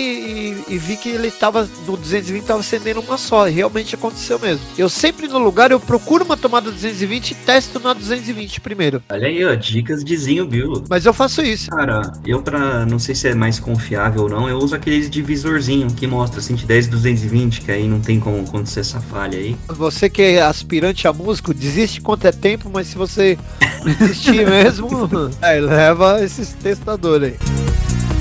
e, 0.69 0.75
e 0.75 0.79
vi 0.79 0.97
que 0.97 1.09
ele 1.09 1.31
tava 1.31 1.69
no 1.87 1.97
220 1.97 2.45
tava 2.45 2.61
acendendo 2.61 3.01
uma 3.01 3.19
só. 3.19 3.49
E 3.49 3.53
realmente 3.53 3.95
aconteceu 3.95 4.39
mesmo. 4.39 4.65
Eu 4.77 4.89
sempre 4.89 5.29
no 5.29 5.39
lugar, 5.39 5.71
eu 5.71 5.81
procuro 5.81 6.25
uma 6.25 6.37
tomada 6.37 6.71
220 6.71 7.31
e 7.31 7.35
testo 7.35 7.81
na 7.81 7.93
220 7.93 8.61
primeiro. 8.61 9.03
Olha 9.11 9.27
aí, 9.27 9.45
ó, 9.45 9.55
dicas 9.55 10.05
de 10.05 10.17
Zinho 10.17 10.47
Bill. 10.47 10.85
Mas 10.89 11.07
eu 11.07 11.13
faço 11.13 11.43
isso. 11.43 11.71
Cara, 11.71 12.13
eu 12.27 12.43
pra. 12.43 12.85
Não 12.87 12.99
sei 12.99 13.15
se 13.15 13.29
é 13.29 13.35
mais 13.35 13.59
confiável 13.59 14.23
ou 14.23 14.29
não, 14.29 14.49
eu 14.49 14.59
uso 14.59 14.75
aqueles 14.75 15.09
divisorzinho 15.09 15.89
que 15.89 16.07
mostra 16.07 16.41
110 16.41 16.87
e 16.87 16.91
220, 16.91 17.61
que 17.61 17.71
aí 17.71 17.89
não 17.89 18.01
tem 18.01 18.19
como 18.21 18.41
acontecer 18.43 18.81
essa 18.81 19.01
falha 19.01 19.39
aí. 19.39 19.57
Você 19.69 20.09
que 20.09 20.23
é 20.23 20.43
aspirante 20.43 21.07
a 21.07 21.13
músico, 21.13 21.55
desiste 21.55 22.01
quanto 22.01 22.27
é 22.27 22.33
tempo, 22.33 22.71
mas 22.73 22.89
se 22.89 22.97
você 22.97 23.39
desistir 23.99 24.47
mesmo, 24.47 24.89
aí 25.41 25.61
leva 25.61 26.24
esses 26.25 26.55
testadores 26.55 27.33
aí. 27.33 28.14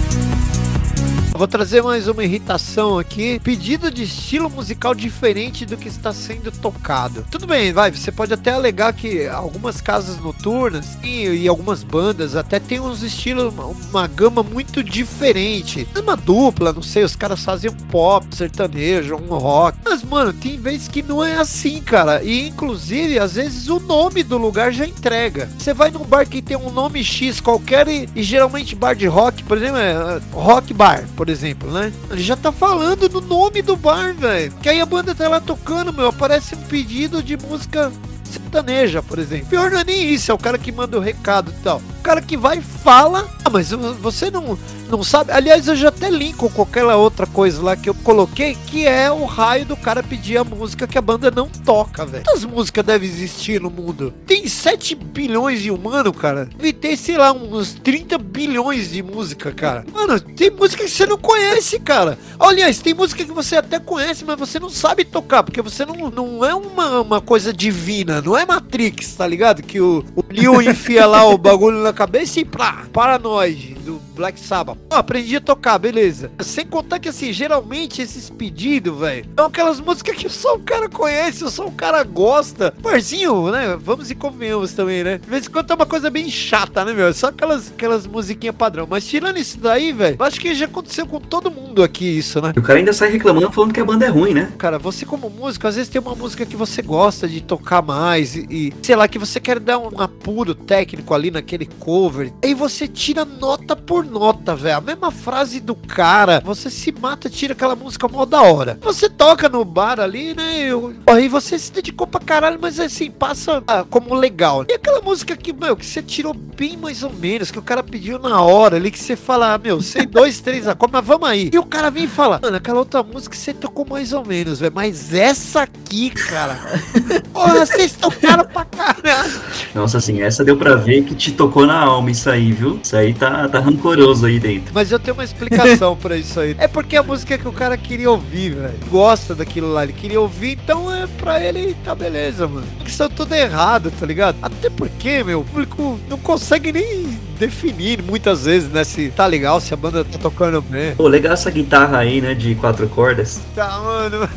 Vou 1.44 1.48
trazer 1.50 1.84
mais 1.84 2.08
uma 2.08 2.24
irritação 2.24 2.98
aqui. 2.98 3.38
Pedido 3.44 3.91
de 3.91 4.04
estilo 4.04 4.50
musical 4.50 4.96
diferente 4.96 5.66
do 5.66 5.76
que 5.76 5.89
está 5.89 6.14
sendo 6.14 6.50
tocado. 6.50 7.26
Tudo 7.30 7.46
bem, 7.46 7.74
vai. 7.74 7.91
Você 7.91 8.14
pode 8.14 8.34
até 8.34 8.54
alegar 8.54 8.94
que 8.94 9.28
algumas 9.28 9.82
casas 9.82 10.18
noturnas 10.20 10.98
e, 11.04 11.28
e 11.28 11.48
algumas 11.50 11.84
bandas 11.84 12.38
até 12.38 12.62
tem 12.62 12.80
uns 12.80 13.04
estilos, 13.04 13.54
uma, 13.54 14.08
gama 14.08 14.41
muito 14.41 14.82
diferente. 14.82 15.86
Uma 16.02 16.16
dupla, 16.16 16.72
não 16.72 16.82
sei, 16.82 17.04
os 17.04 17.14
caras 17.14 17.44
fazem 17.44 17.70
um 17.70 17.76
pop, 17.76 18.26
sertanejo, 18.34 19.18
um 19.18 19.38
rock. 19.38 19.78
Mas, 19.84 20.02
mano, 20.02 20.32
tem 20.32 20.58
vezes 20.58 20.88
que 20.88 21.04
não 21.04 21.22
é 21.22 21.36
assim, 21.36 21.82
cara. 21.82 22.24
E 22.24 22.48
inclusive, 22.48 23.20
às 23.20 23.34
vezes 23.34 23.68
o 23.68 23.82
nome 23.82 24.24
do 24.24 24.38
lugar 24.38 24.72
já 24.72 24.88
entrega. 24.88 25.50
Você 25.60 25.74
vai 25.74 25.91
num 25.91 26.06
bar 26.06 26.26
que 26.26 26.41
tem 26.41 26.56
um 26.56 26.72
nome 26.72 27.04
X 27.04 27.41
qualquer 27.41 27.89
e, 27.89 28.08
e 28.16 28.24
geralmente 28.24 28.78
bar 28.78 28.96
de 28.96 29.08
rock, 29.08 29.44
por 29.44 29.58
exemplo, 29.58 29.78
é 29.80 30.18
uh, 30.18 30.22
rock 30.32 30.74
bar, 30.74 31.04
por 31.18 31.28
exemplo, 31.28 31.32
né? 31.71 31.91
Ele 32.09 32.21
já 32.21 32.36
tá 32.36 32.51
falando 32.51 33.09
no 33.09 33.21
nome 33.21 33.61
do 33.61 33.75
bar, 33.75 34.13
velho. 34.13 34.51
Que 34.61 34.69
aí 34.69 34.81
a 34.81 34.86
banda 34.86 35.15
tá 35.15 35.27
lá 35.27 35.39
tocando, 35.39 35.93
meu, 35.93 36.07
aparece 36.07 36.55
um 36.55 36.61
pedido 36.61 37.21
de 37.21 37.38
música 37.38 37.91
sertaneja, 38.23 39.01
por 39.01 39.19
exemplo. 39.19 39.47
Pior 39.47 39.71
não 39.71 39.79
é 39.79 39.84
nem 39.84 40.09
isso, 40.11 40.31
é 40.31 40.34
o 40.34 40.38
cara 40.38 40.57
que 40.57 40.71
manda 40.71 40.97
o 40.97 41.01
recado 41.01 41.51
e 41.51 41.61
tal. 41.61 41.77
O 41.99 42.01
cara 42.01 42.21
que 42.21 42.36
vai 42.36 42.57
e 42.57 42.61
fala. 42.61 43.27
Ah, 43.45 43.49
mas 43.49 43.71
você 43.71 44.31
não, 44.31 44.57
não 44.89 45.03
sabe. 45.03 45.31
Aliás, 45.31 45.67
eu 45.67 45.75
já 45.75 45.89
até 45.89 46.09
linko 46.09 46.49
com 46.49 46.61
aquela 46.61 46.95
outra 46.95 47.25
coisa 47.25 47.61
lá 47.61 47.75
que 47.75 47.89
eu 47.89 47.93
coloquei, 47.93 48.55
que 48.67 48.86
é 48.86 49.11
o 49.11 49.25
raio 49.25 49.65
do 49.65 49.75
cara 49.75 50.03
pedir 50.03 50.38
a 50.38 50.43
música 50.43 50.88
que 50.88 50.97
a 50.97 51.01
banda 51.01 51.31
não 51.31 51.47
toca, 51.47 52.05
velho. 52.05 52.23
Quantas 52.23 52.45
músicas 52.45 52.86
devem 52.86 53.07
existir 53.07 53.61
no 53.61 53.69
mundo? 53.69 54.13
Tem 54.25 54.47
7 54.47 54.95
bilhões 54.95 55.61
de 55.61 55.71
humanos, 55.71 56.15
cara. 56.17 56.45
Deve 56.57 56.73
ter, 56.73 56.97
sei 56.97 57.17
lá, 57.17 57.31
uns 57.31 57.73
30 57.73 58.17
bilhões 58.17 58.91
de 58.91 59.01
música, 59.01 59.51
cara. 59.51 59.86
Mano, 59.91 60.19
tem 60.19 60.49
música 60.51 60.84
que 60.84 60.89
você 60.89 61.05
não 61.05 61.17
conhece, 61.17 61.79
cara. 61.79 62.17
Aliás, 62.39 62.79
tem 62.79 62.93
música 62.93 63.23
que 63.23 63.31
você 63.31 63.57
até 63.57 63.79
conhece, 63.79 64.23
mas 64.25 64.38
você 64.38 64.59
não 64.59 64.69
sabe 64.69 65.05
tocar, 65.05 65.43
porque 65.43 65.61
você 65.61 65.86
não, 65.86 66.09
não 66.09 66.45
é 66.45 66.53
uma, 66.53 67.01
uma 67.01 67.21
coisa 67.21 67.53
divina, 67.53 68.21
não 68.21 68.38
é 68.38 68.45
Matrix, 68.45 69.15
tá 69.15 69.25
ligado? 69.25 69.61
Que 69.61 69.79
o, 69.79 70.03
o 70.15 70.23
Leo 70.29 70.61
enfia 70.61 71.05
lá 71.05 71.25
o 71.25 71.38
bagulho 71.38 71.81
na 71.81 71.93
cabeça 71.93 72.39
e 72.39 72.45
plá, 72.45 72.86
Paranoid 72.91 73.73
do 73.84 74.01
Black 74.15 74.39
Sabbath. 74.39 74.72
Ó, 74.91 74.95
aprendi 74.95 75.36
a 75.36 75.41
tocar, 75.41 75.78
beleza. 75.78 76.32
Sem 76.39 76.65
contar 76.65 76.99
que, 76.99 77.09
assim, 77.09 77.32
geralmente 77.32 78.01
esses 78.01 78.30
pedidos, 78.30 78.99
velho, 78.99 79.26
são 79.36 79.45
aquelas 79.47 79.80
músicas 79.80 80.15
que 80.15 80.30
só 80.30 80.55
o 80.55 80.59
cara 80.59 80.89
conhece, 80.89 81.49
só 81.49 81.67
o 81.67 81.71
cara 81.71 82.03
gosta. 82.03 82.74
Parzinho, 82.82 83.51
né? 83.51 83.78
Vamos 83.80 84.11
e 84.11 84.15
convenhamos 84.15 84.74
também, 84.74 85.03
né? 85.03 85.17
De 85.17 85.30
vez 85.30 85.47
em 85.47 85.49
quando 85.49 85.71
é 85.71 85.76
uma 85.76 85.86
coisa 85.86 86.09
bem 86.09 86.30
chata, 86.30 86.86
né, 86.86 86.93
meu? 86.93 87.13
Só 87.13 87.28
aquelas, 87.28 87.69
aquelas 87.69 88.05
musiquinhas 88.05 88.55
padrão. 88.55 88.88
Mas 88.89 89.07
tirando 89.07 89.38
isso 89.38 89.59
daí, 89.59 89.91
velho, 89.91 90.17
acho 90.19 90.39
que 90.39 90.53
já 90.53 90.65
aconteceu 90.65 91.05
com 91.07 91.19
todo 91.19 91.51
mundo 91.51 91.84
aqui 91.84 92.05
isso, 92.05 92.41
né? 92.41 92.53
O 92.55 92.61
cara 92.61 92.80
ainda 92.80 92.93
sai 92.93 93.09
reclamando 93.09 93.51
falando 93.51 93.74
que 93.74 93.80
a 93.80 93.86
banda 93.86 94.05
é 94.05 94.09
ruim, 94.09 94.34
né? 94.34 94.51
Cara, 94.57 94.80
você 94.80 95.05
como 95.05 95.30
músico, 95.30 95.67
às 95.67 95.76
vezes 95.76 95.89
tem 95.89 96.01
uma 96.01 96.15
música 96.15 96.45
que 96.45 96.55
você 96.55 96.82
gosta 96.82 97.28
de 97.28 97.41
tocar 97.41 97.82
mais 97.82 98.36
e, 98.36 98.47
e, 98.49 98.74
sei 98.82 98.95
lá, 98.95 99.07
que 99.07 99.19
você 99.19 99.39
quer 99.39 99.59
dar 99.59 99.78
um 99.78 100.01
apuro 100.01 100.55
técnico 100.55 101.13
ali 101.13 101.32
naquele 101.32 101.65
cover. 101.65 102.32
Aí 102.43 102.53
você 102.53 102.88
tira 102.88 103.26
nota 103.26 103.76
por 103.76 104.05
nota, 104.05 104.55
velho. 104.55 104.62
A 104.72 104.82
mesma 104.82 105.11
frase 105.11 105.59
do 105.59 105.76
cara, 105.76 106.41
você 106.45 106.70
se 106.70 106.91
mata, 106.91 107.30
tira 107.30 107.53
aquela 107.53 107.76
música 107.76 108.07
mó 108.07 108.26
da 108.26 108.41
hora. 108.41 108.78
Você 108.82 109.09
toca 109.09 109.49
no 109.49 109.66
bar 109.66 109.99
ali, 109.99 110.34
né? 110.34 110.59
Eu, 110.59 110.93
aí 111.07 111.28
você 111.28 111.57
se 111.57 111.72
dedicou 111.72 112.07
pra 112.07 112.22
caralho, 112.22 112.59
mas 112.61 112.80
assim, 112.80 113.09
passa 113.09 113.64
ah, 113.68 113.84
como 113.89 114.14
legal. 114.14 114.66
E 114.70 114.74
aquela 114.74 115.01
música 115.01 115.36
que, 115.36 115.51
meu, 115.51 115.76
que 115.76 115.86
você 115.86 116.01
tirou 116.01 116.34
bem 116.34 116.78
mais 116.78 117.03
ou 117.03 117.11
menos, 117.11 117.51
que 117.51 117.59
o 117.59 117.64
cara 117.64 117.84
pediu 117.84 118.20
na 118.20 118.41
hora 118.41 118.76
ali, 118.76 118.91
que 118.91 118.99
você 118.99 119.16
fala, 119.16 119.53
ah, 119.53 119.57
meu, 119.57 119.82
sei 119.82 120.05
dois, 120.05 120.39
três 120.39 120.68
acordes, 120.68 120.93
mas 120.93 121.05
vamos 121.05 121.28
aí. 121.28 121.49
E 121.51 121.57
o 121.57 121.66
cara 121.66 121.89
vem 121.89 122.03
e 122.05 122.07
fala, 122.07 122.39
mano, 122.41 122.57
aquela 122.57 122.80
outra 122.80 123.01
música 123.03 123.36
você 123.36 123.53
tocou 123.53 123.86
mais 123.86 124.14
ou 124.14 124.26
menos, 124.26 124.59
velho. 124.59 124.72
Mas 124.74 125.14
essa 125.14 125.64
aqui, 125.64 126.09
cara. 126.09 126.59
Porra, 127.34 127.66
vocês 127.66 127.93
tocaram 127.93 128.45
pra 128.45 128.66
caralho. 128.66 129.41
Nossa, 129.74 129.97
assim, 129.97 130.22
essa 130.22 130.43
deu 130.43 130.57
pra 130.57 130.76
ver 130.76 131.03
que 131.03 131.16
te 131.16 131.32
tocou 131.32 131.66
na 131.66 131.80
alma 131.80 132.11
isso 132.11 132.30
aí, 132.30 132.51
viu? 132.51 132.80
Isso 132.82 132.95
aí 132.95 133.14
tá, 133.14 133.47
tá 133.49 133.59
rancoroso 133.59 134.26
aí 134.26 134.39
dentro. 134.39 134.53
Mas 134.74 134.91
eu 134.91 134.99
tenho 134.99 135.16
uma 135.16 135.24
explicação 135.24 135.95
pra 135.95 136.18
isso 136.18 136.39
aí. 136.39 136.56
É 136.64 136.68
porque 136.68 136.95
a 136.95 137.04
música 137.04 137.38
que 137.38 137.47
o 137.47 137.51
cara 137.51 137.76
queria 137.78 138.10
ouvir, 138.10 138.56
velho. 138.56 138.74
Gosta 138.89 139.36
daquilo 139.36 139.72
lá, 139.72 139.84
ele 139.84 139.93
queria 139.93 140.20
ouvir, 140.20 140.58
então 140.64 140.93
é 140.93 141.08
pra 141.08 141.43
ele 141.43 141.76
tá 141.84 141.93
beleza, 141.93 142.47
mano. 142.47 142.66
Que 142.84 142.91
são 142.91 143.10
tudo 143.10 143.34
errado, 143.34 143.91
tá 143.99 144.06
ligado? 144.06 144.38
Até 144.41 144.70
porque, 144.70 145.24
meu, 145.24 145.41
o 145.41 145.43
público 145.43 145.99
não 146.10 146.18
consegue 146.18 146.72
nem 146.72 147.18
definir 147.38 148.01
muitas 148.01 148.45
vezes, 148.45 148.70
né? 148.70 148.84
Se 148.84 149.10
tá 149.10 149.26
legal, 149.26 149.60
se 149.60 149.74
a 149.74 149.78
banda 149.78 150.06
tá 150.06 150.18
tocando 150.18 150.62
bem. 150.62 150.95
Pô, 150.95 151.08
legal 151.08 151.34
essa 151.34 151.51
guitarra 151.51 151.97
aí, 151.99 152.22
né, 152.22 152.34
de 152.34 152.56
quatro 152.56 152.88
cordas. 152.88 153.41
Tá, 153.56 153.80
mano. 153.80 154.30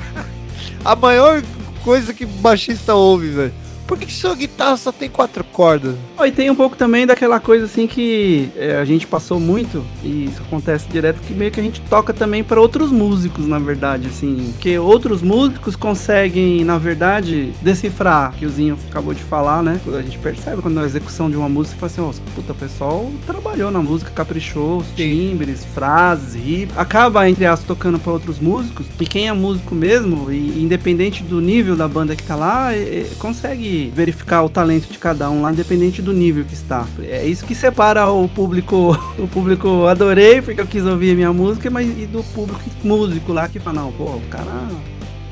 a 0.84 0.96
maior 0.96 1.42
coisa 1.82 2.12
que 2.12 2.24
baixista 2.26 2.94
ouve, 2.94 3.28
velho. 3.28 3.63
Por 3.86 3.98
que, 3.98 4.06
que 4.06 4.12
sua 4.12 4.34
guitarra 4.34 4.76
só 4.76 4.90
tem 4.90 5.10
quatro 5.10 5.44
cordas? 5.44 5.94
Oh, 6.18 6.24
e 6.24 6.32
tem 6.32 6.50
um 6.50 6.54
pouco 6.54 6.76
também 6.76 7.06
daquela 7.06 7.38
coisa 7.38 7.66
assim 7.66 7.86
que 7.86 8.48
é, 8.56 8.76
a 8.76 8.84
gente 8.84 9.06
passou 9.06 9.38
muito, 9.38 9.84
e 10.02 10.26
isso 10.26 10.42
acontece 10.42 10.88
direto, 10.88 11.20
que 11.20 11.34
meio 11.34 11.50
que 11.50 11.60
a 11.60 11.62
gente 11.62 11.80
toca 11.82 12.12
também 12.12 12.42
para 12.42 12.60
outros 12.60 12.90
músicos, 12.90 13.46
na 13.46 13.58
verdade, 13.58 14.08
assim. 14.08 14.52
Porque 14.52 14.78
outros 14.78 15.20
músicos 15.20 15.76
conseguem, 15.76 16.64
na 16.64 16.78
verdade, 16.78 17.52
decifrar, 17.60 18.32
que 18.32 18.46
o 18.46 18.50
Zinho 18.50 18.78
acabou 18.90 19.12
de 19.12 19.22
falar, 19.22 19.62
né? 19.62 19.78
A 19.86 20.02
gente 20.02 20.18
percebe 20.18 20.62
quando 20.62 20.74
na 20.74 20.84
execução 20.84 21.30
de 21.30 21.36
uma 21.36 21.48
música, 21.48 21.76
fala 21.76 21.92
assim, 21.92 22.00
ó, 22.00 22.32
puta, 22.34 22.52
o 22.52 22.56
pessoal 22.56 23.10
trabalhou 23.26 23.70
na 23.70 23.82
música, 23.82 24.10
caprichou, 24.10 24.78
os 24.78 24.86
timbres, 24.96 25.64
frases, 25.74 26.34
riff. 26.34 26.72
Acaba, 26.76 27.28
entre 27.28 27.44
aspas, 27.44 27.66
tocando 27.66 27.98
para 27.98 28.12
outros 28.12 28.38
músicos, 28.38 28.86
e 28.98 29.06
quem 29.06 29.28
é 29.28 29.32
músico 29.32 29.74
mesmo, 29.74 30.32
e 30.32 30.62
independente 30.62 31.22
do 31.22 31.40
nível 31.40 31.76
da 31.76 31.86
banda 31.86 32.16
que 32.16 32.22
tá 32.22 32.34
lá, 32.34 32.74
é, 32.74 33.06
consegue 33.18 33.73
verificar 33.94 34.42
o 34.42 34.48
talento 34.48 34.90
de 34.90 34.98
cada 34.98 35.30
um 35.30 35.42
lá, 35.42 35.52
independente 35.52 36.00
do 36.00 36.12
nível 36.12 36.44
que 36.44 36.54
está. 36.54 36.86
É 37.02 37.24
isso 37.26 37.44
que 37.44 37.54
separa 37.54 38.08
o 38.10 38.28
público, 38.28 38.96
o 39.18 39.28
público 39.28 39.86
adorei 39.86 40.42
porque 40.42 40.60
eu 40.60 40.66
quis 40.66 40.84
ouvir 40.84 41.12
a 41.12 41.14
minha 41.14 41.32
música, 41.32 41.70
mas 41.70 41.86
e 41.86 42.06
do 42.06 42.22
público 42.22 42.60
músico 42.82 43.32
lá 43.32 43.48
que 43.48 43.58
fala, 43.58 43.82
não, 43.82 43.92
pô, 43.92 44.04
o 44.04 44.22
cara 44.30 44.68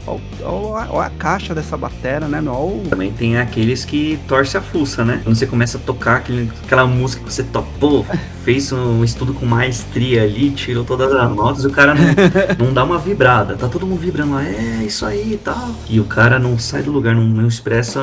Olha 0.07 1.07
a, 1.07 1.11
caixa 1.11 1.55
dessa 1.55 1.77
batera, 1.77 2.27
né, 2.27 2.41
meu? 2.41 2.53
Ó, 2.53 2.89
Também 2.89 3.13
tem 3.13 3.39
aqueles 3.39 3.85
que 3.85 4.19
torce 4.27 4.57
a 4.57 4.61
fuça, 4.61 5.05
né? 5.05 5.21
Quando 5.23 5.37
você 5.37 5.47
começa 5.47 5.79
a 5.79 5.81
tocar 5.81 6.17
aquele, 6.17 6.51
aquela 6.65 6.87
música 6.87 7.23
que 7.25 7.33
você 7.33 7.45
pô, 7.79 8.05
fez 8.45 8.73
um 8.73 9.05
estudo 9.05 9.33
com 9.33 9.47
maestria 9.47 10.23
ali, 10.23 10.51
tirou 10.51 10.85
todas 10.85 11.13
as 11.13 11.31
notas, 11.35 11.65
e 11.65 11.67
o 11.67 11.71
cara 11.71 11.95
não, 11.95 12.05
não 12.67 12.73
dá 12.73 12.85
uma 12.85 12.99
vibrada. 12.99 13.57
Tá 13.57 13.69
todo 13.69 13.87
mundo 13.87 14.01
vibrando 14.01 14.35
lá, 14.35 14.45
é 14.45 14.85
isso 14.85 15.07
aí 15.07 15.35
e 15.35 15.37
tal. 15.37 15.71
E 15.89 16.01
o 16.01 16.05
cara 16.05 16.39
não 16.39 16.59
sai 16.59 16.83
do 16.83 16.91
lugar, 16.91 17.15
não, 17.15 17.25
não 17.25 17.49
expressa 17.49 18.01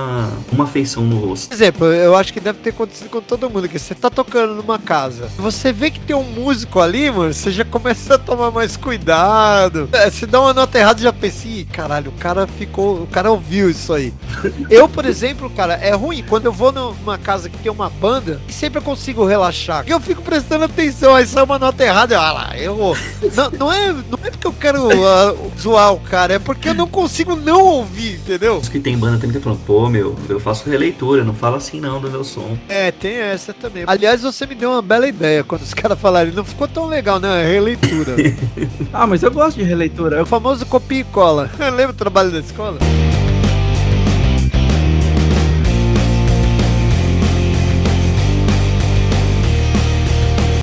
uma 0.51 0.63
afeição 0.63 1.03
no 1.03 1.17
rosto. 1.17 1.49
Por 1.49 1.53
exemplo, 1.53 1.87
eu 1.87 2.15
acho 2.15 2.33
que 2.33 2.39
deve 2.39 2.59
ter 2.59 2.69
acontecido 2.69 3.09
com 3.09 3.21
todo 3.21 3.49
mundo, 3.49 3.67
que 3.67 3.77
você 3.77 3.93
tá 3.93 4.09
tocando 4.09 4.55
numa 4.55 4.79
casa, 4.79 5.29
você 5.37 5.71
vê 5.71 5.91
que 5.91 5.99
tem 5.99 6.15
um 6.15 6.23
músico 6.23 6.79
ali, 6.79 7.11
mano, 7.11 7.33
você 7.33 7.51
já 7.51 7.65
começa 7.65 8.15
a 8.15 8.17
tomar 8.17 8.51
mais 8.51 8.77
cuidado. 8.77 9.89
É, 9.91 10.09
se 10.09 10.25
dá 10.25 10.41
uma 10.41 10.53
nota 10.53 10.77
errada, 10.79 11.01
já 11.01 11.13
pensa, 11.13 11.47
Ih, 11.47 11.65
caralho, 11.65 12.11
o 12.11 12.19
cara 12.19 12.47
ficou, 12.47 13.03
o 13.03 13.07
cara 13.07 13.31
ouviu 13.31 13.69
isso 13.69 13.93
aí. 13.93 14.13
Eu, 14.69 14.87
por 14.87 15.05
exemplo, 15.05 15.49
cara, 15.49 15.73
é 15.73 15.93
ruim 15.93 16.23
quando 16.27 16.45
eu 16.45 16.53
vou 16.53 16.71
numa 16.71 17.17
casa 17.17 17.49
que 17.49 17.57
tem 17.57 17.71
uma 17.71 17.89
banda 17.89 18.39
e 18.47 18.53
sempre 18.53 18.79
eu 18.79 18.83
consigo 18.83 19.25
relaxar. 19.25 19.83
E 19.87 19.91
eu 19.91 19.99
fico 19.99 20.21
prestando 20.29 20.65
atenção, 20.65 21.15
aí 21.15 21.25
sai 21.25 21.43
uma 21.43 21.57
nota 21.57 21.83
errada, 21.83 22.13
eu, 22.13 22.21
ah 22.21 22.31
lá, 22.31 22.57
errou. 22.57 22.95
Não, 23.35 23.49
não, 23.49 23.73
é, 23.73 23.91
não 23.91 24.19
é 24.23 24.29
porque 24.29 24.45
eu 24.45 24.53
quero 24.53 24.87
uh, 24.87 25.51
zoar 25.59 25.91
o 25.91 25.99
cara, 25.99 26.35
é 26.35 26.39
porque 26.39 26.69
eu 26.69 26.75
não 26.75 26.87
consigo 26.87 27.35
não 27.35 27.61
ouvir, 27.61 28.17
entendeu? 28.17 28.57
Os 28.57 28.69
que 28.69 28.79
tem 28.79 28.95
banda 28.95 29.17
também 29.17 29.29
estão 29.29 29.41
falando, 29.41 29.65
pô, 29.65 29.89
meu, 29.89 30.15
eu 30.29 30.39
faço 30.39 30.69
releitura, 30.69 31.23
não 31.23 31.33
fala 31.33 31.57
assim 31.57 31.81
não 31.81 31.99
do 31.99 32.11
meu 32.11 32.23
som. 32.23 32.55
É, 32.69 32.91
tem 32.91 33.15
essa 33.15 33.53
também. 33.53 33.83
Aliás, 33.87 34.21
você 34.21 34.45
me 34.45 34.53
deu 34.53 34.69
uma 34.69 34.83
bela 34.83 35.07
ideia 35.07 35.43
quando 35.43 35.63
os 35.63 35.73
caras 35.73 35.99
falaram, 35.99 36.31
não 36.31 36.45
ficou 36.45 36.67
tão 36.67 36.85
legal, 36.85 37.19
né? 37.19 37.51
Releitura. 37.51 38.15
ah, 38.93 39.07
mas 39.07 39.23
eu 39.23 39.31
gosto 39.31 39.57
de 39.57 39.63
releitura. 39.63 40.17
É 40.17 40.21
o 40.21 40.27
famoso 40.27 40.63
copia 40.67 40.99
e 40.99 41.03
cola. 41.05 41.49
Lembra 41.57 41.89
o 41.89 41.93
trabalho 41.93 42.29
da 42.29 42.39
escola? 42.39 42.77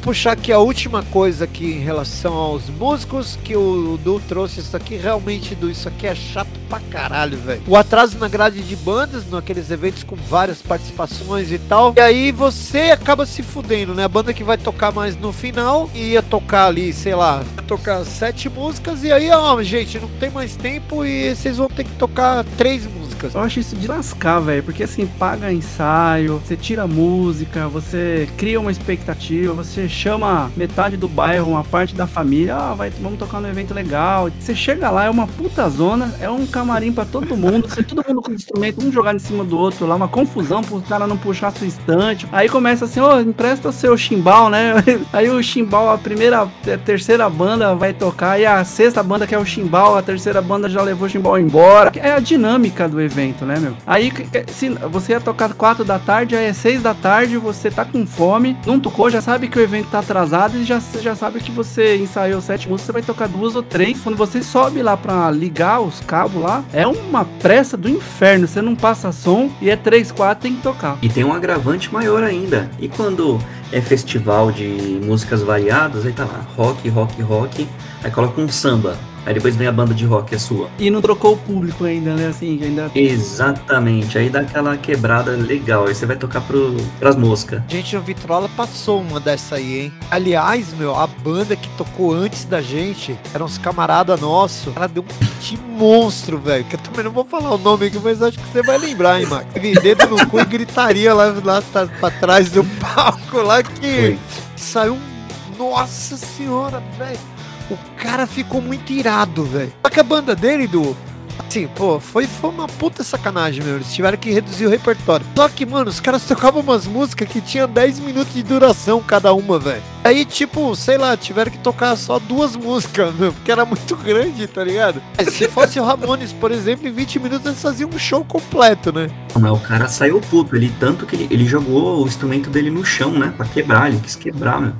Puxar 0.06 0.32
aqui 0.32 0.52
a 0.52 0.60
última 0.60 1.02
coisa 1.02 1.42
aqui 1.42 1.64
em 1.64 1.80
relação 1.80 2.32
aos 2.32 2.70
músicos, 2.70 3.36
que 3.42 3.56
o 3.56 3.98
Du 4.04 4.20
trouxe 4.20 4.60
isso 4.60 4.76
aqui, 4.76 4.94
realmente, 4.94 5.52
Du, 5.56 5.68
isso 5.68 5.88
aqui 5.88 6.06
é 6.06 6.14
chato 6.14 6.48
pra 6.68 6.78
caralho, 6.78 7.36
velho. 7.36 7.60
O 7.66 7.74
atraso 7.74 8.16
na 8.16 8.28
grade 8.28 8.62
de 8.62 8.76
bandas, 8.76 9.28
naqueles 9.28 9.68
eventos 9.68 10.04
com 10.04 10.14
várias 10.14 10.62
participações 10.62 11.50
e 11.50 11.58
tal, 11.58 11.92
e 11.96 12.00
aí 12.00 12.30
você 12.30 12.92
acaba 12.92 13.26
se 13.26 13.42
fudendo, 13.42 13.94
né? 13.94 14.04
A 14.04 14.08
banda 14.08 14.32
que 14.32 14.44
vai 14.44 14.56
tocar 14.56 14.92
mais 14.92 15.16
no 15.16 15.32
final, 15.32 15.90
ia 15.92 16.22
tocar 16.22 16.66
ali, 16.66 16.92
sei 16.92 17.16
lá, 17.16 17.42
tocar 17.66 18.04
sete 18.04 18.48
músicas, 18.48 19.02
e 19.02 19.10
aí, 19.10 19.28
ó, 19.32 19.60
gente, 19.60 19.98
não 19.98 20.08
tem 20.20 20.30
mais 20.30 20.54
tempo 20.54 21.04
e 21.04 21.34
vocês 21.34 21.56
vão 21.56 21.66
ter 21.66 21.82
que 21.82 21.92
tocar 21.96 22.44
três 22.56 22.86
músicas. 22.86 23.34
Eu 23.34 23.40
acho 23.40 23.58
isso 23.58 23.74
de 23.74 23.88
lascar, 23.88 24.38
velho, 24.38 24.62
porque 24.62 24.84
assim, 24.84 25.04
paga 25.04 25.52
ensaio, 25.52 26.38
você 26.38 26.56
tira 26.56 26.86
música, 26.86 27.66
você 27.66 28.28
cria 28.36 28.60
uma 28.60 28.70
expectativa, 28.70 29.52
você 29.52 29.88
chama 29.96 30.50
metade 30.56 30.96
do 30.96 31.08
bairro, 31.08 31.50
uma 31.50 31.64
parte 31.64 31.94
da 31.94 32.06
família, 32.06 32.54
ah, 32.54 32.74
vai, 32.74 32.90
vamos 32.90 33.18
tocar 33.18 33.40
num 33.40 33.48
evento 33.48 33.72
legal. 33.72 34.30
Você 34.38 34.54
chega 34.54 34.90
lá, 34.90 35.04
é 35.04 35.10
uma 35.10 35.26
puta 35.26 35.68
zona, 35.68 36.14
é 36.20 36.28
um 36.28 36.46
camarim 36.46 36.92
para 36.92 37.04
todo 37.04 37.36
mundo, 37.36 37.68
você, 37.68 37.82
todo 37.82 38.04
mundo 38.06 38.20
com 38.20 38.32
instrumento, 38.32 38.84
um 38.84 38.92
jogado 38.92 39.16
em 39.16 39.20
cima 39.20 39.42
do 39.42 39.58
outro 39.58 39.86
lá, 39.86 39.96
uma 39.96 40.08
confusão 40.08 40.62
pro 40.62 40.80
cara 40.82 41.06
não 41.06 41.16
puxar 41.16 41.50
sua 41.50 41.66
estante. 41.66 42.28
Aí 42.30 42.48
começa 42.48 42.84
assim, 42.84 43.00
ô, 43.00 43.08
oh, 43.08 43.20
empresta 43.20 43.72
seu 43.72 43.96
chimbal, 43.96 44.50
né? 44.50 44.74
Aí 45.12 45.30
o 45.30 45.42
chimbal, 45.42 45.90
a 45.90 45.98
primeira, 45.98 46.42
a 46.42 46.78
terceira 46.84 47.28
banda 47.30 47.74
vai 47.74 47.94
tocar, 47.94 48.38
e 48.38 48.44
a 48.44 48.62
sexta 48.64 49.02
banda 49.02 49.26
que 49.26 49.34
é 49.34 49.38
o 49.38 49.46
chimbal, 49.46 49.96
a 49.96 50.02
terceira 50.02 50.42
banda 50.42 50.68
já 50.68 50.82
levou 50.82 51.06
o 51.06 51.10
chimbal 51.10 51.38
embora. 51.38 51.90
É 51.96 52.12
a 52.12 52.20
dinâmica 52.20 52.88
do 52.88 53.00
evento, 53.00 53.46
né, 53.46 53.58
meu? 53.58 53.74
Aí 53.86 54.12
se 54.48 54.68
você 54.68 55.12
ia 55.12 55.20
tocar 55.20 55.54
quatro 55.54 55.84
da 55.84 55.98
tarde, 55.98 56.36
aí 56.36 56.46
é 56.46 56.52
seis 56.52 56.82
da 56.82 56.92
tarde, 56.92 57.38
você 57.38 57.70
tá 57.70 57.84
com 57.84 58.06
fome, 58.06 58.56
não 58.66 58.78
tocou, 58.78 59.08
já 59.08 59.20
sabe 59.20 59.48
que 59.48 59.58
o 59.58 59.62
evento 59.62 59.85
tá 59.86 60.00
atrasado 60.00 60.56
e 60.56 60.64
já, 60.64 60.80
já 61.00 61.14
sabe 61.14 61.40
que 61.40 61.50
você 61.50 61.96
ensaiou 61.96 62.40
sete 62.40 62.68
músicas, 62.68 62.86
você 62.86 62.92
vai 62.92 63.02
tocar 63.02 63.28
duas 63.28 63.56
ou 63.56 63.62
três. 63.62 64.00
Quando 64.00 64.16
você 64.16 64.42
sobe 64.42 64.82
lá 64.82 64.96
pra 64.96 65.30
ligar 65.30 65.80
os 65.80 66.00
cabos 66.00 66.42
lá, 66.42 66.64
é 66.72 66.86
uma 66.86 67.24
pressa 67.24 67.76
do 67.76 67.88
inferno. 67.88 68.46
Você 68.46 68.60
não 68.60 68.74
passa 68.74 69.12
som 69.12 69.50
e 69.60 69.70
é 69.70 69.76
três, 69.76 70.12
quatro, 70.12 70.42
tem 70.42 70.56
que 70.56 70.62
tocar. 70.62 70.98
E 71.02 71.08
tem 71.08 71.24
um 71.24 71.32
agravante 71.32 71.92
maior 71.92 72.22
ainda. 72.22 72.70
E 72.78 72.88
quando 72.88 73.38
é 73.72 73.80
festival 73.80 74.52
de 74.52 75.00
músicas 75.02 75.42
variadas, 75.42 76.06
aí 76.06 76.12
tá 76.12 76.24
lá, 76.24 76.44
rock, 76.56 76.88
rock, 76.88 77.20
rock, 77.22 77.68
aí 78.02 78.10
coloca 78.10 78.40
um 78.40 78.48
samba. 78.48 78.96
Aí 79.26 79.34
depois 79.34 79.56
vem 79.56 79.66
a 79.66 79.72
banda 79.72 79.92
de 79.92 80.04
rock, 80.04 80.32
é 80.36 80.38
sua. 80.38 80.70
E 80.78 80.88
não 80.88 81.02
trocou 81.02 81.32
o 81.34 81.36
público 81.36 81.84
ainda, 81.84 82.14
né? 82.14 82.28
Assim, 82.28 82.62
ainda. 82.62 82.88
Exatamente. 82.94 84.16
Aí 84.16 84.30
dá 84.30 84.40
aquela 84.40 84.76
quebrada 84.76 85.32
legal. 85.32 85.86
Aí 85.86 85.94
você 85.96 86.06
vai 86.06 86.14
tocar 86.14 86.42
pro, 86.42 86.76
pras 87.00 87.16
moscas. 87.16 87.60
Gente, 87.68 87.96
o 87.96 88.00
Vitrola 88.00 88.48
passou 88.56 89.00
uma 89.00 89.18
dessa 89.18 89.56
aí, 89.56 89.80
hein? 89.80 89.92
Aliás, 90.12 90.72
meu, 90.74 90.94
a 90.94 91.08
banda 91.08 91.56
que 91.56 91.68
tocou 91.70 92.14
antes 92.14 92.44
da 92.44 92.62
gente 92.62 93.18
eram 93.34 93.46
uns 93.46 93.58
camarada 93.58 94.16
nosso. 94.16 94.72
Ela 94.76 94.86
deu 94.86 95.02
um 95.02 95.06
pit 95.06 95.58
monstro, 95.58 96.38
velho. 96.38 96.64
Que 96.64 96.76
eu 96.76 96.80
também 96.80 97.02
não 97.02 97.10
vou 97.10 97.24
falar 97.24 97.52
o 97.52 97.58
nome 97.58 97.86
aqui, 97.86 97.98
mas 97.98 98.22
acho 98.22 98.38
que 98.38 98.46
você 98.46 98.62
vai 98.62 98.78
lembrar, 98.78 99.20
hein, 99.20 99.26
Max? 99.26 99.46
Dedo 99.82 100.06
no 100.06 100.24
cu 100.28 100.38
e 100.38 100.44
gritaria 100.44 101.12
lá, 101.12 101.34
lá 101.42 101.60
tá, 101.60 101.88
pra 101.98 102.12
trás 102.12 102.52
do 102.52 102.62
palco 102.80 103.38
lá 103.38 103.60
que 103.60 103.96
Foi. 103.96 104.18
saiu 104.56 104.94
um. 104.94 105.16
Nossa 105.58 106.18
senhora, 106.18 106.82
velho 106.98 107.35
o 107.70 107.78
cara 107.96 108.26
ficou 108.26 108.60
muito 108.60 108.92
irado, 108.92 109.44
velho. 109.44 109.72
Só 109.82 109.90
que 109.90 110.00
a 110.00 110.04
banda 110.04 110.34
dele, 110.34 110.66
do. 110.66 110.96
Assim, 111.38 111.68
pô, 111.68 112.00
foi, 112.00 112.26
foi 112.26 112.50
uma 112.50 112.66
puta 112.66 113.04
sacanagem, 113.04 113.62
meu. 113.62 113.76
Eles 113.76 113.92
tiveram 113.92 114.16
que 114.16 114.30
reduzir 114.30 114.66
o 114.66 114.70
repertório. 114.70 115.26
Só 115.36 115.48
que, 115.48 115.66
mano, 115.66 115.90
os 115.90 116.00
caras 116.00 116.24
tocavam 116.24 116.62
umas 116.62 116.86
músicas 116.86 117.28
que 117.28 117.40
tinham 117.40 117.68
10 117.68 118.00
minutos 118.00 118.32
de 118.32 118.42
duração 118.42 119.02
cada 119.02 119.32
uma, 119.32 119.58
velho. 119.58 119.82
Aí, 120.02 120.24
tipo, 120.24 120.74
sei 120.74 120.96
lá, 120.96 121.16
tiveram 121.16 121.50
que 121.50 121.58
tocar 121.58 121.94
só 121.96 122.18
duas 122.18 122.56
músicas, 122.56 123.14
meu, 123.14 123.32
porque 123.32 123.52
era 123.52 123.64
muito 123.64 123.94
grande, 123.96 124.46
tá 124.46 124.64
ligado? 124.64 125.02
Se 125.30 125.48
fosse 125.48 125.78
o 125.78 125.84
Ramones, 125.84 126.32
por 126.32 126.50
exemplo, 126.50 126.88
em 126.88 126.92
20 126.92 127.18
minutos 127.18 127.46
eles 127.46 127.60
faziam 127.60 127.90
um 127.90 127.98
show 127.98 128.24
completo, 128.24 128.92
né? 128.92 129.10
Mas 129.38 129.52
o 129.52 129.58
cara 129.58 129.88
saiu 129.88 130.20
puto, 130.20 130.56
ele 130.56 130.72
tanto 130.80 131.04
que 131.04 131.16
ele, 131.16 131.28
ele 131.30 131.44
jogou 131.44 132.02
o 132.02 132.06
instrumento 132.06 132.48
dele 132.48 132.70
no 132.70 132.84
chão, 132.84 133.10
né? 133.10 133.34
Pra 133.36 133.46
quebrar, 133.46 133.88
ele 133.88 134.00
quis 134.00 134.16
quebrar, 134.16 134.60
meu. 134.60 134.72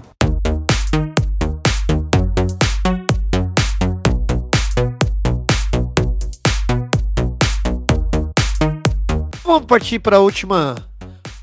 Vamos 9.47 9.67
partir 9.67 10.01
para 10.01 10.17
a 10.17 10.21
última 10.21 10.75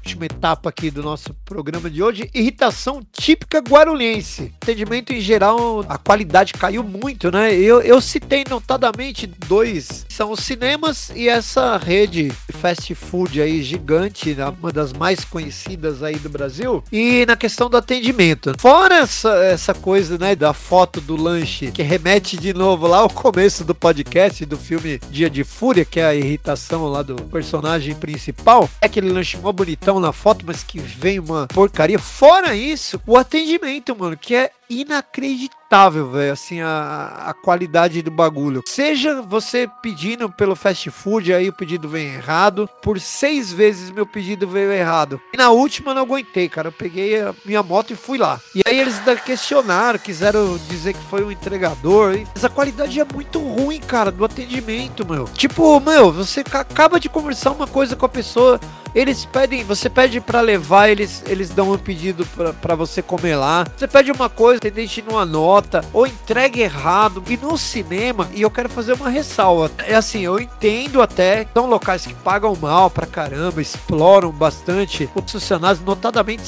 última 0.03 0.25
etapa 0.25 0.67
aqui 0.67 0.91
do 0.91 1.01
nosso 1.01 1.33
programa 1.45 1.89
de 1.89 2.03
hoje, 2.03 2.29
irritação 2.33 3.01
típica 3.13 3.59
guarulhense. 3.59 4.53
Atendimento 4.61 5.13
em 5.13 5.21
geral, 5.21 5.85
a 5.87 5.97
qualidade 5.97 6.51
caiu 6.53 6.83
muito, 6.83 7.31
né? 7.31 7.55
Eu, 7.55 7.81
eu 7.81 8.01
citei 8.01 8.43
notadamente 8.49 9.25
dois, 9.25 10.05
são 10.09 10.31
os 10.31 10.41
cinemas 10.41 11.09
e 11.15 11.29
essa 11.29 11.77
rede 11.77 12.33
fast 12.51 12.93
food 12.93 13.41
aí 13.41 13.63
gigante, 13.63 14.35
né? 14.35 14.53
uma 14.59 14.73
das 14.73 14.91
mais 14.91 15.23
conhecidas 15.23 16.03
aí 16.03 16.17
do 16.17 16.29
Brasil. 16.29 16.83
E 16.91 17.25
na 17.25 17.37
questão 17.37 17.69
do 17.69 17.77
atendimento, 17.77 18.53
fora 18.59 18.95
essa, 18.95 19.33
essa 19.45 19.73
coisa, 19.73 20.17
né, 20.17 20.35
da 20.35 20.53
foto 20.53 20.99
do 20.99 21.15
lanche 21.15 21.71
que 21.71 21.81
remete 21.81 22.35
de 22.35 22.53
novo 22.53 22.87
lá 22.87 22.97
ao 22.97 23.09
começo 23.09 23.63
do 23.63 23.73
podcast 23.73 24.45
do 24.45 24.57
filme 24.57 24.99
Dia 25.09 25.29
de 25.29 25.45
Fúria, 25.45 25.85
que 25.85 26.01
é 26.01 26.05
a 26.05 26.15
irritação 26.15 26.87
lá 26.87 27.01
do 27.01 27.15
personagem 27.15 27.95
principal, 27.95 28.69
é 28.81 28.85
aquele 28.87 29.09
lanche 29.09 29.37
mó 29.37 29.51
bonitão 29.53 29.92
na 29.99 30.11
foto, 30.11 30.45
mas 30.45 30.63
que 30.63 30.79
vem 30.79 31.19
uma 31.19 31.47
porcaria. 31.47 31.99
Fora 31.99 32.55
isso, 32.55 33.01
o 33.05 33.17
atendimento, 33.17 33.95
mano, 33.95 34.17
que 34.17 34.35
é 34.35 34.51
inacreditável, 34.69 35.62
velho, 35.73 36.31
assim, 36.31 36.61
a, 36.61 37.25
a 37.27 37.33
qualidade 37.33 38.01
do 38.03 38.11
bagulho. 38.11 38.61
Seja 38.67 39.23
você 39.23 39.67
pedindo 39.81 40.29
pelo 40.29 40.55
fast 40.55 40.89
food, 40.91 41.33
aí 41.33 41.49
o 41.49 41.53
pedido 41.53 41.89
vem 41.89 42.13
errado. 42.13 42.69
Por 42.81 42.99
seis 42.99 43.51
vezes 43.51 43.89
meu 43.89 44.05
pedido 44.05 44.47
veio 44.47 44.71
errado. 44.71 45.19
E 45.33 45.37
na 45.37 45.49
última 45.49 45.89
eu 45.89 45.95
não 45.95 46.03
aguentei, 46.03 46.47
cara. 46.47 46.67
Eu 46.67 46.71
peguei 46.71 47.19
a 47.19 47.33
minha 47.43 47.63
moto 47.63 47.91
e 47.91 47.95
fui 47.95 48.19
lá. 48.19 48.39
E 48.53 48.61
aí 48.65 48.79
eles 48.79 49.01
questionaram, 49.25 49.97
quiseram 49.97 50.59
dizer 50.69 50.93
que 50.93 51.03
foi 51.09 51.23
um 51.23 51.31
entregador. 51.31 52.19
Mas 52.33 52.45
a 52.45 52.49
qualidade 52.49 52.99
é 52.99 53.05
muito 53.05 53.39
ruim, 53.39 53.79
cara, 53.79 54.11
do 54.11 54.23
atendimento, 54.23 55.09
meu. 55.09 55.25
Tipo, 55.25 55.79
meu, 55.79 56.11
você 56.11 56.41
acaba 56.41 56.99
de 56.99 57.09
conversar 57.09 57.51
uma 57.51 57.65
coisa 57.65 57.95
com 57.95 58.05
a 58.05 58.09
pessoa. 58.09 58.59
Eles 58.93 59.25
pedem, 59.25 59.63
você 59.63 59.89
pede 59.89 60.21
para 60.21 60.39
levar, 60.39 60.87
eles, 60.87 61.23
eles 61.25 61.49
dão 61.49 61.71
um 61.71 61.77
pedido 61.79 62.27
para 62.61 62.75
você 62.75 63.01
comer 63.01 63.35
lá. 63.35 63.65
Você 63.75 63.87
pede 63.87 64.11
uma 64.11 64.29
coisa, 64.29 64.59
atendente 64.59 65.01
não 65.01 65.17
anota 65.17 65.62
nota 65.63 65.83
ou 65.93 66.05
entrega 66.05 66.59
errado. 66.59 67.23
E 67.27 67.37
no 67.37 67.57
cinema, 67.57 68.29
e 68.33 68.41
eu 68.41 68.51
quero 68.51 68.69
fazer 68.69 68.93
uma 68.93 69.09
ressalva. 69.09 69.71
É 69.79 69.95
assim, 69.95 70.21
eu 70.21 70.39
entendo 70.39 71.01
até, 71.01 71.47
são 71.53 71.67
locais 71.67 72.05
que 72.05 72.13
pagam 72.13 72.55
mal 72.55 72.89
pra 72.89 73.07
caramba, 73.07 73.61
exploram 73.61 74.31
bastante 74.31 75.09
os 75.15 75.31
funcionários, 75.31 75.83
notadamente 75.83 76.43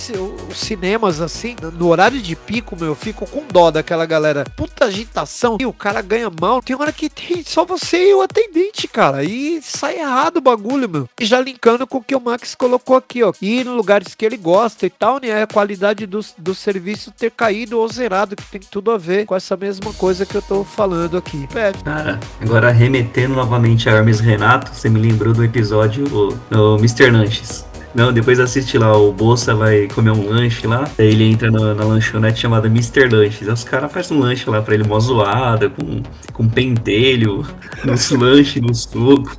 os 0.49 0.57
cinemas, 0.57 1.21
assim, 1.21 1.55
no 1.73 1.87
horário 1.87 2.21
de 2.21 2.35
pico, 2.35 2.75
meu, 2.75 2.89
eu 2.89 2.95
fico 2.95 3.25
com 3.27 3.45
dó 3.47 3.71
daquela 3.71 4.05
galera. 4.05 4.45
Puta 4.55 4.85
agitação, 4.85 5.57
e 5.59 5.65
o 5.65 5.73
cara 5.73 6.01
ganha 6.01 6.29
mal. 6.29 6.61
Tem 6.61 6.75
hora 6.75 6.91
que 6.91 7.09
tem 7.09 7.43
só 7.43 7.65
você 7.65 8.09
e 8.09 8.13
o 8.13 8.21
atendente, 8.21 8.87
cara. 8.87 9.23
E 9.23 9.61
sai 9.61 9.99
errado 9.99 10.37
o 10.37 10.41
bagulho, 10.41 10.89
meu. 10.89 11.09
E 11.19 11.25
já 11.25 11.39
linkando 11.39 11.87
com 11.87 11.97
o 11.97 12.03
que 12.03 12.15
o 12.15 12.21
Max 12.21 12.53
colocou 12.55 12.95
aqui, 12.95 13.23
ó. 13.23 13.31
Ir 13.41 13.65
em 13.65 13.69
lugares 13.69 14.13
que 14.13 14.25
ele 14.25 14.37
gosta 14.37 14.85
e 14.85 14.89
tal, 14.89 15.19
né? 15.19 15.43
A 15.43 15.47
qualidade 15.47 16.05
do, 16.05 16.19
do 16.37 16.53
serviço 16.53 17.11
ter 17.11 17.31
caído 17.31 17.79
ou 17.79 17.87
zerado, 17.87 18.35
que 18.35 18.43
tem 18.45 18.61
tudo 18.61 18.91
a 18.91 18.94
ver 18.97 19.25
com 19.25 19.35
essa 19.35 19.55
mesma 19.55 19.93
coisa 19.93 20.25
que 20.25 20.35
eu 20.35 20.41
tô 20.41 20.63
falando 20.63 21.17
aqui. 21.17 21.47
É. 21.55 21.71
Cara, 21.83 22.19
agora 22.41 22.71
remetendo 22.71 23.33
novamente 23.33 23.89
a 23.89 23.93
Hermes 23.93 24.19
Renato, 24.19 24.73
você 24.73 24.89
me 24.89 24.99
lembrou 24.99 25.33
do 25.33 25.43
episódio 25.43 26.05
do 26.49 26.77
Mr. 26.77 27.09
Lanches. 27.11 27.65
Não, 27.95 28.11
depois 28.11 28.41
assiste 28.41 28.77
lá, 28.77 28.95
o 28.97 29.13
Bolsa 29.13 29.55
vai 29.55 29.87
comer 29.87 30.11
um 30.11 30.27
lanche 30.27 30.67
lá, 30.67 30.83
aí 30.99 31.07
ele 31.07 31.23
entra 31.23 31.49
na, 31.49 31.73
na 31.73 31.85
lanchonete 31.85 32.41
chamada 32.41 32.67
Mr. 32.67 33.07
Lanches. 33.07 33.47
Aí 33.47 33.53
os 33.53 33.63
caras 33.63 33.89
fazem 33.89 34.17
um 34.17 34.19
lanche 34.19 34.49
lá 34.49 34.61
pra 34.61 34.73
ele 34.73 34.83
mó 34.83 34.99
zoada, 34.99 35.69
com, 35.69 36.03
com 36.33 36.49
pentelho, 36.49 37.47
nos 37.85 38.11
lanches, 38.11 38.61
no 38.61 38.75
suco. 38.75 39.37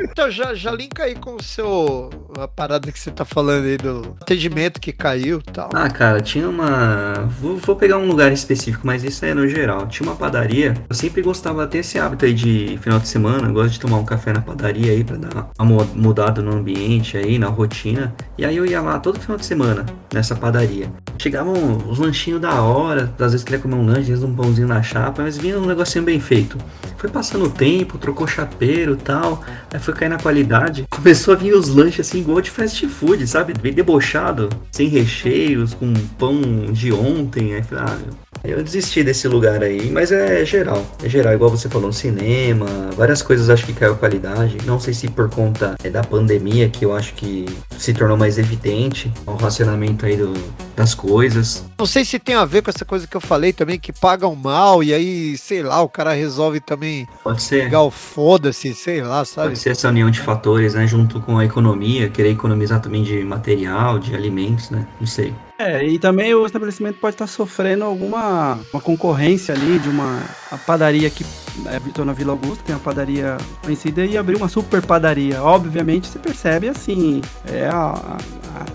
então 0.00 0.30
já, 0.30 0.54
já 0.54 0.72
linka 0.72 1.04
aí 1.04 1.14
com 1.14 1.36
o 1.36 1.42
seu. 1.42 2.10
A 2.38 2.48
parada 2.48 2.90
que 2.90 2.98
você 2.98 3.10
tá 3.10 3.24
falando 3.24 3.64
aí 3.64 3.76
do 3.76 4.16
atendimento 4.20 4.80
que 4.80 4.92
caiu 4.92 5.38
e 5.38 5.52
tal. 5.52 5.70
Ah, 5.72 5.88
cara, 5.88 6.20
tinha 6.20 6.48
uma. 6.48 7.28
Vou, 7.40 7.56
vou, 7.56 7.76
pegar 7.76 7.98
um 7.98 8.06
lugar 8.06 8.32
específico, 8.32 8.86
mas 8.86 9.04
isso 9.04 9.24
é 9.24 9.34
no 9.34 9.46
geral. 9.48 9.86
Tinha 9.86 10.08
uma 10.08 10.16
padaria. 10.16 10.74
Eu 10.88 10.94
sempre 10.94 11.22
gostava 11.22 11.66
ter 11.66 11.78
esse 11.78 11.98
hábito 11.98 12.24
aí 12.24 12.34
de 12.34 12.78
final 12.80 12.98
de 12.98 13.08
semana. 13.08 13.48
Eu 13.48 13.52
gosto 13.52 13.72
de 13.72 13.80
tomar 13.80 13.98
um 13.98 14.04
café 14.04 14.32
na 14.32 14.40
padaria 14.40 14.92
aí 14.92 15.04
pra 15.04 15.16
dar 15.16 15.50
uma 15.58 15.84
mudada 15.94 16.42
no 16.42 16.56
ambiente 16.56 17.16
aí, 17.20 17.38
na 17.38 17.48
rotina. 17.48 18.14
E 18.36 18.44
aí 18.44 18.56
eu 18.56 18.66
ia 18.66 18.80
lá 18.80 18.98
todo 18.98 19.20
final 19.20 19.36
de 19.36 19.46
semana 19.46 19.86
nessa 20.12 20.34
padaria. 20.34 20.90
Chegavam 21.18 21.78
os 21.88 21.98
lanchinhos 21.98 22.40
da 22.40 22.62
hora, 22.62 23.12
às 23.18 23.32
vezes 23.32 23.44
queria 23.44 23.60
comer 23.60 23.74
um 23.74 23.84
lanche, 23.84 24.00
às 24.00 24.08
vezes 24.08 24.24
um 24.24 24.34
pãozinho 24.34 24.66
na 24.66 24.82
chapa, 24.82 25.22
mas 25.22 25.36
vinha 25.36 25.58
um 25.58 25.66
negocinho 25.66 26.04
bem 26.04 26.18
feito. 26.18 26.56
Foi 26.96 27.08
passando 27.08 27.44
o 27.44 27.50
tempo, 27.50 27.98
trocou 27.98 28.26
chapeiro 28.26 28.96
tal, 28.96 29.44
aí 29.72 29.78
foi 29.78 29.94
cair 29.94 30.08
na 30.08 30.18
qualidade. 30.18 30.86
Começou 30.90 31.34
a 31.34 31.36
vir 31.36 31.54
os 31.54 31.68
lanches 31.68 32.08
assim, 32.08 32.20
igual 32.20 32.40
de 32.40 32.50
fast 32.50 32.86
food, 32.88 33.26
sabe? 33.26 33.54
Bem 33.54 33.72
debochado, 33.72 34.48
sem 34.70 34.88
recheios, 34.88 35.74
com 35.74 35.92
pão 36.18 36.40
de 36.72 36.92
ontem. 36.92 37.54
Aí 37.54 37.62
falei, 37.62 37.84
ah, 37.84 38.29
eu 38.42 38.62
desisti 38.62 39.02
desse 39.02 39.28
lugar 39.28 39.62
aí, 39.62 39.90
mas 39.90 40.10
é 40.12 40.44
geral. 40.44 40.84
É 41.02 41.08
geral, 41.08 41.34
igual 41.34 41.50
você 41.50 41.68
falou, 41.68 41.88
no 41.88 41.92
cinema, 41.92 42.66
várias 42.96 43.22
coisas 43.22 43.50
acho 43.50 43.66
que 43.66 43.72
caiu 43.72 43.92
a 43.92 43.96
qualidade. 43.96 44.56
Não 44.64 44.78
sei 44.80 44.94
se 44.94 45.08
por 45.08 45.28
conta 45.28 45.74
é, 45.82 45.90
da 45.90 46.02
pandemia, 46.02 46.68
que 46.68 46.84
eu 46.84 46.94
acho 46.94 47.14
que 47.14 47.46
se 47.76 47.92
tornou 47.92 48.16
mais 48.16 48.38
evidente 48.38 49.12
o 49.26 49.34
racionamento 49.34 50.06
aí 50.06 50.16
do, 50.16 50.32
das 50.76 50.94
coisas. 50.94 51.64
Não 51.78 51.86
sei 51.86 52.04
se 52.04 52.18
tem 52.18 52.34
a 52.34 52.44
ver 52.44 52.62
com 52.62 52.70
essa 52.70 52.84
coisa 52.84 53.06
que 53.06 53.16
eu 53.16 53.20
falei 53.20 53.52
também, 53.52 53.78
que 53.78 53.92
pagam 53.92 54.34
mal 54.34 54.82
e 54.82 54.94
aí, 54.94 55.36
sei 55.36 55.62
lá, 55.62 55.82
o 55.82 55.88
cara 55.88 56.12
resolve 56.12 56.60
também 56.60 57.06
Pode 57.22 57.42
ser. 57.42 57.64
pegar 57.64 57.82
o 57.82 57.90
foda-se, 57.90 58.74
sei 58.74 59.02
lá, 59.02 59.24
sabe? 59.24 59.48
Pode 59.48 59.58
ser 59.58 59.70
essa 59.70 59.88
união 59.88 60.10
de 60.10 60.20
fatores, 60.20 60.74
né? 60.74 60.86
Junto 60.86 61.20
com 61.20 61.38
a 61.38 61.44
economia, 61.44 62.08
querer 62.08 62.30
economizar 62.30 62.80
também 62.80 63.02
de 63.02 63.22
material, 63.24 63.98
de 63.98 64.14
alimentos, 64.14 64.70
né? 64.70 64.86
Não 64.98 65.06
sei. 65.06 65.34
É, 65.60 65.84
e 65.84 65.98
também 65.98 66.34
o 66.34 66.46
estabelecimento 66.46 66.98
pode 66.98 67.16
estar 67.16 67.26
sofrendo 67.26 67.84
alguma 67.84 68.58
uma 68.72 68.80
concorrência 68.80 69.54
ali 69.54 69.78
de 69.78 69.90
uma 69.90 70.22
padaria 70.66 71.10
que 71.10 71.22
é, 71.66 72.04
na 72.04 72.12
Vila 72.12 72.32
Augusta, 72.32 72.62
tem 72.64 72.74
uma 72.74 72.80
padaria 72.80 73.36
conhecida, 73.62 74.04
e 74.04 74.16
abriu 74.16 74.38
uma 74.38 74.48
super 74.48 74.82
padaria. 74.82 75.42
Obviamente, 75.42 76.08
você 76.08 76.18
percebe 76.18 76.68
assim, 76.68 77.20
é 77.46 77.66
a, 77.66 78.18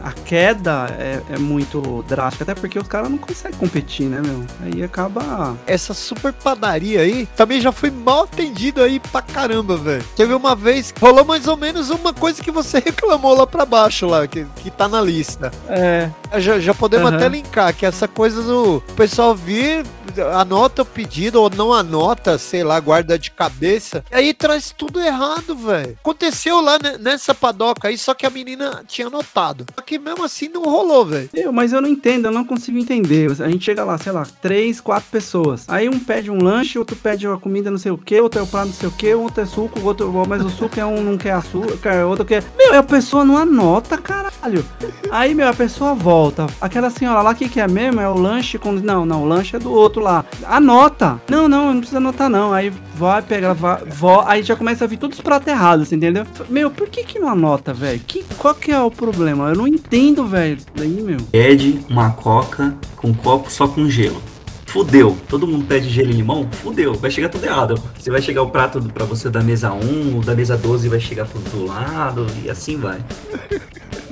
a, 0.03 0.09
a 0.09 0.11
queda 0.11 0.87
é, 0.97 1.21
é, 1.29 1.37
muito 1.37 2.03
drástica, 2.07 2.43
até 2.43 2.59
porque 2.59 2.77
os 2.77 2.87
caras 2.87 3.09
não 3.09 3.17
conseguem 3.17 3.57
competir, 3.57 4.07
né, 4.07 4.21
meu? 4.21 4.45
Aí 4.63 4.83
acaba. 4.83 5.55
Essa 5.65 5.93
super 5.93 6.31
padaria 6.33 7.01
aí 7.01 7.25
também 7.35 7.59
já 7.59 7.71
foi 7.71 7.91
mal 7.91 8.23
atendido 8.23 8.81
aí 8.81 8.99
pra 8.99 9.21
caramba, 9.21 9.77
velho. 9.77 10.03
Teve 10.15 10.33
uma 10.33 10.55
vez, 10.55 10.93
rolou 10.99 11.25
mais 11.25 11.47
ou 11.47 11.57
menos 11.57 11.89
uma 11.89 12.13
coisa 12.13 12.41
que 12.41 12.51
você 12.51 12.79
reclamou 12.85 13.35
lá 13.35 13.47
pra 13.47 13.65
baixo, 13.65 14.05
lá, 14.05 14.27
que, 14.27 14.45
que 14.57 14.69
tá 14.69 14.87
na 14.87 15.01
lista. 15.01 15.51
É. 15.67 16.09
Já, 16.37 16.59
já 16.59 16.73
podemos 16.73 17.09
uhum. 17.09 17.15
até 17.15 17.27
linkar 17.27 17.73
que 17.73 17.85
essa 17.85 18.07
coisa 18.07 18.41
do 18.41 18.81
pessoal 18.95 19.35
vir, 19.35 19.85
anota 20.33 20.81
o 20.81 20.85
pedido 20.85 21.41
ou 21.41 21.49
não 21.49 21.73
anota, 21.73 22.37
sei 22.37 22.63
lá, 22.63 22.74
guarda 22.79 23.17
de 23.17 23.31
cabeça. 23.31 24.03
E 24.11 24.15
aí 24.15 24.33
traz 24.33 24.73
tudo 24.75 24.99
errado, 24.99 25.55
velho. 25.55 25.97
Aconteceu 26.01 26.61
lá 26.61 26.77
nessa 26.99 27.33
padoca 27.33 27.87
aí, 27.87 27.97
só 27.97 28.13
que 28.13 28.25
a 28.25 28.29
menina 28.29 28.83
tinha 28.87 29.07
anotado. 29.07 29.65
Só 29.75 29.81
que 29.81 29.99
mesmo 29.99 30.23
assim 30.23 30.49
não 30.49 30.63
rolou, 30.63 31.05
velho. 31.05 31.29
Mas 31.53 31.73
eu 31.73 31.81
não 31.81 31.89
entendo, 31.89 32.25
eu 32.25 32.31
não 32.31 32.45
consigo 32.45 32.77
entender. 32.77 33.31
A 33.41 33.49
gente 33.49 33.65
chega 33.65 33.83
lá, 33.83 33.97
sei 33.97 34.11
lá, 34.11 34.25
três, 34.41 34.81
quatro 34.81 35.09
pessoas. 35.09 35.65
Aí 35.67 35.89
um 35.89 35.99
pede 35.99 36.29
um 36.31 36.41
lanche, 36.41 36.77
outro 36.79 36.95
pede 36.95 37.27
uma 37.27 37.39
comida 37.39 37.71
não 37.71 37.77
sei 37.77 37.91
o 37.91 37.97
que, 37.97 38.19
outro 38.19 38.39
é 38.39 38.43
o 38.43 38.47
prato 38.47 38.67
não 38.67 38.73
sei 38.73 38.89
o 38.89 38.91
que, 38.91 39.13
outro 39.13 39.43
é 39.43 39.45
suco, 39.45 39.79
outro, 39.81 40.11
mas 40.27 40.43
o 40.43 40.49
suco 40.49 40.79
é 40.79 40.85
um 40.85 41.01
não 41.01 41.17
quer 41.17 41.31
açúcar, 41.31 42.05
outro 42.05 42.25
quer. 42.25 42.43
Meu, 42.57 42.79
a 42.79 42.83
pessoa 42.83 43.23
não 43.23 43.37
anota, 43.37 43.97
caralho. 43.97 44.65
Aí, 45.11 45.33
meu, 45.33 45.47
a 45.47 45.53
pessoa 45.53 45.93
volta. 45.93 46.47
Aquela 46.59 46.89
senhora 46.89 47.21
lá, 47.21 47.33
que, 47.33 47.49
que 47.49 47.59
é 47.59 47.67
mesmo? 47.67 48.01
É 48.01 48.09
o 48.09 48.17
lanche 48.17 48.57
com. 48.57 48.71
Não, 48.71 49.05
não, 49.05 49.23
o 49.23 49.25
lanche 49.25 49.55
é 49.55 49.59
do 49.59 49.71
outro 49.71 50.01
lá. 50.01 50.25
Anota. 50.43 51.21
Não, 51.29 51.47
não, 51.47 51.73
não 51.73 51.79
precisa 51.79 51.97
anotar, 51.97 52.29
não. 52.29 52.54
Aí 52.55 52.71
vai 52.95 53.21
pegar, 53.21 53.53
vai, 53.53 53.83
vó, 53.85 54.23
aí 54.25 54.41
já 54.41 54.55
começa 54.55 54.85
a 54.85 54.87
vir 54.87 54.97
todos 54.97 55.17
os 55.17 55.23
pratos 55.23 55.47
errados, 55.47 55.91
entendeu? 55.91 56.25
Meu, 56.49 56.71
por 56.71 56.87
que 56.87 57.03
que 57.03 57.19
não 57.19 57.27
anota, 57.29 57.73
velho? 57.73 57.99
Que, 57.99 58.23
qual 58.37 58.55
que 58.55 58.71
é 58.71 58.79
o 58.79 58.89
problema? 58.89 59.49
Eu 59.49 59.55
não 59.55 59.67
entendo, 59.67 60.25
velho. 60.25 60.57
Daí, 60.73 61.01
meu. 61.01 61.17
Pede 61.31 61.79
uma 61.89 62.11
coca 62.11 62.73
com 62.95 63.13
copo 63.13 63.51
só 63.51 63.67
com 63.67 63.89
gelo. 63.89 64.21
Fudeu. 64.65 65.17
Todo 65.29 65.47
mundo 65.47 65.65
pede 65.65 65.89
gelo 65.89 66.09
e 66.09 66.13
limão? 66.13 66.47
Fudeu. 66.51 66.93
Vai 66.95 67.11
chegar 67.11 67.29
tudo 67.29 67.45
errado. 67.45 67.81
Você 67.97 68.09
vai 68.09 68.21
chegar 68.21 68.41
o 68.41 68.49
prato 68.49 68.81
pra 68.81 69.05
você 69.05 69.29
da 69.29 69.41
mesa 69.41 69.71
1, 69.71 70.17
o 70.17 70.21
da 70.21 70.33
mesa 70.33 70.57
12 70.57 70.89
vai 70.89 70.99
chegar 70.99 71.25
pro 71.25 71.39
outro 71.39 71.65
lado, 71.65 72.25
e 72.43 72.49
assim 72.49 72.77
vai 72.77 72.99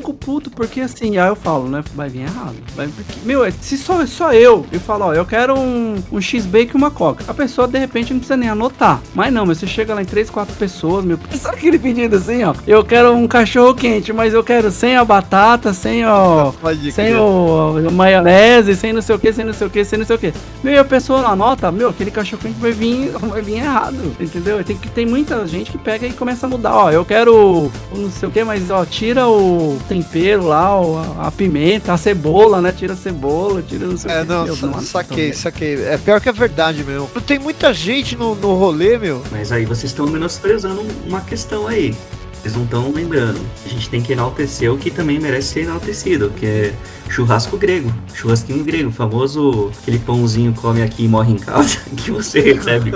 fico 0.04 0.14
puto 0.14 0.52
porque 0.52 0.82
assim, 0.82 1.18
aí 1.18 1.30
eu 1.30 1.36
falo, 1.36 1.70
né? 1.70 1.82
Vai 1.96 2.10
vir 2.10 2.24
errado. 2.24 2.56
Vai, 2.76 2.88
porque, 2.90 3.14
meu, 3.24 3.50
se 3.62 3.78
só, 3.78 4.06
só 4.06 4.34
eu, 4.34 4.66
eu 4.72 4.80
falo, 4.82 5.06
ó, 5.06 5.14
eu 5.14 5.26
quero 5.26 5.58
um, 5.58 5.96
um 6.12 6.20
X-Bake 6.20 6.72
e 6.74 6.76
uma 6.76 6.92
Coca. 6.92 7.24
A 7.28 7.34
pessoa 7.34 7.68
de 7.68 7.80
repente 7.80 8.12
não 8.12 8.20
precisa 8.20 8.36
nem 8.36 8.50
anotar. 8.50 9.02
Mas 9.16 9.32
não, 9.32 9.46
mas 9.46 9.60
você 9.60 9.68
chega 9.68 9.94
lá 9.94 10.02
em 10.02 10.06
três, 10.06 10.30
quatro 10.30 10.54
pessoas, 10.56 11.06
meu. 11.06 11.18
Sabe 11.40 11.58
aquele 11.58 11.80
pedido 11.80 12.18
assim, 12.18 12.44
ó? 12.44 12.54
Eu 12.68 12.84
quero 12.84 13.14
um 13.14 13.28
cachorro 13.28 13.74
quente, 13.74 14.12
mas 14.12 14.34
eu 14.34 14.44
quero 14.44 14.70
sem 14.72 14.98
a 14.98 15.06
batata, 15.06 15.74
sem 15.74 16.06
o. 16.06 16.54
sem 16.92 17.16
o, 17.16 17.88
o, 17.88 17.92
maionese, 17.92 18.76
sem 18.76 18.92
não 18.92 19.02
sei 19.02 19.16
o 19.16 19.20
que, 19.20 19.32
sem 19.32 19.46
não 19.46 19.54
sei 19.54 19.68
o 19.68 19.70
que, 19.70 19.86
sem 19.86 19.98
não 19.98 20.06
sei 20.06 20.16
o 20.16 20.20
que. 20.20 20.34
Meu, 20.62 20.74
e 20.74 20.78
a 20.78 20.84
pessoa 20.84 21.22
não 21.22 21.30
anota, 21.30 21.72
meu, 21.72 21.90
aquele 21.90 22.12
cachorro 22.12 22.42
quente 22.42 22.60
vai 22.60 22.72
vir, 22.72 23.12
vai 23.22 23.42
vir 23.42 23.56
errado. 23.56 24.16
Entendeu? 24.20 24.62
Tem, 24.64 24.76
que, 24.76 24.90
tem 24.90 25.06
muita 25.06 25.46
gente 25.48 25.72
que 25.72 25.78
pega 25.78 26.06
e 26.06 26.14
começa 26.14 26.46
a 26.46 26.50
mudar, 26.50 26.76
ó. 26.76 26.92
Eu 26.92 27.06
quero 27.06 27.72
não 27.96 28.12
sei 28.12 28.28
o 28.28 28.32
que, 28.32 28.44
mas 28.44 28.70
ó, 28.70 28.86
tira 28.86 29.28
o 29.28 29.78
tempero 29.94 30.48
lá, 30.48 30.70
a, 30.70 31.28
a, 31.28 31.32
pimenta, 31.32 31.94
a 31.94 31.98
cebola, 31.98 32.62
né? 32.62 32.72
Tira 32.72 32.94
a 32.94 32.96
cebola, 32.96 33.62
tira 33.62 33.86
não 33.86 33.98
sei 33.98 34.12
é, 34.12 34.22
o 34.22 34.22
que. 34.22 34.30
Não, 34.30 34.46
não, 34.46 34.56
não 34.56 34.82
saquei, 34.82 35.16
também. 35.16 35.34
saquei. 35.34 35.84
É 35.86 35.98
pior 35.98 36.20
que 36.20 36.30
a 36.30 36.32
verdade, 36.32 36.84
meu. 36.84 37.10
Tem 37.26 37.38
muita 37.38 37.74
gente 37.74 38.16
no, 38.16 38.36
no 38.36 38.56
rolê, 38.56 38.98
meu. 38.98 39.22
Mas 39.32 39.52
aí 39.52 39.66
vocês 39.66 39.92
estão 39.92 40.08
menosprezando 40.08 40.84
uma 41.08 41.22
questão 41.22 41.68
aí. 41.68 41.96
Vocês 42.42 42.56
não 42.56 42.64
estão 42.64 42.92
lembrando. 42.92 43.40
A 43.66 43.70
gente 43.70 43.90
tem 43.90 44.02
que 44.02 44.12
enaltecer 44.12 44.72
o 44.72 44.78
que 44.78 44.90
também 44.90 45.20
merece 45.20 45.50
ser 45.50 45.60
enaltecido, 45.62 46.30
que 46.32 46.46
é 46.46 46.74
churrasco 47.10 47.56
grego. 47.56 47.94
Churrasquinho 48.14 48.64
grego, 48.64 48.92
famoso 48.92 49.72
aquele 49.82 50.00
pãozinho 50.00 50.54
come 50.54 50.82
aqui 50.82 51.06
e 51.06 51.08
morre 51.08 51.34
em 51.34 51.38
casa, 51.38 51.78
que 51.96 52.12
você 52.12 52.42
recebe 52.42 52.92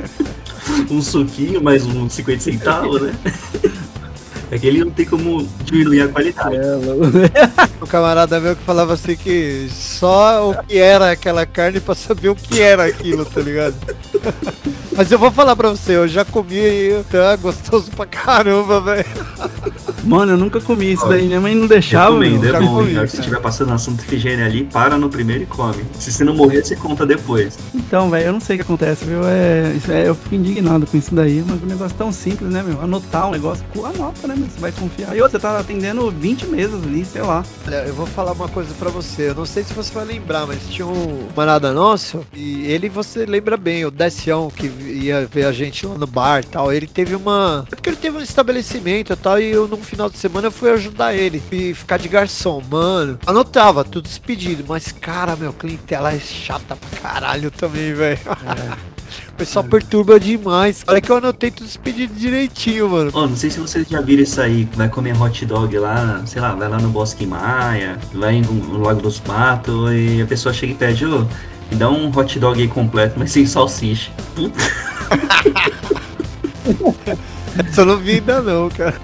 um 0.90 1.02
suquinho 1.02 1.62
mais 1.62 1.84
um 1.84 2.08
50 2.08 2.40
centavos, 2.40 3.02
né? 3.02 3.14
É 4.54 4.58
que 4.58 4.68
ele 4.68 4.84
não 4.84 4.90
tem 4.92 5.04
como 5.04 5.48
diminuir 5.64 6.02
a 6.02 6.08
qualidade. 6.08 6.54
É, 6.54 6.60
o 7.82 7.86
camarada 7.88 8.38
meu 8.38 8.54
que 8.54 8.62
falava 8.62 8.94
assim 8.94 9.16
que 9.16 9.68
só 9.68 10.48
o 10.48 10.62
que 10.62 10.78
era 10.78 11.10
aquela 11.10 11.44
carne 11.44 11.80
pra 11.80 11.96
saber 11.96 12.28
o 12.28 12.36
que 12.36 12.62
era 12.62 12.84
aquilo, 12.84 13.24
tá 13.24 13.40
ligado? 13.40 13.74
Mas 14.96 15.10
eu 15.10 15.18
vou 15.18 15.32
falar 15.32 15.56
pra 15.56 15.70
você, 15.70 15.96
eu 15.96 16.06
já 16.06 16.24
comi 16.24 16.54
e 16.54 17.04
tá 17.10 17.34
gostoso 17.34 17.90
pra 17.90 18.06
caramba, 18.06 18.80
velho. 18.80 19.04
Mano, 20.04 20.32
eu 20.32 20.36
nunca 20.36 20.60
comi 20.60 20.92
isso 20.92 21.08
daí. 21.08 21.26
Minha 21.26 21.40
mãe 21.40 21.54
não 21.54 21.66
deixava. 21.66 22.18
Recomendo, 22.18 22.40
meu. 22.40 22.54
é 22.54 22.60
bom. 22.60 22.74
comi, 22.74 22.94
cara. 22.94 23.04
estiver 23.06 23.40
passando 23.40 23.68
na 23.68 23.78
Santa 23.78 24.02
Efigênia 24.02 24.44
ali, 24.44 24.64
para 24.64 24.98
no 24.98 25.08
primeiro 25.08 25.44
e 25.44 25.46
come. 25.46 25.84
Se 25.98 26.12
você 26.12 26.24
não 26.24 26.34
morrer, 26.34 26.64
você 26.64 26.76
conta 26.76 27.06
depois. 27.06 27.58
Então, 27.74 28.10
velho, 28.10 28.26
eu 28.26 28.32
não 28.32 28.40
sei 28.40 28.56
o 28.56 28.58
que 28.58 28.62
acontece, 28.62 29.04
viu? 29.04 29.20
É, 29.24 29.72
isso 29.76 29.90
é, 29.90 30.08
eu 30.08 30.14
fico 30.14 30.34
indignado 30.34 30.86
com 30.86 30.96
isso 30.96 31.14
daí, 31.14 31.44
mas 31.46 31.62
um 31.62 31.66
negócio 31.66 31.96
tão 31.96 32.12
simples, 32.12 32.50
né, 32.50 32.62
meu? 32.62 32.80
Anotar 32.80 33.28
um 33.28 33.30
negócio, 33.30 33.64
anota, 33.84 34.26
né, 34.26 34.34
meu? 34.36 34.48
Você 34.48 34.60
vai 34.60 34.72
confiar. 34.72 35.16
E 35.16 35.22
outra, 35.22 35.38
você 35.38 35.42
tá 35.42 35.58
atendendo 35.58 36.10
20 36.10 36.46
mesas 36.46 36.82
ali, 36.82 37.04
sei 37.04 37.22
lá. 37.22 37.44
Olha, 37.66 37.76
eu 37.86 37.94
vou 37.94 38.06
falar 38.06 38.32
uma 38.32 38.48
coisa 38.48 38.74
pra 38.78 38.90
você. 38.90 39.30
Eu 39.30 39.34
não 39.34 39.46
sei 39.46 39.64
se 39.64 39.72
você 39.72 39.92
vai 39.94 40.04
lembrar, 40.04 40.46
mas 40.46 40.58
tinha 40.68 40.86
um 40.86 41.28
camarada 41.34 41.72
nosso, 41.72 42.24
e 42.34 42.66
ele 42.66 42.88
você 42.88 43.26
lembra 43.26 43.56
bem, 43.56 43.84
o 43.84 43.90
Decião, 43.90 44.50
que 44.50 44.66
ia 45.04 45.26
ver 45.26 45.46
a 45.46 45.52
gente 45.52 45.86
lá 45.86 45.96
no 45.96 46.06
bar 46.06 46.42
e 46.42 46.46
tal. 46.46 46.72
Ele 46.72 46.86
teve 46.86 47.14
uma. 47.14 47.66
É 47.70 47.76
porque 47.76 47.90
ele 47.90 47.96
teve 47.96 48.16
um 48.16 48.20
estabelecimento 48.20 49.12
e 49.12 49.16
tal, 49.16 49.40
e 49.40 49.50
eu, 49.50 49.68
num 49.68 49.82
final 49.82 50.08
de 50.08 50.18
semana, 50.18 50.50
fui 50.50 50.70
ajudar 50.70 51.14
ele 51.14 51.42
e 51.50 51.74
ficar 51.74 51.98
de 51.98 52.08
garçom. 52.08 52.62
Mano, 52.70 53.18
anotava 53.26 53.84
tudo 53.84 54.04
despedido, 54.04 54.64
mas 54.66 54.92
cara, 54.92 55.36
meu, 55.36 55.52
clientela 55.52 56.12
é 56.12 56.18
chata 56.18 56.76
pra 56.76 57.00
caralho 57.00 57.50
também, 57.50 57.92
velho. 57.92 58.18
O 59.28 59.36
pessoal 59.36 59.64
perturba 59.64 60.18
demais. 60.18 60.84
Olha 60.86 61.00
que 61.00 61.10
eu 61.10 61.16
anotei 61.16 61.50
tudo 61.50 61.66
despedido 61.66 62.14
direitinho, 62.14 62.88
mano. 62.88 63.10
Ó, 63.12 63.26
não 63.26 63.36
sei 63.36 63.50
se 63.50 63.58
vocês 63.58 63.86
já 63.88 64.00
viram 64.00 64.22
isso 64.22 64.40
aí, 64.40 64.68
vai 64.74 64.88
comer 64.88 65.20
hot 65.20 65.44
dog 65.44 65.76
lá, 65.76 66.22
sei 66.24 66.40
lá, 66.40 66.54
vai 66.54 66.68
lá 66.68 66.78
no 66.78 66.88
Bosque 66.88 67.26
Maia, 67.26 67.98
vai 68.12 68.40
no 68.40 68.80
Lago 68.80 69.00
dos 69.00 69.18
Patos 69.18 69.90
e 69.92 70.22
a 70.22 70.26
pessoa 70.26 70.52
chega 70.52 70.72
e 70.72 70.76
pede, 70.76 71.04
ô, 71.04 71.26
me 71.70 71.76
dá 71.76 71.90
um 71.90 72.10
hot 72.16 72.38
dog 72.38 72.60
aí 72.60 72.68
completo, 72.68 73.14
mas 73.18 73.32
sem 73.32 73.46
salsicha. 73.46 74.10
Puta, 74.34 74.64
eu 77.76 77.86
não 77.86 77.98
vi 77.98 78.12
ainda 78.12 78.40
não, 78.40 78.68
cara. 78.68 79.00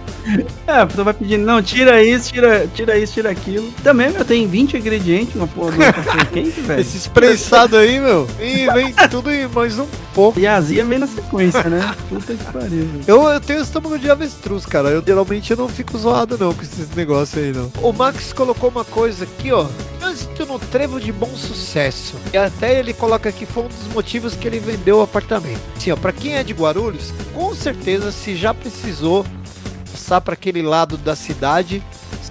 É, 0.67 0.73
a 0.73 0.87
pessoa 0.87 1.05
vai 1.05 1.15
pedindo, 1.15 1.45
não, 1.45 1.63
tira 1.63 2.03
isso, 2.03 2.33
tira, 2.33 2.69
tira 2.75 2.99
isso, 2.99 3.15
tira 3.15 3.31
aquilo. 3.31 3.71
Também, 3.83 4.11
meu, 4.11 4.25
tem 4.25 4.47
20 4.47 4.77
ingredientes, 4.77 5.35
uma 5.35 5.47
porra 5.47 5.73
do 5.73 6.27
quente, 6.31 6.61
velho. 6.63 6.81
Esse 6.81 7.09
prensado 7.09 7.77
aí, 7.77 7.99
meu, 7.99 8.29
e 8.39 8.67
vem 8.73 8.95
tudo 9.11 9.31
e 9.31 9.47
mais 9.49 9.79
um 9.79 9.87
pouco. 10.15 10.39
E 10.39 10.47
a 10.47 10.57
azia 10.57 10.85
vem 10.85 10.99
na 10.99 11.07
sequência, 11.07 11.65
né? 11.65 11.95
Puta 12.09 12.35
que 12.35 12.45
pariu. 12.45 12.89
Eu, 13.07 13.23
eu 13.29 13.41
tenho 13.41 13.63
estômago 13.63 13.99
de 13.99 14.11
avestruz, 14.11 14.67
cara. 14.67 14.91
Eu 14.91 15.03
geralmente 15.05 15.51
eu 15.51 15.57
não 15.57 15.69
fico 15.69 15.97
zoado 15.99 16.37
não 16.39 16.53
com 16.53 16.63
esses 16.63 16.91
negócios 16.95 17.43
aí, 17.43 17.53
não. 17.53 17.71
O 17.83 17.93
Max 17.93 18.33
colocou 18.33 18.71
uma 18.71 18.85
coisa 18.85 19.25
aqui, 19.25 19.53
ó. 19.53 19.67
Trânsito 19.99 20.47
no 20.47 20.59
trevo 20.59 21.01
de 21.01 21.13
bom 21.13 21.31
sucesso. 21.37 22.17
E 22.33 22.37
até 22.37 22.79
ele 22.79 22.93
coloca 22.93 23.29
aqui, 23.29 23.47
foi 23.47 23.65
um 23.65 23.69
dos 23.69 23.89
motivos 23.93 24.35
que 24.35 24.47
ele 24.47 24.59
vendeu 24.59 24.99
o 24.99 25.03
apartamento. 25.03 25.61
Assim, 25.77 25.91
ó, 25.91 25.97
pra 25.97 26.13
quem 26.13 26.37
é 26.37 26.43
de 26.43 26.53
Guarulhos, 26.53 27.13
com 27.35 27.55
certeza 27.55 28.11
se 28.11 28.35
já 28.35 28.53
precisou 28.53 29.25
passar 30.11 30.21
pra 30.21 30.35
aquele 30.35 30.61
lado 30.61 30.97
da 30.97 31.15
cidade, 31.15 31.81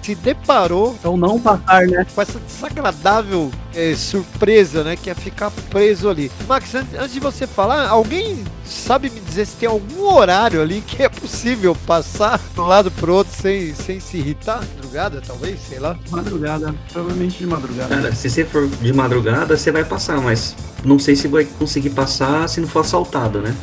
se 0.02 0.14
deparou 0.14 0.94
Então 0.98 1.16
não 1.16 1.40
passar, 1.40 1.86
né? 1.86 2.06
com 2.14 2.20
essa 2.20 2.38
desagradável 2.38 3.50
eh, 3.74 3.94
surpresa, 3.94 4.84
né? 4.84 4.96
Que 4.96 5.10
é 5.10 5.14
ficar 5.14 5.50
preso 5.70 6.08
ali. 6.08 6.30
Max, 6.48 6.74
antes, 6.74 6.94
antes 6.94 7.12
de 7.12 7.20
você 7.20 7.46
falar, 7.46 7.88
alguém 7.88 8.44
sabe 8.64 9.10
me 9.10 9.20
dizer 9.20 9.46
se 9.46 9.56
tem 9.56 9.68
algum 9.68 10.02
horário 10.04 10.62
ali 10.62 10.80
que 10.86 11.02
é 11.02 11.08
possível 11.08 11.76
passar 11.86 12.38
de 12.38 12.60
um 12.60 12.64
lado 12.64 12.90
pro 12.90 13.14
outro 13.14 13.34
sem, 13.34 13.74
sem 13.74 14.00
se 14.00 14.18
irritar? 14.18 14.60
Madrugada, 14.76 15.22
talvez, 15.26 15.58
sei 15.68 15.78
lá. 15.78 15.96
Madrugada, 16.10 16.74
provavelmente 16.92 17.38
de 17.38 17.46
madrugada. 17.46 17.94
cara, 17.94 18.14
se 18.14 18.30
você 18.30 18.44
for 18.44 18.68
de 18.68 18.92
madrugada, 18.92 19.56
você 19.56 19.72
vai 19.72 19.84
passar, 19.84 20.20
mas 20.20 20.54
não 20.84 20.98
sei 20.98 21.16
se 21.16 21.28
vai 21.28 21.44
conseguir 21.44 21.90
passar 21.90 22.48
se 22.48 22.60
não 22.60 22.68
for 22.68 22.80
assaltado, 22.80 23.40
né? 23.40 23.54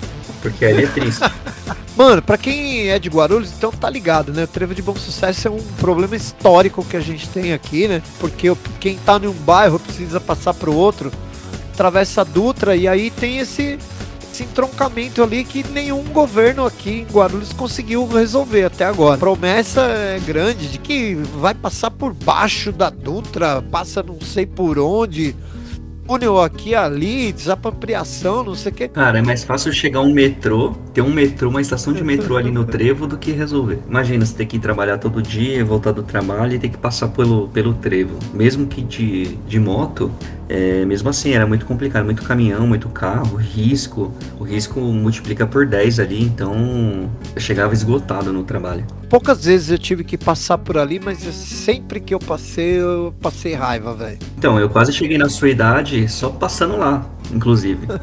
Porque 0.42 0.66
aí 0.66 0.84
é 0.84 0.88
triste. 0.88 1.22
Mano, 1.98 2.22
pra 2.22 2.38
quem 2.38 2.90
é 2.90 3.00
de 3.00 3.10
Guarulhos, 3.10 3.52
então 3.58 3.72
tá 3.72 3.90
ligado, 3.90 4.32
né? 4.32 4.44
O 4.44 4.48
trevo 4.48 4.76
de 4.76 4.84
bom 4.84 4.96
sucesso 4.96 5.48
é 5.48 5.52
um 5.52 5.64
problema 5.80 6.16
histórico 6.16 6.86
que 6.86 6.96
a 6.96 7.00
gente 7.00 7.28
tem 7.28 7.54
aqui, 7.54 7.88
né? 7.88 8.04
Porque 8.20 8.56
quem 8.80 9.00
tá 9.00 9.20
em 9.22 9.26
um 9.26 9.34
bairro 9.34 9.80
precisa 9.80 9.97
passar 10.20 10.54
pro 10.54 10.74
outro, 10.74 11.12
atravessa 11.74 12.22
a 12.22 12.24
Dutra 12.24 12.76
e 12.76 12.88
aí 12.88 13.12
tem 13.12 13.40
esse, 13.40 13.78
esse 14.32 14.44
entroncamento 14.44 15.22
ali 15.24 15.44
que 15.44 15.64
nenhum 15.70 16.04
governo 16.06 16.66
aqui 16.66 17.06
em 17.08 17.14
Guarulhos 17.14 17.54
conseguiu 17.54 18.08
resolver 18.08 18.66
até 18.66 18.86
agora. 18.86 19.18
Promessa 19.18 19.82
é 19.82 20.20
grande 20.20 20.68
de 20.68 20.78
que 20.78 21.16
vai 21.16 21.54
passar 21.54 21.92
por 21.92 22.14
baixo 22.14 22.72
da 22.72 22.90
Dutra, 22.90 23.62
passa 23.62 24.04
não 24.04 24.20
sei 24.22 24.46
por 24.46 24.80
onde, 24.80 25.36
túnel 26.08 26.42
aqui 26.42 26.74
ali, 26.74 27.34
desapropriação, 27.34 28.44
não 28.44 28.56
sei 28.56 28.72
o 28.72 28.76
que. 28.76 28.88
Cara, 28.88 29.20
é 29.20 29.22
mais 29.22 29.44
fácil 29.44 29.72
chegar 29.74 30.00
um 30.00 30.14
metrô, 30.14 30.74
ter 30.94 31.02
um 31.02 31.12
metrô, 31.12 31.50
uma 31.50 31.62
estação 31.62 31.92
de 31.92 32.04
metrô 32.04 32.38
ali 32.38 32.50
no 32.50 32.64
trevo 32.66 33.06
do 33.06 33.18
que 33.18 33.32
resolver. 33.32 33.80
Imagina 33.88 34.26
você 34.26 34.36
ter 34.36 34.46
que 34.46 34.56
ir 34.56 34.60
trabalhar 34.60 34.98
todo 34.98 35.22
dia, 35.22 35.64
voltar 35.66 35.92
do 35.92 36.04
trabalho 36.04 36.54
e 36.54 36.60
ter 36.60 36.70
que 36.70 36.78
passar 36.78 37.10
pelo, 37.10 37.50
pelo 37.50 37.74
trevo. 37.74 38.18
Mesmo 38.34 38.66
que 38.68 38.82
de, 38.82 39.36
de 39.36 39.60
moto, 39.60 40.10
é, 40.50 40.86
mesmo 40.86 41.10
assim 41.10 41.32
era 41.32 41.46
muito 41.46 41.66
complicado, 41.66 42.06
muito 42.06 42.24
caminhão, 42.24 42.66
muito 42.68 42.90
carro, 42.90 43.36
risco. 43.36 44.14
O 44.40 44.44
risco 44.44 44.80
multiplica 44.80 45.46
por 45.46 45.66
10 45.66 46.00
ali, 46.00 46.24
então 46.24 47.10
eu 47.36 47.42
chegava 47.42 47.74
esgotado 47.74 48.32
no 48.32 48.44
trabalho. 48.44 48.86
Poucas 49.10 49.46
vezes 49.46 49.70
eu 49.72 49.78
tive 49.78 50.04
que 50.04 50.18
passar 50.18 50.58
por 50.58 50.78
ali, 50.78 51.00
mas 51.00 51.20
sempre 51.20 52.00
que 52.00 52.14
eu 52.14 52.20
passei, 52.20 52.80
eu 52.80 53.14
passei 53.22 53.54
raiva, 53.54 53.94
velho. 53.94 54.18
Então, 54.38 54.60
eu 54.60 54.70
quase 54.70 54.92
cheguei 54.92 55.18
na 55.18 55.30
sua 55.30 55.50
idade 55.50 56.08
só 56.10 56.30
passando 56.30 56.78
lá, 56.78 57.06
inclusive. 57.34 57.88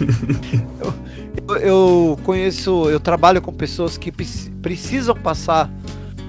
Eu, 1.48 1.56
eu 1.56 2.18
conheço, 2.24 2.88
eu 2.90 3.00
trabalho 3.00 3.40
com 3.40 3.52
pessoas 3.52 3.96
que 3.96 4.10
preci- 4.12 4.50
precisam 4.62 5.14
passar 5.14 5.70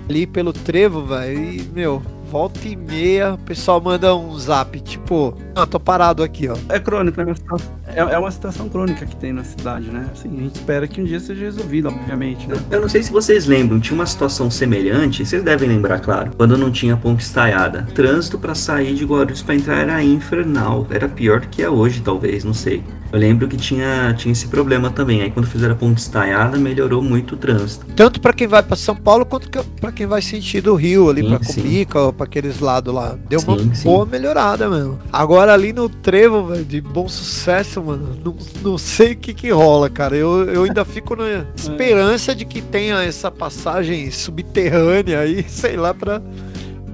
ali 0.10 0.26
pelo 0.28 0.52
trevo, 0.54 1.06
velho. 1.06 1.40
E, 1.40 1.64
meu, 1.74 2.02
volta 2.32 2.66
e 2.66 2.78
meia, 2.78 3.34
o 3.34 3.38
pessoal 3.40 3.82
manda 3.82 4.16
um 4.16 4.40
zap, 4.40 4.80
tipo, 4.80 5.36
ah, 5.54 5.68
tô 5.68 5.78
parado 5.78 6.24
aqui, 6.24 6.48
ó. 6.48 6.56
É 6.70 6.80
é 7.20 7.24
uma, 7.26 7.36
situação, 7.36 7.72
é, 7.96 8.00
é 8.14 8.18
uma 8.18 8.32
situação 8.32 8.68
crônica 8.70 9.06
que 9.06 9.16
tem 9.16 9.34
na 9.34 9.44
cidade, 9.44 9.88
né? 9.89 10.08
Assim, 10.12 10.30
a 10.38 10.42
gente 10.42 10.56
espera 10.56 10.88
que 10.88 11.02
um 11.02 11.04
dia 11.04 11.20
seja 11.20 11.46
resolvido, 11.46 11.88
obviamente, 11.89 12.48
né? 12.48 12.56
Eu 12.70 12.82
não 12.82 12.89
sei 12.89 13.04
se 13.04 13.12
vocês 13.12 13.46
lembram, 13.46 13.80
tinha 13.80 13.96
uma 13.96 14.06
situação 14.06 14.50
semelhante, 14.50 15.26
vocês 15.26 15.44
devem 15.44 15.68
lembrar, 15.70 16.00
claro, 16.00 16.32
quando 16.38 16.58
não 16.58 16.72
tinha 16.72 16.96
ponte 16.98 17.22
estaiada. 17.24 17.88
Trânsito 17.94 18.38
pra 18.38 18.56
sair 18.56 18.94
de 18.96 19.06
Guarulhos 19.06 19.42
pra 19.42 19.56
entrar 19.56 19.78
era 19.78 20.04
infernal, 20.04 20.88
era 20.89 21.08
pior 21.10 21.42
do 21.42 21.48
que 21.48 21.62
é 21.62 21.70
hoje, 21.70 22.02
talvez, 22.02 22.44
não 22.44 22.54
sei. 22.54 22.84
Eu 23.12 23.20
lembro 23.20 23.46
que 23.46 23.58
tinha, 23.58 24.14
tinha 24.18 24.32
esse 24.32 24.48
problema 24.48 24.89
também. 24.89 25.22
Aí 25.22 25.30
quando 25.30 25.46
fizeram 25.46 25.74
a 25.74 25.78
ponte 25.78 25.98
estaiada, 25.98 26.58
melhorou 26.58 27.02
muito 27.02 27.36
o 27.36 27.38
trânsito. 27.38 27.86
Tanto 27.94 28.22
pra 28.22 28.32
quem 28.32 28.48
vai 28.48 28.64
pra 28.64 28.78
São 28.78 28.96
Paulo 28.96 29.26
quanto 29.26 29.50
que- 29.52 29.62
pra 29.82 29.92
quem 29.92 30.08
vai 30.08 30.22
sentido 30.22 30.74
Rio 30.76 31.10
ali, 31.10 31.22
Sim, 31.22 31.28
pra 31.30 31.44
sim. 31.44 31.62
Cumbica 31.62 32.00
ou 32.00 32.14
pra 32.14 32.24
aqueles 32.26 32.62
lados 32.62 32.94
lá. 32.94 33.18
Deu 33.28 33.42
uma 33.42 33.60
Sim, 33.60 33.74
sim. 33.76 33.84
boa 33.84 34.06
melhorada, 34.06 34.70
mesmo. 34.70 34.98
Agora 35.12 35.54
ali 35.54 35.74
no 35.74 35.89
trevo, 35.89 36.46
velho, 36.48 36.64
de 36.64 36.80
bom 36.80 37.10
sucesso, 37.10 37.81
mano, 37.82 38.18
não, 38.24 38.36
não 38.62 38.78
sei 38.78 39.14
o 39.14 39.18
que 39.18 39.34
que 39.34 39.50
rola, 39.50 39.90
cara. 39.90 40.16
Eu, 40.16 40.46
eu 40.46 40.64
ainda 40.64 40.86
fico 40.86 41.16
na 41.16 41.46
esperança 41.56 42.34
de 42.36 42.46
que 42.46 42.62
tenha 42.62 43.02
essa 43.04 43.32
passagem 43.32 44.10
subterrânea 44.12 45.20
aí, 45.20 45.44
sei 45.50 45.76
lá, 45.76 45.94
pra, 45.94 46.22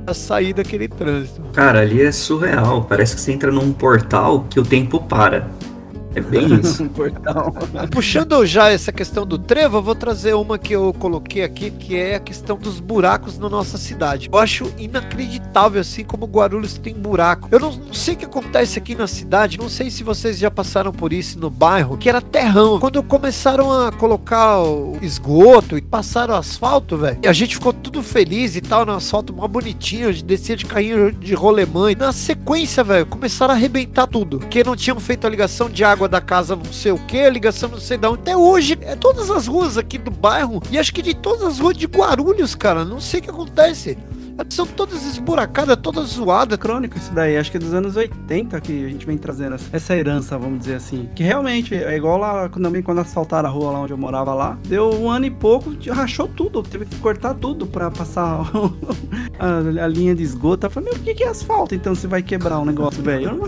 pra 0.06 0.14
sair 0.14 0.54
daquele 0.54 0.88
trânsito. 0.88 1.42
Cara, 1.54 1.82
ali 1.82 2.02
é 2.02 2.12
surreal. 2.12 2.84
Parece 2.84 3.16
que 3.16 3.22
você 3.22 3.32
entra 3.32 3.52
num 3.52 3.72
portal 3.74 4.46
que 4.50 4.60
o 4.60 4.64
tempo 4.64 5.00
para. 5.02 5.48
É 6.18 6.22
bem 6.22 6.60
isso. 6.60 6.78
Um 6.88 6.90
portal. 6.90 7.54
Puxando 7.92 8.46
já 8.46 8.70
essa 8.70 8.92
questão 8.92 9.26
do 9.26 9.38
trevo, 9.38 9.78
eu 9.78 9.82
vou 9.82 9.96
trazer 9.96 10.34
uma 10.36 10.58
que 10.58 10.74
eu 10.74 10.94
coloquei 10.94 11.44
aqui, 11.44 11.72
que 11.72 11.96
é 11.96 12.16
a 12.16 12.20
questão 12.20 12.58
dos 12.58 12.80
buracos 12.80 13.38
na 13.38 13.50
nossa 13.50 13.78
cidade. 13.78 14.30
Eu 14.32 14.38
acho 14.38 14.72
inacreditável, 14.78 15.82
assim, 15.82 16.04
como 16.04 16.26
Guarulhos 16.26 16.78
tem 16.78 16.94
buraco. 16.94 17.50
Eu 17.52 17.60
não, 17.60 17.72
não 17.72 17.94
sei 17.94 18.14
o 18.14 18.18
que 18.18 18.26
acontece 18.26 18.78
aqui 18.78 18.96
na 18.96 19.08
cidade, 19.08 19.58
não 19.58 19.70
sei 19.70 19.90
se 19.90 20.04
vocês 20.04 20.38
já 20.38 20.50
passaram 20.50 20.92
por 20.92 21.12
isso 21.12 21.40
no 21.40 21.50
bairro, 21.50 21.98
que 21.98 22.10
era 22.10 22.22
terrão. 22.22 22.80
Quando 22.80 23.02
começaram 23.04 23.72
a 23.72 23.92
colocar 23.92 24.62
o 24.62 24.98
esgoto 25.02 25.78
e 25.78 25.82
passaram 25.82 26.34
o 26.34 26.38
asfalto, 26.38 26.98
velho, 26.98 27.20
e 27.24 27.28
a 27.28 27.34
gente 27.34 27.56
ficou 27.56 27.74
tudo 27.74 28.02
feliz 28.02 28.56
e 28.56 28.62
tal, 28.62 28.86
no 28.86 28.94
asfalto 28.94 29.34
mó 29.34 29.48
bonitinho, 29.48 30.10
a 30.10 30.12
gente 30.12 30.26
descia 30.26 30.56
de 30.56 30.66
carrinho 30.66 31.12
de 31.12 31.34
rolemã. 31.34 31.92
E 31.92 31.96
na 31.96 32.12
sequência, 32.12 32.84
velho, 32.84 33.06
começaram 33.06 33.54
a 33.54 33.58
arrebentar 33.58 34.08
tudo. 34.08 34.40
Porque 34.40 34.64
não 34.64 34.76
tinham 34.76 35.00
feito 35.00 35.26
a 35.28 35.30
ligação 35.30 35.70
de 35.70 35.84
água 35.84 36.07
da 36.08 36.22
casa 36.22 36.56
não 36.56 36.72
sei 36.72 36.92
o 36.92 37.00
que, 37.00 37.30
ligação 37.30 37.70
não 37.70 37.80
sei 37.80 37.98
de 37.98 38.08
onde. 38.08 38.22
Até 38.22 38.38
hoje, 38.38 38.78
é 38.82 38.96
todas 38.96 39.30
as 39.30 39.48
ruas 39.48 39.78
aqui 39.78 39.98
do 39.98 40.12
bairro, 40.12 40.62
e 40.72 40.78
acho 40.78 40.94
que 40.94 41.02
de 41.02 41.14
todas 41.14 41.44
as 41.44 41.60
ruas 41.60 41.78
de 41.78 41.86
Guarulhos, 41.86 42.56
cara, 42.56 42.84
não 42.84 43.00
sei 43.00 43.20
o 43.20 43.24
que 43.24 43.30
acontece. 43.30 43.98
São 44.50 44.66
todas 44.66 45.04
esburacadas, 45.06 45.76
todas 45.78 46.10
zoadas. 46.10 46.58
crônico 46.58 46.98
isso 46.98 47.12
daí, 47.14 47.38
acho 47.38 47.50
que 47.52 47.58
é 47.58 47.60
dos 47.60 47.74
anos 47.74 47.96
80 47.96 48.60
que 48.62 48.86
a 48.86 48.90
gente 48.90 49.06
vem 49.06 49.18
trazendo 49.18 49.56
essa- 49.74 49.96
herança, 49.96 50.38
vamos 50.38 50.60
dizer 50.60 50.76
assim. 50.76 51.10
Que 51.16 51.24
realmente 51.24 51.74
é 51.76 51.96
igual 51.98 52.18
lá 52.18 52.48
também 52.50 52.82
quando 52.82 53.00
asfaltaram 53.00 53.50
a 53.50 53.52
rua 53.52 53.72
lá 53.72 53.80
onde 53.82 53.94
eu 53.94 53.98
morava 53.98 54.34
lá. 54.34 54.58
Deu 54.68 54.90
um 54.94 55.10
ano 55.10 55.26
e 55.26 55.32
pouco, 55.32 55.74
rachou 55.90 56.28
tudo. 56.28 56.62
Teve 56.64 56.86
que 56.86 56.96
cortar 56.98 57.34
tudo 57.34 57.66
pra 57.66 57.90
passar 57.92 58.42
a, 59.40 59.84
a 59.84 59.88
linha 59.88 60.14
de 60.16 60.24
esgoto. 60.24 60.66
Eu 60.68 60.70
falei, 60.70 60.90
meu, 60.90 60.98
por 61.00 61.04
que, 61.06 61.14
que 61.16 61.24
é 61.24 61.30
asfalto 61.30 61.74
então 61.76 61.94
se 61.96 62.08
vai 62.08 62.22
quebrar 62.22 62.60
o 62.60 62.66
negócio, 62.66 63.02
velho? 63.04 63.42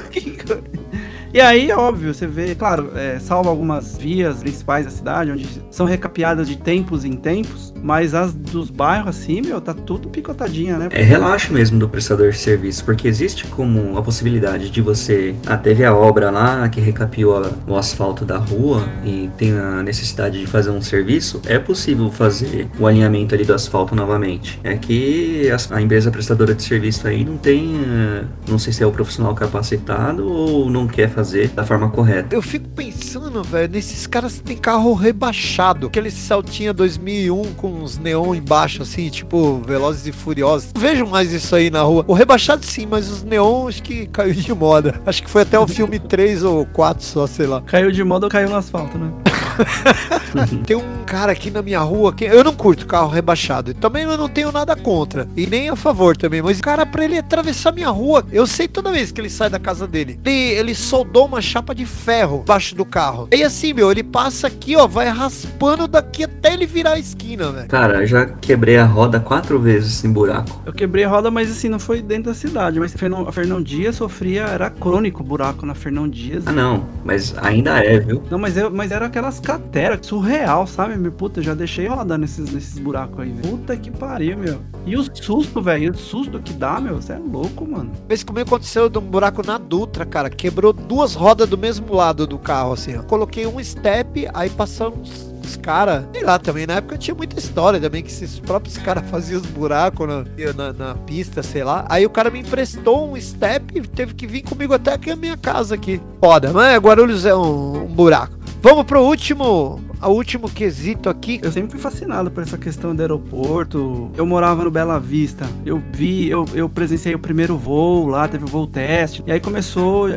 E 1.31 1.39
aí, 1.39 1.71
óbvio, 1.71 2.11
você 2.11 2.25
vê, 2.25 2.55
claro, 2.55 2.91
é, 2.95 3.19
salva 3.19 3.49
algumas 3.51 3.95
vias 3.95 4.39
principais 4.39 4.85
da 4.85 4.91
cidade, 4.91 5.31
onde 5.31 5.47
são 5.69 5.85
recapeadas 5.85 6.47
de 6.47 6.57
tempos 6.57 7.05
em 7.05 7.13
tempos, 7.13 7.71
mas 7.81 8.13
as 8.13 8.33
dos 8.33 8.69
bairros, 8.69 9.09
assim, 9.09 9.41
meu, 9.41 9.59
tá 9.61 9.73
tudo 9.73 10.09
picotadinha, 10.09 10.77
né? 10.77 10.89
É 10.91 11.03
relaxo 11.03 11.53
mesmo 11.53 11.79
do 11.79 11.87
prestador 11.87 12.31
de 12.31 12.37
serviço, 12.37 12.83
porque 12.83 13.07
existe 13.07 13.45
como 13.47 13.97
a 13.97 14.01
possibilidade 14.01 14.69
de 14.69 14.81
você. 14.81 15.35
Ah, 15.45 15.57
teve 15.57 15.83
a 15.85 15.93
obra 15.93 16.29
lá 16.29 16.67
que 16.69 16.79
recapiou 16.79 17.45
o 17.67 17.75
asfalto 17.75 18.25
da 18.25 18.37
rua 18.37 18.87
e 19.05 19.29
tem 19.37 19.53
a 19.57 19.81
necessidade 19.83 20.39
de 20.39 20.47
fazer 20.47 20.69
um 20.69 20.81
serviço. 20.81 21.41
É 21.45 21.59
possível 21.59 22.11
fazer 22.11 22.67
o 22.79 22.87
alinhamento 22.87 23.35
ali 23.35 23.45
do 23.45 23.53
asfalto 23.53 23.95
novamente. 23.95 24.59
É 24.63 24.75
que 24.75 25.49
a, 25.71 25.81
empresa 25.81 26.11
prestadora 26.11 26.53
de 26.53 26.63
serviço 26.63 27.07
aí 27.07 27.23
não 27.23 27.37
tem. 27.37 27.75
eh, 27.85 28.23
Não 28.47 28.59
sei 28.59 28.73
se 28.73 28.83
é 28.83 28.85
o 28.85 28.91
profissional 28.91 29.33
capacitado 29.35 30.27
ou 30.27 30.69
não 30.69 30.87
quer 30.87 31.09
fazer 31.09 31.49
da 31.49 31.63
forma 31.63 31.89
correta. 31.89 32.33
Eu 32.35 32.41
fico 32.41 32.67
pensando, 32.69 33.43
velho, 33.43 33.71
nesses 33.71 34.05
caras 34.07 34.37
que 34.37 34.43
tem 34.43 34.57
carro 34.57 34.93
rebaixado. 34.93 35.87
Aquele 35.87 36.11
Celtinha 36.11 36.73
2001 36.73 37.53
com 37.55 37.68
uns 37.69 37.97
neon 37.97 38.35
embaixo, 38.35 38.81
assim, 38.81 39.09
tipo 39.09 39.61
Velozes 39.65 40.07
e 40.07 40.11
Furiosos. 40.11 40.71
Não 40.73 40.81
vejo 40.81 41.05
mais 41.05 41.31
isso 41.31 41.55
aí 41.55 41.69
na 41.69 41.81
rua. 41.81 42.03
O 42.07 42.13
rebaixado 42.13 42.65
sim, 42.65 42.85
mas 42.89 43.09
os 43.09 43.23
neon 43.23 43.67
acho 43.67 43.83
que 43.83 44.07
caiu 44.07 44.33
de 44.33 44.53
moda. 44.53 45.01
Acho 45.05 45.23
que 45.23 45.29
foi 45.29 45.43
até 45.43 45.59
o 45.59 45.67
filme 45.67 45.97
3 45.99 46.43
ou 46.43 46.65
4 46.65 47.03
só, 47.03 47.27
sei 47.27 47.47
lá. 47.47 47.61
Caiu 47.61 47.91
de 47.91 48.03
moda 48.03 48.25
ou 48.25 48.29
caiu 48.29 48.49
no 48.49 48.55
asfalto, 48.55 48.97
né? 48.97 49.11
Tem 50.65 50.75
um 50.75 51.03
cara 51.05 51.31
aqui 51.31 51.49
na 51.49 51.61
minha 51.61 51.79
rua 51.79 52.13
que 52.13 52.25
eu 52.25 52.43
não 52.43 52.53
curto 52.53 52.85
carro 52.85 53.09
rebaixado. 53.09 53.73
Também 53.73 54.03
eu 54.03 54.17
não 54.17 54.29
tenho 54.29 54.51
nada 54.51 54.75
contra. 54.75 55.27
E 55.35 55.45
nem 55.47 55.69
a 55.69 55.75
favor 55.75 56.15
também. 56.15 56.41
Mas 56.41 56.59
o 56.59 56.61
cara, 56.61 56.85
pra 56.85 57.03
ele 57.03 57.17
atravessar 57.17 57.71
minha 57.71 57.89
rua, 57.89 58.25
eu 58.31 58.45
sei 58.45 58.67
toda 58.67 58.91
vez 58.91 59.11
que 59.11 59.19
ele 59.19 59.29
sai 59.29 59.49
da 59.49 59.59
casa 59.59 59.87
dele. 59.87 60.19
Ele, 60.23 60.31
ele 60.31 60.75
soldou 60.75 61.25
uma 61.25 61.41
chapa 61.41 61.73
de 61.73 61.85
ferro 61.85 62.41
embaixo 62.43 62.75
do 62.75 62.85
carro. 62.85 63.27
E 63.31 63.43
assim, 63.43 63.73
meu, 63.73 63.91
ele 63.91 64.03
passa 64.03 64.47
aqui, 64.47 64.75
ó, 64.75 64.87
vai 64.87 65.07
raspando 65.07 65.87
daqui 65.87 66.23
até 66.23 66.53
ele 66.53 66.65
virar 66.65 66.93
a 66.93 66.99
esquina, 66.99 67.51
velho. 67.51 67.58
Cara, 67.67 68.05
já 68.05 68.25
quebrei 68.25 68.77
a 68.77 68.85
roda 68.85 69.19
quatro 69.19 69.59
vezes 69.59 70.03
em 70.03 70.11
buraco. 70.11 70.61
Eu 70.65 70.73
quebrei 70.73 71.03
a 71.03 71.09
roda, 71.09 71.29
mas 71.31 71.51
assim, 71.51 71.69
não 71.69 71.79
foi 71.79 72.01
dentro 72.01 72.25
da 72.25 72.33
cidade. 72.33 72.79
Mas 72.79 72.93
Fernão- 72.93 73.27
a 73.27 73.31
Fernão 73.31 73.61
Dias 73.61 73.95
sofria, 73.95 74.43
era 74.43 74.69
crônico 74.69 75.21
o 75.21 75.25
buraco 75.25 75.65
na 75.65 75.73
Fernão 75.75 76.07
Dias. 76.07 76.47
Ah, 76.47 76.51
não, 76.51 76.85
mas 77.03 77.35
ainda 77.37 77.83
é, 77.83 77.99
viu? 77.99 78.23
Não, 78.29 78.37
mas, 78.37 78.57
eu, 78.57 78.69
mas 78.71 78.91
era 78.91 79.05
aquelas 79.05 79.39
crateras, 79.39 80.05
surreal, 80.05 80.65
sabe? 80.67 80.97
Meu, 80.97 81.11
puta, 81.11 81.39
eu 81.39 81.43
já 81.43 81.53
deixei 81.53 81.87
rodar 81.87 82.17
nesses, 82.17 82.51
nesses 82.51 82.77
buracos 82.79 83.19
aí, 83.19 83.31
velho. 83.31 83.49
Puta 83.57 83.75
que 83.77 83.91
pariu, 83.91 84.37
meu. 84.37 84.59
E 84.85 84.95
o 84.95 85.03
susto, 85.15 85.61
velho, 85.61 85.91
o 85.91 85.97
susto 85.97 86.39
que 86.39 86.53
dá, 86.53 86.79
meu, 86.79 86.95
você 86.95 87.13
é 87.13 87.17
louco, 87.19 87.67
mano. 87.69 87.91
Vez 88.07 88.23
comigo 88.23 88.47
aconteceu 88.47 88.89
de 88.89 88.97
um 88.97 89.01
buraco 89.01 89.45
na 89.45 89.57
Dutra, 89.57 90.05
cara. 90.05 90.29
Quebrou 90.29 90.73
duas 90.73 91.13
rodas 91.13 91.47
do 91.47 91.57
mesmo 91.57 91.93
lado 91.93 92.25
do 92.25 92.37
carro, 92.37 92.73
assim, 92.73 92.97
ó. 92.97 93.03
Coloquei 93.03 93.45
um 93.45 93.63
step, 93.63 94.27
aí 94.33 94.49
passaram 94.49 94.93
uns, 95.01 95.28
uns 95.39 95.57
caras. 95.57 96.05
Sei 96.13 96.23
lá, 96.23 96.37
também 96.37 96.67
na 96.67 96.75
época 96.75 96.97
tinha 96.97 97.15
muita 97.15 97.39
história 97.39 97.79
também, 97.79 98.03
que 98.03 98.09
esses 98.09 98.39
próprios 98.39 98.77
caras 98.77 99.09
faziam 99.09 99.41
os 99.41 99.47
buracos 99.47 100.07
na, 100.07 100.23
na, 100.53 100.73
na 100.73 100.95
pista, 100.95 101.41
sei 101.41 101.63
lá. 101.63 101.85
Aí 101.89 102.05
o 102.05 102.09
cara 102.09 102.29
me 102.29 102.39
emprestou 102.39 103.11
um 103.11 103.19
step 103.19 103.77
e 103.77 103.81
teve 103.81 104.13
que 104.13 104.27
vir 104.27 104.43
comigo 104.43 104.73
até 104.73 104.93
aqui 104.93 105.11
a 105.11 105.15
minha 105.15 105.37
casa 105.37 105.75
aqui. 105.75 106.01
Foda, 106.19 106.51
mas 106.53 106.77
Guarulhos 106.77 107.25
é 107.25 107.35
um, 107.35 107.83
um 107.83 107.87
buraco. 107.87 108.37
Vamos 108.61 108.83
pro 108.83 109.01
último. 109.01 109.88
O 110.01 110.09
último 110.11 110.49
quesito 110.49 111.09
aqui. 111.09 111.39
Eu 111.43 111.51
sempre 111.51 111.71
fui 111.71 111.79
fascinado 111.79 112.31
por 112.31 112.41
essa 112.41 112.57
questão 112.57 112.95
do 112.95 113.01
aeroporto. 113.01 114.09
Eu 114.15 114.25
morava 114.25 114.63
no 114.63 114.71
Bela 114.71 114.97
Vista. 114.99 115.45
Eu 115.65 115.81
vi, 115.91 116.29
eu, 116.29 116.45
eu 116.53 116.69
presenciei 116.69 117.13
o 117.15 117.19
primeiro 117.19 117.57
voo 117.57 118.07
lá, 118.07 118.27
teve 118.27 118.45
o 118.45 118.47
voo 118.47 118.65
teste. 118.65 119.21
E 119.27 119.31
aí 119.31 119.39
começou 119.41 120.07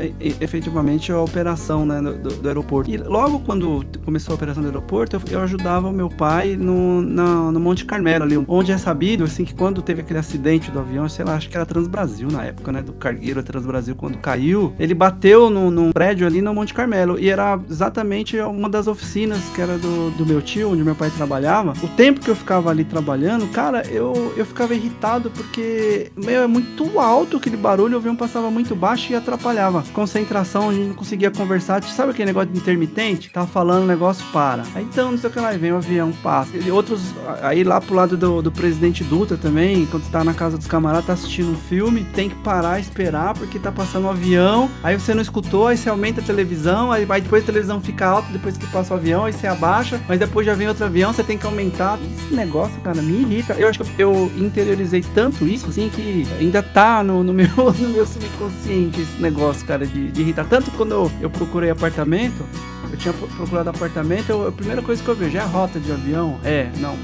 efetivamente 0.40 1.10
a 1.10 1.20
operação 1.20 1.84
né, 1.84 2.00
do, 2.00 2.12
do 2.36 2.48
aeroporto. 2.48 2.90
E 2.90 2.96
logo 2.96 3.40
quando 3.40 3.84
começou 4.04 4.32
a 4.32 4.36
operação 4.36 4.62
do 4.62 4.68
aeroporto, 4.68 5.16
eu, 5.16 5.22
eu 5.32 5.40
ajudava 5.40 5.88
o 5.88 5.92
meu 5.92 6.08
pai 6.08 6.56
no, 6.56 7.02
na- 7.02 7.50
no 7.50 7.58
Monte 7.60 7.84
Carmelo 7.84 8.24
ali, 8.24 8.36
onde 8.46 8.70
é 8.70 8.78
sabido 8.78 9.24
assim 9.24 9.44
que 9.44 9.54
quando 9.54 9.82
teve 9.82 10.00
aquele 10.02 10.18
acidente 10.20 10.70
do 10.70 10.78
avião, 10.78 11.08
sei 11.08 11.24
lá, 11.24 11.34
acho 11.34 11.48
que 11.48 11.56
era 11.56 11.66
Transbrasil 11.66 12.28
na 12.30 12.44
época, 12.44 12.70
né? 12.70 12.82
Do 12.82 12.92
cargueiro 12.92 13.42
Transbrasil, 13.42 13.96
quando 13.96 14.16
caiu, 14.18 14.72
ele 14.78 14.94
bateu 14.94 15.50
num 15.50 15.90
prédio 15.92 16.26
ali 16.26 16.40
no 16.40 16.54
Monte 16.54 16.72
Carmelo. 16.72 17.18
E 17.18 17.28
era 17.28 17.58
exatamente 17.68 18.38
uma 18.38 18.68
das 18.68 18.86
oficinas 18.86 19.40
que 19.54 19.60
era 19.60 19.71
do, 19.78 20.10
do 20.10 20.26
meu 20.26 20.40
tio, 20.40 20.72
onde 20.72 20.82
meu 20.82 20.94
pai 20.94 21.10
trabalhava. 21.10 21.74
O 21.82 21.88
tempo 21.88 22.20
que 22.20 22.28
eu 22.28 22.36
ficava 22.36 22.70
ali 22.70 22.84
trabalhando, 22.84 23.46
cara, 23.48 23.82
eu, 23.88 24.32
eu 24.36 24.44
ficava 24.44 24.74
irritado 24.74 25.30
porque, 25.30 26.10
meu, 26.16 26.42
é 26.42 26.46
muito 26.46 26.98
alto 26.98 27.36
aquele 27.36 27.56
barulho, 27.56 27.94
o 27.94 27.98
avião 27.98 28.16
passava 28.16 28.50
muito 28.50 28.74
baixo 28.74 29.12
e 29.12 29.16
atrapalhava. 29.16 29.84
Concentração, 29.92 30.70
a 30.70 30.72
gente 30.72 30.88
não 30.88 30.94
conseguia 30.94 31.30
conversar. 31.30 31.82
Sabe 31.82 32.10
aquele 32.10 32.26
negócio 32.26 32.50
de 32.50 32.58
intermitente? 32.58 33.30
Tava 33.30 33.46
falando, 33.46 33.84
o 33.84 33.86
negócio 33.86 34.24
para. 34.32 34.62
Aí 34.74 34.84
então, 34.84 35.12
não 35.12 35.18
sei 35.18 35.30
o 35.30 35.32
que 35.32 35.40
lá, 35.40 35.50
vem 35.52 35.72
o 35.72 35.76
avião, 35.76 36.12
passa. 36.22 36.56
E 36.56 36.70
outros, 36.70 37.14
aí 37.42 37.64
lá 37.64 37.80
pro 37.80 37.94
lado 37.94 38.16
do, 38.16 38.42
do 38.42 38.52
presidente 38.52 39.04
Dutra 39.04 39.36
também, 39.36 39.86
quando 39.86 40.04
você 40.04 40.10
tá 40.10 40.24
na 40.24 40.34
casa 40.34 40.56
dos 40.56 40.66
camaradas, 40.66 41.06
tá 41.06 41.12
assistindo 41.12 41.50
um 41.50 41.56
filme, 41.56 42.04
tem 42.14 42.28
que 42.28 42.36
parar, 42.36 42.78
esperar, 42.78 43.34
porque 43.34 43.58
tá 43.58 43.72
passando 43.72 44.06
um 44.06 44.10
avião. 44.10 44.70
Aí 44.82 44.98
você 44.98 45.14
não 45.14 45.22
escutou, 45.22 45.68
aí 45.68 45.76
você 45.76 45.88
aumenta 45.88 46.20
a 46.20 46.24
televisão, 46.24 46.92
aí, 46.92 47.06
aí 47.08 47.20
depois 47.20 47.42
a 47.42 47.46
televisão 47.46 47.80
fica 47.80 48.06
alta, 48.06 48.32
depois 48.32 48.56
que 48.56 48.66
passa 48.66 48.94
o 48.94 48.96
avião, 48.96 49.24
aí 49.24 49.32
você 49.32 49.46
abaixa, 49.46 49.61
mas 50.08 50.18
depois 50.18 50.46
já 50.46 50.54
vem 50.54 50.68
outro 50.68 50.84
avião, 50.84 51.12
você 51.12 51.22
tem 51.22 51.38
que 51.38 51.46
aumentar. 51.46 51.98
Esse 52.18 52.34
negócio, 52.34 52.80
cara, 52.82 53.00
me 53.00 53.20
irrita. 53.22 53.54
Eu 53.54 53.68
acho 53.68 53.80
que 53.84 54.02
eu 54.02 54.30
interiorizei 54.36 55.02
tanto 55.14 55.46
isso, 55.46 55.68
assim, 55.68 55.88
que 55.88 56.26
ainda 56.40 56.62
tá 56.62 57.02
no, 57.02 57.22
no 57.22 57.32
meu, 57.32 57.48
no 57.78 57.88
meu 57.88 58.06
subconsciente 58.06 59.00
esse 59.00 59.20
negócio, 59.20 59.64
cara, 59.66 59.86
de, 59.86 60.10
de 60.10 60.20
irritar. 60.20 60.44
Tanto 60.46 60.70
quando 60.72 60.92
eu, 61.20 61.30
procurei 61.30 61.70
apartamento, 61.70 62.44
eu 62.90 62.96
tinha 62.98 63.14
pro- 63.14 63.28
procurado 63.28 63.70
apartamento, 63.70 64.30
eu- 64.30 64.48
a 64.48 64.52
primeira 64.52 64.82
coisa 64.82 65.02
que 65.02 65.08
eu 65.08 65.14
vejo 65.14 65.36
é 65.36 65.40
a 65.40 65.46
rota 65.46 65.78
de 65.80 65.90
avião. 65.92 66.38
É, 66.44 66.68
não, 66.78 66.96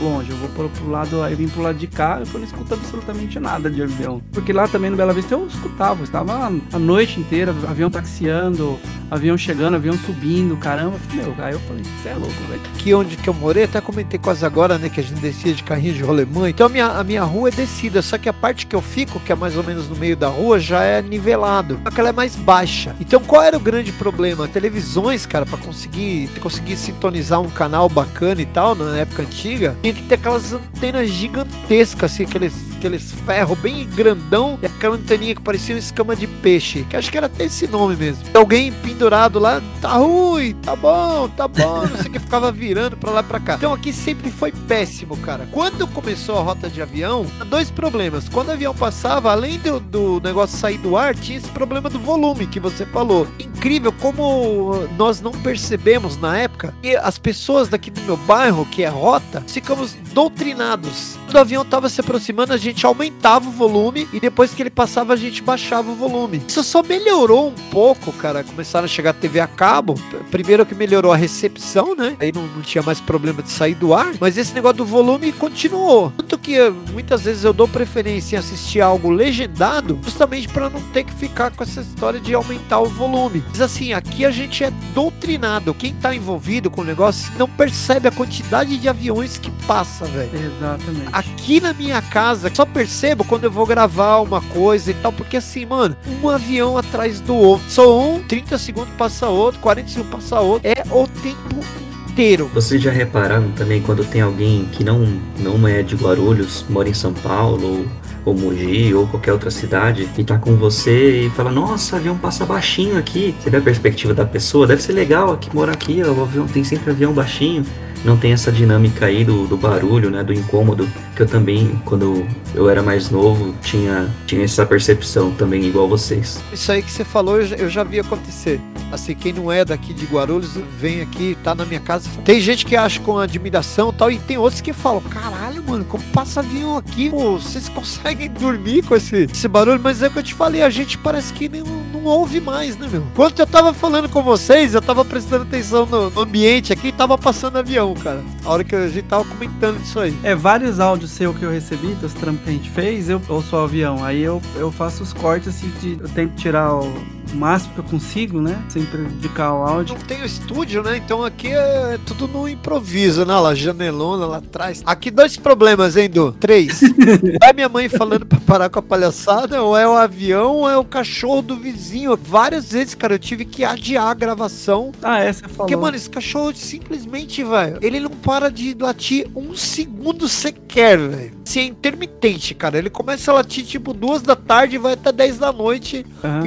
longe, 0.00 0.30
eu 0.30 0.36
vou 0.36 0.48
pro, 0.50 0.68
pro 0.68 0.90
lado, 0.90 1.22
aí 1.22 1.34
vim 1.34 1.48
pro 1.48 1.62
lado 1.62 1.78
de 1.78 1.86
cá, 1.86 2.20
eu 2.20 2.38
não 2.38 2.44
escuto 2.44 2.74
absolutamente 2.74 3.38
nada 3.38 3.70
de 3.70 3.82
avião. 3.82 4.22
Porque 4.32 4.52
lá 4.52 4.68
também 4.68 4.90
no 4.90 4.96
Bela 4.96 5.12
Vista 5.12 5.34
eu 5.34 5.46
escutava, 5.46 6.00
eu 6.00 6.04
estava 6.04 6.52
a 6.72 6.78
noite 6.78 7.20
inteira, 7.20 7.54
avião 7.68 7.90
taxiando, 7.90 8.78
avião 9.10 9.36
chegando, 9.36 9.74
avião 9.74 9.96
subindo, 9.98 10.56
caramba. 10.56 10.98
Meu, 11.12 11.34
aí 11.38 11.52
eu 11.52 11.60
falei, 11.60 11.82
você 11.84 12.08
é 12.08 12.14
louco, 12.14 12.42
velho. 12.48 12.60
aqui 12.74 12.94
onde 12.94 13.16
que 13.16 13.28
eu 13.28 13.34
morei, 13.34 13.64
até 13.64 13.80
comentei 13.80 14.18
quase 14.18 14.44
agora, 14.44 14.78
né, 14.78 14.88
que 14.88 15.00
a 15.00 15.02
gente 15.02 15.20
descia 15.20 15.52
de 15.52 15.62
carrinho 15.62 15.94
de 15.94 16.02
rolemã. 16.02 16.48
Então 16.48 16.66
a 16.66 16.70
minha, 16.70 16.86
a 16.86 17.04
minha 17.04 17.22
rua 17.22 17.48
é 17.48 17.52
descida, 17.52 18.00
só 18.02 18.16
que 18.16 18.28
a 18.28 18.32
parte 18.32 18.66
que 18.66 18.74
eu 18.74 18.82
fico, 18.82 19.20
que 19.20 19.32
é 19.32 19.34
mais 19.34 19.56
ou 19.56 19.62
menos 19.62 19.88
no 19.88 19.96
meio 19.96 20.16
da 20.16 20.28
rua, 20.28 20.58
já 20.58 20.82
é 20.82 21.02
nivelado. 21.02 21.80
Só 21.84 21.90
que 21.90 22.00
ela 22.00 22.08
é 22.08 22.12
mais 22.12 22.34
baixa. 22.36 22.96
Então 23.00 23.20
qual 23.20 23.42
era 23.42 23.56
o 23.56 23.60
grande 23.60 23.92
problema? 23.92 24.48
Televisões, 24.48 25.26
cara, 25.26 25.44
pra 25.44 25.58
conseguir 25.58 26.28
conseguir 26.40 26.76
sintonizar 26.76 27.40
um 27.40 27.50
canal 27.50 27.88
bacana 27.88 28.42
e 28.42 28.46
tal, 28.46 28.74
na 28.74 28.96
época 28.96 29.22
antiga, 29.22 29.76
tinha 29.82 29.92
que 29.92 30.02
ter 30.04 30.14
aquelas 30.14 30.52
antenas 30.52 31.10
gigantescas, 31.10 32.12
assim, 32.12 32.22
aqueles, 32.22 32.54
aqueles 32.76 33.12
ferro 33.26 33.56
bem 33.56 33.86
grandão 33.88 34.58
e 34.62 34.66
aquela 34.82 34.96
anteninha 34.96 35.32
que 35.32 35.40
parecia 35.40 35.76
uma 35.76 35.78
escama 35.78 36.16
de 36.16 36.26
peixe, 36.26 36.84
que 36.90 36.96
acho 36.96 37.08
que 37.08 37.16
era 37.16 37.26
até 37.26 37.44
esse 37.44 37.68
nome 37.68 37.94
mesmo. 37.94 38.24
Alguém 38.34 38.72
pendurado 38.72 39.38
lá, 39.38 39.62
tá 39.80 39.92
ruim, 39.94 40.54
tá 40.54 40.74
bom, 40.74 41.28
tá 41.28 41.46
bom, 41.46 41.86
não 41.86 41.96
sei 41.98 42.08
o 42.08 42.12
que, 42.12 42.18
ficava 42.18 42.50
virando 42.50 42.96
pra 42.96 43.12
lá 43.12 43.22
pra 43.22 43.38
cá. 43.38 43.54
Então 43.54 43.72
aqui 43.72 43.92
sempre 43.92 44.28
foi 44.28 44.50
péssimo, 44.50 45.16
cara. 45.18 45.48
Quando 45.52 45.86
começou 45.86 46.36
a 46.36 46.42
rota 46.42 46.68
de 46.68 46.82
avião, 46.82 47.24
dois 47.46 47.70
problemas. 47.70 48.28
Quando 48.28 48.48
o 48.48 48.52
avião 48.52 48.74
passava, 48.74 49.30
além 49.30 49.58
do, 49.60 49.78
do 49.78 50.20
negócio 50.20 50.58
sair 50.58 50.78
do 50.78 50.96
ar, 50.96 51.14
tinha 51.14 51.38
esse 51.38 51.48
problema 51.50 51.88
do 51.88 52.00
volume 52.00 52.48
que 52.48 52.58
você 52.58 52.84
falou. 52.84 53.28
Incrível 53.38 53.92
como 53.92 54.88
nós 54.98 55.20
não 55.20 55.30
percebemos 55.30 56.16
na 56.16 56.36
época 56.36 56.74
que 56.82 56.96
as 56.96 57.18
pessoas 57.18 57.68
daqui 57.68 57.88
do 57.88 58.00
meu 58.00 58.16
bairro, 58.16 58.66
que 58.66 58.82
é 58.82 58.88
rota, 58.88 59.44
ficamos 59.46 59.96
doutrinados. 60.12 61.16
Quando 61.26 61.36
o 61.36 61.40
avião 61.40 61.64
tava 61.64 61.88
se 61.88 62.00
aproximando, 62.00 62.52
a 62.52 62.56
gente 62.56 62.84
aumentava 62.84 63.48
o 63.48 63.52
volume 63.52 64.08
e 64.12 64.18
depois 64.18 64.52
que 64.52 64.62
ele 64.62 64.71
passava, 64.72 65.12
a 65.12 65.16
gente 65.16 65.42
baixava 65.42 65.90
o 65.90 65.94
volume. 65.94 66.42
Isso 66.48 66.62
só 66.64 66.82
melhorou 66.82 67.48
um 67.48 67.54
pouco, 67.70 68.12
cara. 68.12 68.42
Começaram 68.42 68.86
a 68.86 68.88
chegar 68.88 69.10
a 69.10 69.14
TV 69.14 69.40
a 69.40 69.46
cabo. 69.46 69.94
Primeiro 70.30 70.66
que 70.66 70.74
melhorou 70.74 71.12
a 71.12 71.16
recepção, 71.16 71.94
né? 71.94 72.16
Aí 72.18 72.32
não, 72.32 72.46
não 72.46 72.62
tinha 72.62 72.82
mais 72.82 73.00
problema 73.00 73.42
de 73.42 73.50
sair 73.50 73.74
do 73.74 73.94
ar. 73.94 74.14
Mas 74.18 74.36
esse 74.36 74.54
negócio 74.54 74.78
do 74.78 74.86
volume 74.86 75.32
continuou. 75.32 76.12
Tanto 76.16 76.38
que 76.38 76.58
eh, 76.58 76.70
muitas 76.70 77.22
vezes 77.22 77.44
eu 77.44 77.52
dou 77.52 77.68
preferência 77.68 78.36
em 78.36 78.38
assistir 78.38 78.80
algo 78.80 79.10
legendado, 79.10 79.98
justamente 80.02 80.48
para 80.48 80.70
não 80.70 80.80
ter 80.90 81.04
que 81.04 81.12
ficar 81.12 81.50
com 81.50 81.62
essa 81.62 81.80
história 81.80 82.18
de 82.18 82.34
aumentar 82.34 82.80
o 82.80 82.86
volume. 82.86 83.44
Mas 83.48 83.60
assim, 83.60 83.92
aqui 83.92 84.24
a 84.24 84.30
gente 84.30 84.64
é 84.64 84.70
doutrinado. 84.94 85.74
Quem 85.74 85.94
tá 85.94 86.14
envolvido 86.14 86.70
com 86.70 86.80
o 86.80 86.84
negócio 86.84 87.32
não 87.38 87.48
percebe 87.48 88.08
a 88.08 88.10
quantidade 88.10 88.76
de 88.78 88.88
aviões 88.88 89.38
que 89.38 89.50
passa, 89.66 90.06
velho. 90.06 90.30
Exatamente. 90.34 91.08
Aqui 91.12 91.60
na 91.60 91.72
minha 91.72 92.00
casa, 92.00 92.50
só 92.52 92.64
percebo 92.64 93.24
quando 93.24 93.44
eu 93.44 93.50
vou 93.50 93.66
gravar 93.66 94.18
uma 94.18 94.40
coisa 94.40 94.61
e 94.90 94.94
tal, 94.94 95.12
porque 95.12 95.36
assim, 95.36 95.66
mano, 95.66 95.96
um 96.22 96.28
avião 96.28 96.76
atrás 96.76 97.20
do 97.20 97.34
outro. 97.34 97.68
Só 97.68 98.00
um, 98.00 98.22
30 98.22 98.58
segundos 98.58 98.94
passa 98.96 99.28
outro, 99.28 99.60
40 99.60 99.88
segundos 99.88 100.12
passa 100.12 100.40
outro. 100.40 100.68
É 100.68 100.82
o 100.90 101.06
tempo 101.06 101.64
inteiro. 102.08 102.50
Vocês 102.52 102.80
já 102.82 102.90
repararam 102.90 103.50
também 103.52 103.80
quando 103.80 104.04
tem 104.04 104.20
alguém 104.20 104.66
que 104.72 104.84
não, 104.84 105.20
não 105.38 105.66
é 105.66 105.82
de 105.82 105.96
Guarulhos, 105.96 106.64
mora 106.68 106.88
em 106.88 106.94
São 106.94 107.12
Paulo 107.12 107.78
ou 107.78 108.02
ou 108.24 108.34
Mogi, 108.34 108.94
ou 108.94 109.06
qualquer 109.06 109.32
outra 109.32 109.50
cidade, 109.50 110.08
e 110.16 110.24
tá 110.24 110.38
com 110.38 110.56
você 110.56 111.26
e 111.26 111.30
fala, 111.30 111.50
nossa, 111.50 111.96
avião 111.96 112.16
passa 112.16 112.46
baixinho 112.46 112.96
aqui. 112.96 113.34
Você 113.40 113.50
vê 113.50 113.56
a 113.56 113.60
perspectiva 113.60 114.14
da 114.14 114.24
pessoa, 114.24 114.66
deve 114.66 114.82
ser 114.82 114.92
legal 114.92 115.32
aqui 115.32 115.54
morar 115.54 115.72
aqui, 115.72 116.02
o 116.02 116.22
avião 116.22 116.46
tem 116.46 116.62
sempre 116.62 116.90
avião 116.90 117.12
baixinho 117.12 117.64
não 118.04 118.16
tem 118.16 118.32
essa 118.32 118.50
dinâmica 118.50 119.06
aí 119.06 119.24
do, 119.24 119.46
do 119.46 119.56
barulho, 119.56 120.10
né, 120.10 120.22
do 120.22 120.32
incômodo, 120.32 120.88
que 121.14 121.22
eu 121.22 121.26
também, 121.26 121.80
quando 121.84 122.26
eu 122.54 122.68
era 122.68 122.82
mais 122.82 123.10
novo, 123.10 123.54
tinha, 123.62 124.08
tinha 124.26 124.44
essa 124.44 124.64
percepção 124.66 125.30
também, 125.32 125.64
igual 125.64 125.88
vocês. 125.88 126.42
Isso 126.52 126.70
aí 126.72 126.82
que 126.82 126.90
você 126.90 127.04
falou, 127.04 127.40
eu 127.40 127.46
já, 127.46 127.56
eu 127.56 127.70
já 127.70 127.84
vi 127.84 128.00
acontecer. 128.00 128.60
Assim, 128.90 129.14
quem 129.14 129.32
não 129.32 129.50
é 129.50 129.64
daqui 129.64 129.94
de 129.94 130.04
Guarulhos, 130.04 130.52
vem 130.78 131.00
aqui, 131.00 131.36
tá 131.42 131.54
na 131.54 131.64
minha 131.64 131.80
casa. 131.80 132.08
Tem 132.24 132.40
gente 132.40 132.66
que 132.66 132.76
acha 132.76 133.00
com 133.00 133.18
admiração 133.18 133.90
e 133.90 133.92
tal, 133.92 134.10
e 134.10 134.18
tem 134.18 134.36
outros 134.36 134.60
que 134.60 134.72
falam, 134.72 135.00
caralho, 135.00 135.62
mano, 135.66 135.84
como 135.84 136.04
passa 136.12 136.40
avião 136.40 136.76
aqui? 136.76 137.08
Pô, 137.10 137.38
vocês 137.38 137.68
conseguem 137.68 138.30
dormir 138.30 138.82
com 138.82 138.94
esse, 138.94 139.28
esse 139.32 139.48
barulho? 139.48 139.80
Mas 139.82 140.02
é 140.02 140.08
o 140.08 140.10
que 140.10 140.18
eu 140.18 140.22
te 140.22 140.34
falei, 140.34 140.62
a 140.62 140.70
gente 140.70 140.98
parece 140.98 141.32
que 141.32 141.48
não, 141.48 141.64
não 142.02 142.10
ouve 142.10 142.40
mais, 142.40 142.76
né, 142.76 142.88
meu? 142.90 143.06
Quando 143.14 143.38
eu 143.38 143.46
tava 143.46 143.72
falando 143.72 144.08
com 144.08 144.22
vocês, 144.22 144.74
eu 144.74 144.82
tava 144.82 145.04
prestando 145.04 145.44
atenção 145.44 145.86
no, 145.86 146.20
ambiente 146.20 146.72
aqui, 146.72 146.92
tava 146.92 147.16
passando 147.16 147.56
avião, 147.56 147.94
cara. 147.94 148.22
A 148.44 148.50
hora 148.50 148.64
que 148.64 148.74
a 148.74 148.88
gente 148.88 149.04
tava 149.04 149.24
comentando 149.24 149.80
isso 149.80 149.98
aí. 149.98 150.14
É, 150.22 150.34
vários 150.34 150.80
áudios 150.80 151.10
seu 151.12 151.32
que 151.32 151.44
eu 151.44 151.50
recebi, 151.50 151.94
dos 151.94 152.12
trampos 152.12 152.44
que 152.44 152.50
a 152.50 152.52
gente 152.52 152.70
fez, 152.70 153.08
eu 153.08 153.22
ouço 153.28 153.56
o 153.56 153.60
avião. 153.60 154.04
Aí 154.04 154.20
eu, 154.22 154.42
eu 154.56 154.70
faço 154.70 155.02
os 155.02 155.12
cortes 155.12 155.48
assim, 155.48 155.70
de, 155.80 155.98
eu 156.00 156.08
tento 156.08 156.34
tirar 156.34 156.74
o 156.74 156.92
máximo 157.32 157.74
que 157.74 157.80
eu 157.80 157.84
consigo, 157.84 158.40
né? 158.40 158.62
Sem 158.68 158.84
prejudicar 158.84 159.52
o 159.52 159.62
áudio. 159.62 159.96
Não 159.96 160.02
tem 160.02 160.22
o 160.22 160.24
estúdio, 160.24 160.82
né? 160.82 160.96
Então 160.96 161.24
aqui 161.24 161.48
é 161.48 161.98
tudo 162.06 162.28
no 162.28 162.48
improviso, 162.48 163.24
né? 163.24 163.34
Lá, 163.34 163.54
janelona 163.54 164.26
lá 164.26 164.36
atrás. 164.38 164.82
Aqui 164.84 165.10
dois 165.10 165.36
problemas, 165.36 165.96
hein, 165.96 166.08
Du? 166.08 166.32
Três. 166.32 166.82
é 167.42 167.52
minha 167.52 167.68
mãe 167.68 167.88
falando 167.88 168.26
pra 168.26 168.40
parar 168.40 168.68
com 168.68 168.78
a 168.78 168.82
palhaçada, 168.82 169.62
ou 169.62 169.76
é 169.76 169.86
o 169.86 169.92
avião, 169.92 170.58
ou 170.58 170.68
é 170.68 170.76
o 170.76 170.84
cachorro 170.84 171.42
do 171.42 171.56
vizinho. 171.56 172.16
Várias 172.16 172.72
vezes, 172.72 172.94
cara, 172.94 173.14
eu 173.14 173.18
tive 173.18 173.44
que 173.44 173.64
adiar 173.64 174.06
a 174.06 174.14
gravação. 174.14 174.92
Ah, 175.02 175.18
é, 175.18 175.32
você 175.32 175.42
falou. 175.42 175.56
Porque, 175.56 175.76
mano, 175.76 175.96
esse 175.96 176.10
cachorro 176.10 176.54
simplesmente, 176.54 177.42
velho, 177.42 177.78
ele 177.80 178.00
não 178.00 178.10
para 178.10 178.50
de 178.50 178.76
latir 178.78 179.28
um 179.34 179.54
segundo 179.54 180.28
sequer, 180.28 180.98
velho. 180.98 181.32
Se 181.44 181.60
é 181.60 181.64
intermitente, 181.64 182.54
cara. 182.54 182.78
Ele 182.78 182.90
começa 182.90 183.30
a 183.30 183.34
latir 183.34 183.64
tipo 183.64 183.92
duas 183.92 184.22
da 184.22 184.36
tarde 184.36 184.76
e 184.76 184.78
vai 184.78 184.94
até 184.94 185.12
10 185.12 185.38
da 185.38 185.52
noite 185.52 186.06
Aham. 186.22 186.46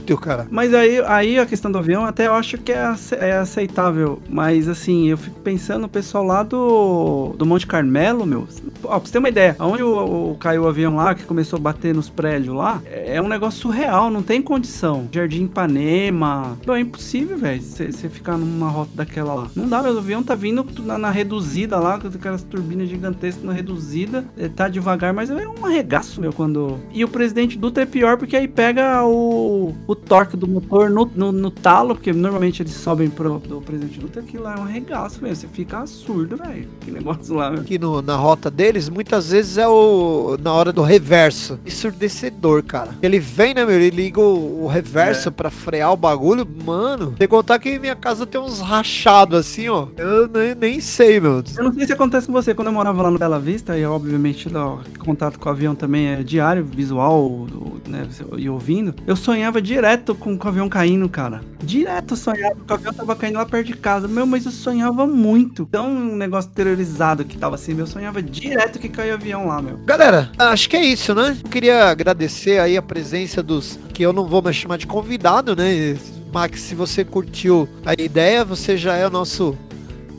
Ininterrupto, 0.00 0.16
cara. 0.18 0.46
Mas 0.50 0.72
aí, 0.74 1.00
aí 1.06 1.38
a 1.38 1.46
questão 1.46 1.70
do 1.70 1.78
avião 1.78 2.04
até 2.04 2.26
eu 2.26 2.34
acho 2.34 2.58
que 2.58 2.72
é, 2.72 2.94
é 3.18 3.32
aceitável. 3.38 4.20
Mas 4.28 4.68
assim, 4.68 5.08
eu 5.08 5.16
fico 5.18 5.38
pensando 5.40 5.84
o 5.84 5.88
pessoal 5.88 6.24
lá 6.24 6.42
do, 6.42 7.34
do 7.36 7.46
Monte 7.46 7.66
Carmelo, 7.66 8.26
meu. 8.26 8.46
Ó, 8.84 8.88
pra 8.88 8.98
você 9.00 9.12
ter 9.12 9.18
uma 9.18 9.28
ideia, 9.28 9.56
onde 9.58 9.82
o, 9.82 10.30
o- 10.32 10.36
caiu 10.38 10.62
o 10.64 10.68
avião 10.68 10.96
lá, 10.96 11.14
que 11.14 11.24
começou 11.24 11.56
a 11.58 11.60
bater 11.60 11.94
nos 11.94 12.08
prédios 12.08 12.54
lá, 12.54 12.80
é 12.86 13.10
é 13.10 13.20
um 13.22 13.28
negócio 13.28 13.60
surreal, 13.60 14.08
não 14.10 14.22
tem 14.22 14.40
condição. 14.40 15.08
Jardim 15.12 15.44
Ipanema. 15.44 16.56
Pô, 16.64 16.74
é 16.74 16.80
impossível, 16.80 17.36
velho, 17.36 17.60
você 17.60 17.90
ficar 18.08 18.36
numa 18.38 18.68
rota 18.68 18.90
daquela 18.94 19.34
lá. 19.34 19.46
Não 19.54 19.68
dá, 19.68 19.82
meu. 19.82 19.94
O 19.94 19.98
avião 19.98 20.22
tá 20.22 20.34
vindo 20.34 20.64
na, 20.84 20.96
na 20.96 21.10
reduzida 21.10 21.78
lá, 21.78 21.98
com 21.98 22.08
aquelas 22.08 22.42
turbinas 22.42 22.88
gigantescas 22.88 23.42
na 23.44 23.52
reduzida. 23.52 24.24
É, 24.38 24.48
Tá 24.48 24.68
devagar, 24.68 25.12
mas 25.14 25.30
é 25.30 25.46
um 25.48 25.64
arregaço, 25.64 26.20
meu, 26.20 26.32
quando. 26.32 26.78
E 26.92 27.04
o 27.04 27.08
presidente 27.08 27.56
Dutra 27.58 27.82
é 27.84 27.86
pior 27.86 28.16
porque 28.18 28.36
aí 28.36 28.46
pega 28.48 29.02
o, 29.04 29.74
o 29.90 29.94
torque 29.96 30.36
do 30.36 30.46
motor 30.46 30.88
no, 30.90 31.10
no, 31.14 31.32
no 31.32 31.50
talo, 31.50 31.94
porque 31.94 32.12
normalmente 32.12 32.62
eles 32.62 32.72
sobem 32.72 33.08
pro 33.10 33.38
do 33.40 33.60
presidente 33.60 33.98
Dutra, 33.98 34.22
aquilo 34.22 34.44
lá 34.44 34.54
é 34.56 34.60
um 34.60 34.64
arregaço, 34.64 35.20
velho. 35.20 35.34
Você 35.34 35.46
fica 35.48 35.84
surdo, 35.86 36.36
velho. 36.36 36.68
Que 36.80 36.90
negócio 36.90 37.34
lá, 37.34 37.50
meu. 37.50 37.60
Aqui 37.60 37.78
no- 37.78 38.00
na 38.02 38.16
rota 38.16 38.50
deles, 38.50 38.88
muitas 38.88 39.30
vezes 39.30 39.58
é 39.58 39.66
o 39.68 40.36
na 40.42 40.52
hora 40.52 40.72
do 40.72 40.82
reverso. 40.82 41.58
Ensurdecedor, 41.66 42.62
cara. 42.62 42.90
Ele 43.02 43.18
vem, 43.18 43.52
né, 43.54 43.64
meu? 43.64 43.74
Ele 43.80 43.90
liga 43.90 44.20
o, 44.20 44.64
o 44.64 44.66
reverso 44.68 45.30
pra 45.32 45.50
frear 45.50 45.92
o 45.92 45.96
bagulho. 45.96 46.46
Mano, 46.64 47.08
tem 47.08 47.26
que 47.26 47.28
contar 47.28 47.58
que 47.58 47.78
minha 47.78 47.96
casa 47.96 48.24
tem 48.26 48.40
uns 48.40 48.60
rachados 48.60 49.38
assim, 49.38 49.68
ó. 49.68 49.88
Eu 49.96 50.28
nem, 50.28 50.54
nem 50.54 50.80
sei, 50.80 51.18
meu. 51.20 51.42
Eu 51.56 51.64
não 51.64 51.72
sei 51.72 51.86
se 51.86 51.92
acontece 51.92 52.26
com 52.26 52.32
você, 52.32 52.54
quando 52.54 52.68
eu 52.68 52.72
morava 52.74 53.02
lá 53.02 53.10
no 53.10 53.18
Bela 53.18 53.38
Vista, 53.40 53.76
e 53.76 53.84
obviamente 53.84 54.48
ó, 54.54 54.78
contato 55.04 55.38
com 55.38 55.48
o 55.48 55.52
avião 55.52 55.74
também 55.74 56.06
é 56.08 56.22
diário, 56.22 56.64
visual, 56.64 57.20
o- 57.26 57.80
né, 57.88 58.06
e 58.38 58.48
ouvindo, 58.48 58.94
eu 59.06 59.16
sonhava 59.16 59.60
direto 59.60 59.79
com, 60.14 60.36
com 60.36 60.46
o 60.46 60.50
avião 60.50 60.68
caindo, 60.68 61.08
cara. 61.08 61.40
Direto 61.62 62.12
eu 62.12 62.16
sonhava 62.16 62.54
que 62.54 62.72
o 62.72 62.74
avião 62.74 62.92
tava 62.92 63.16
caindo 63.16 63.36
lá 63.36 63.46
perto 63.46 63.66
de 63.66 63.74
casa. 63.74 64.08
Meu, 64.08 64.26
mas 64.26 64.44
eu 64.44 64.52
sonhava 64.52 65.06
muito. 65.06 65.66
Tão 65.66 65.90
um 65.90 66.16
negócio 66.16 66.50
terrorizado 66.50 67.24
que 67.24 67.36
tava 67.36 67.54
assim, 67.54 67.74
meu, 67.74 67.84
eu 67.84 67.90
sonhava 67.90 68.22
direto 68.22 68.78
que 68.78 68.88
caía 68.88 69.12
o 69.12 69.14
avião 69.16 69.46
lá, 69.46 69.60
meu. 69.60 69.78
Galera, 69.78 70.30
acho 70.38 70.68
que 70.68 70.76
é 70.76 70.84
isso, 70.84 71.14
né? 71.14 71.36
Eu 71.44 71.50
queria 71.50 71.84
agradecer 71.84 72.58
aí 72.58 72.76
a 72.76 72.82
presença 72.82 73.42
dos 73.42 73.78
que 73.92 74.02
eu 74.02 74.12
não 74.12 74.26
vou 74.26 74.42
mais 74.42 74.56
chamar 74.56 74.78
de 74.78 74.86
convidado, 74.86 75.56
né? 75.56 75.96
Max, 76.32 76.60
se 76.60 76.74
você 76.74 77.04
curtiu 77.04 77.68
a 77.84 77.92
ideia, 77.94 78.44
você 78.44 78.76
já 78.76 78.94
é 78.94 79.06
o 79.06 79.10
nosso 79.10 79.56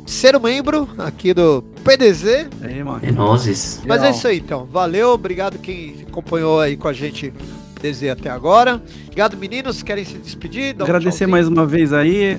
ser 0.06 0.38
membro 0.40 0.90
aqui 0.98 1.34
do 1.34 1.64
PDZ. 1.84 2.50
Aí, 2.62 2.84
mano. 2.84 3.00
É 3.02 3.12
nozes. 3.12 3.82
Mas 3.86 4.04
é 4.04 4.12
isso 4.12 4.28
aí, 4.28 4.40
então. 4.40 4.66
Valeu, 4.66 5.12
obrigado 5.12 5.58
quem 5.58 6.06
acompanhou 6.08 6.60
aí 6.60 6.76
com 6.76 6.88
a 6.88 6.94
gente 6.94 7.34
PDZ 7.82 8.10
até 8.12 8.30
agora. 8.30 8.82
Obrigado, 9.06 9.36
meninos. 9.38 9.82
Querem 9.82 10.06
se 10.06 10.18
despedir? 10.18 10.76
Um 10.80 10.84
Agradecer 10.84 11.10
tchauzinho? 11.10 11.30
mais 11.30 11.48
uma 11.48 11.66
vez 11.66 11.92
aí, 11.92 12.38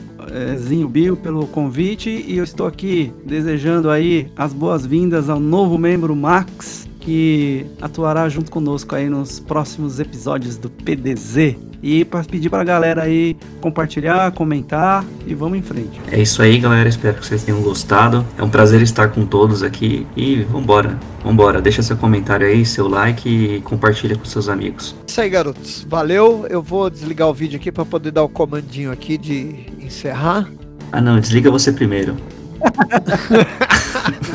Zinho 0.56 0.88
Bill, 0.88 1.16
pelo 1.16 1.46
convite. 1.48 2.08
E 2.10 2.36
eu 2.36 2.44
estou 2.44 2.66
aqui 2.66 3.12
desejando 3.24 3.90
aí 3.90 4.30
as 4.36 4.52
boas-vindas 4.52 5.28
ao 5.28 5.40
novo 5.40 5.76
membro 5.76 6.14
Max, 6.14 6.88
que 7.00 7.66
atuará 7.80 8.28
junto 8.28 8.50
conosco 8.50 8.94
aí 8.94 9.08
nos 9.08 9.40
próximos 9.40 9.98
episódios 9.98 10.56
do 10.56 10.70
PDZ. 10.70 11.56
E 11.82 12.04
para 12.04 12.22
pedir 12.24 12.48
pra 12.48 12.62
galera 12.62 13.02
aí 13.02 13.36
compartilhar, 13.60 14.30
comentar 14.32 15.04
e 15.26 15.34
vamos 15.34 15.58
em 15.58 15.62
frente. 15.62 16.00
É 16.10 16.20
isso 16.20 16.40
aí, 16.40 16.58
galera. 16.58 16.88
Espero 16.88 17.18
que 17.18 17.26
vocês 17.26 17.42
tenham 17.42 17.60
gostado. 17.60 18.24
É 18.38 18.42
um 18.42 18.48
prazer 18.48 18.80
estar 18.82 19.08
com 19.08 19.26
todos 19.26 19.62
aqui. 19.62 20.06
E 20.16 20.42
vambora, 20.42 20.98
vambora. 21.24 21.60
Deixa 21.60 21.82
seu 21.82 21.96
comentário 21.96 22.46
aí, 22.46 22.64
seu 22.64 22.86
like 22.86 23.28
e 23.28 23.60
compartilha 23.62 24.16
com 24.16 24.24
seus 24.24 24.48
amigos. 24.48 24.94
Isso 25.06 25.20
aí, 25.20 25.28
garotos. 25.28 25.84
Valeu. 25.88 26.46
Eu 26.48 26.62
vou 26.62 26.88
desligar 26.88 27.28
o 27.28 27.34
vídeo 27.34 27.56
aqui 27.56 27.72
para 27.72 27.84
poder 27.84 28.12
dar 28.12 28.22
o 28.22 28.28
comandinho 28.28 28.92
aqui 28.92 29.18
de 29.18 29.66
encerrar. 29.80 30.48
Ah 30.92 31.00
não, 31.00 31.18
desliga 31.18 31.50
você 31.50 31.72
primeiro. 31.72 32.16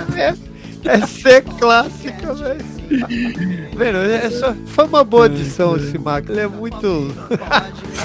É, 0.17 0.33
é 0.87 1.05
ser 1.05 1.43
clássica, 1.43 2.33
velho. 2.33 2.77
Vendo, 3.75 3.97
essa 3.97 4.55
foi 4.65 4.85
uma 4.85 5.03
boa 5.03 5.25
edição 5.25 5.75
esse 5.75 5.97
Max. 5.97 6.29
Ele 6.29 6.39
é 6.39 6.47
muito. 6.47 7.13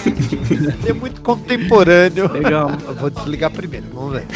Ele 0.04 0.88
é 0.88 0.92
muito 0.92 1.20
contemporâneo. 1.20 2.30
Legal. 2.32 2.70
Eu 2.86 2.94
vou 2.94 3.10
desligar 3.10 3.50
primeiro, 3.50 3.86
vamos 3.92 4.14
ver. 4.14 4.26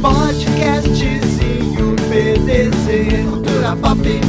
Podcastzinho 0.00 1.96
PDZ, 2.08 3.28
cultura 3.28 3.76
pop, 3.76 4.20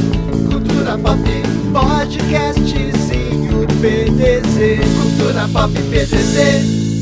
cultura 0.50 0.98
pop. 0.98 1.42
Podcastzinho 1.72 3.66
PDZ, 3.80 4.80
cultura 5.00 5.48
pop 5.52 5.72
PDZ. 5.72 7.01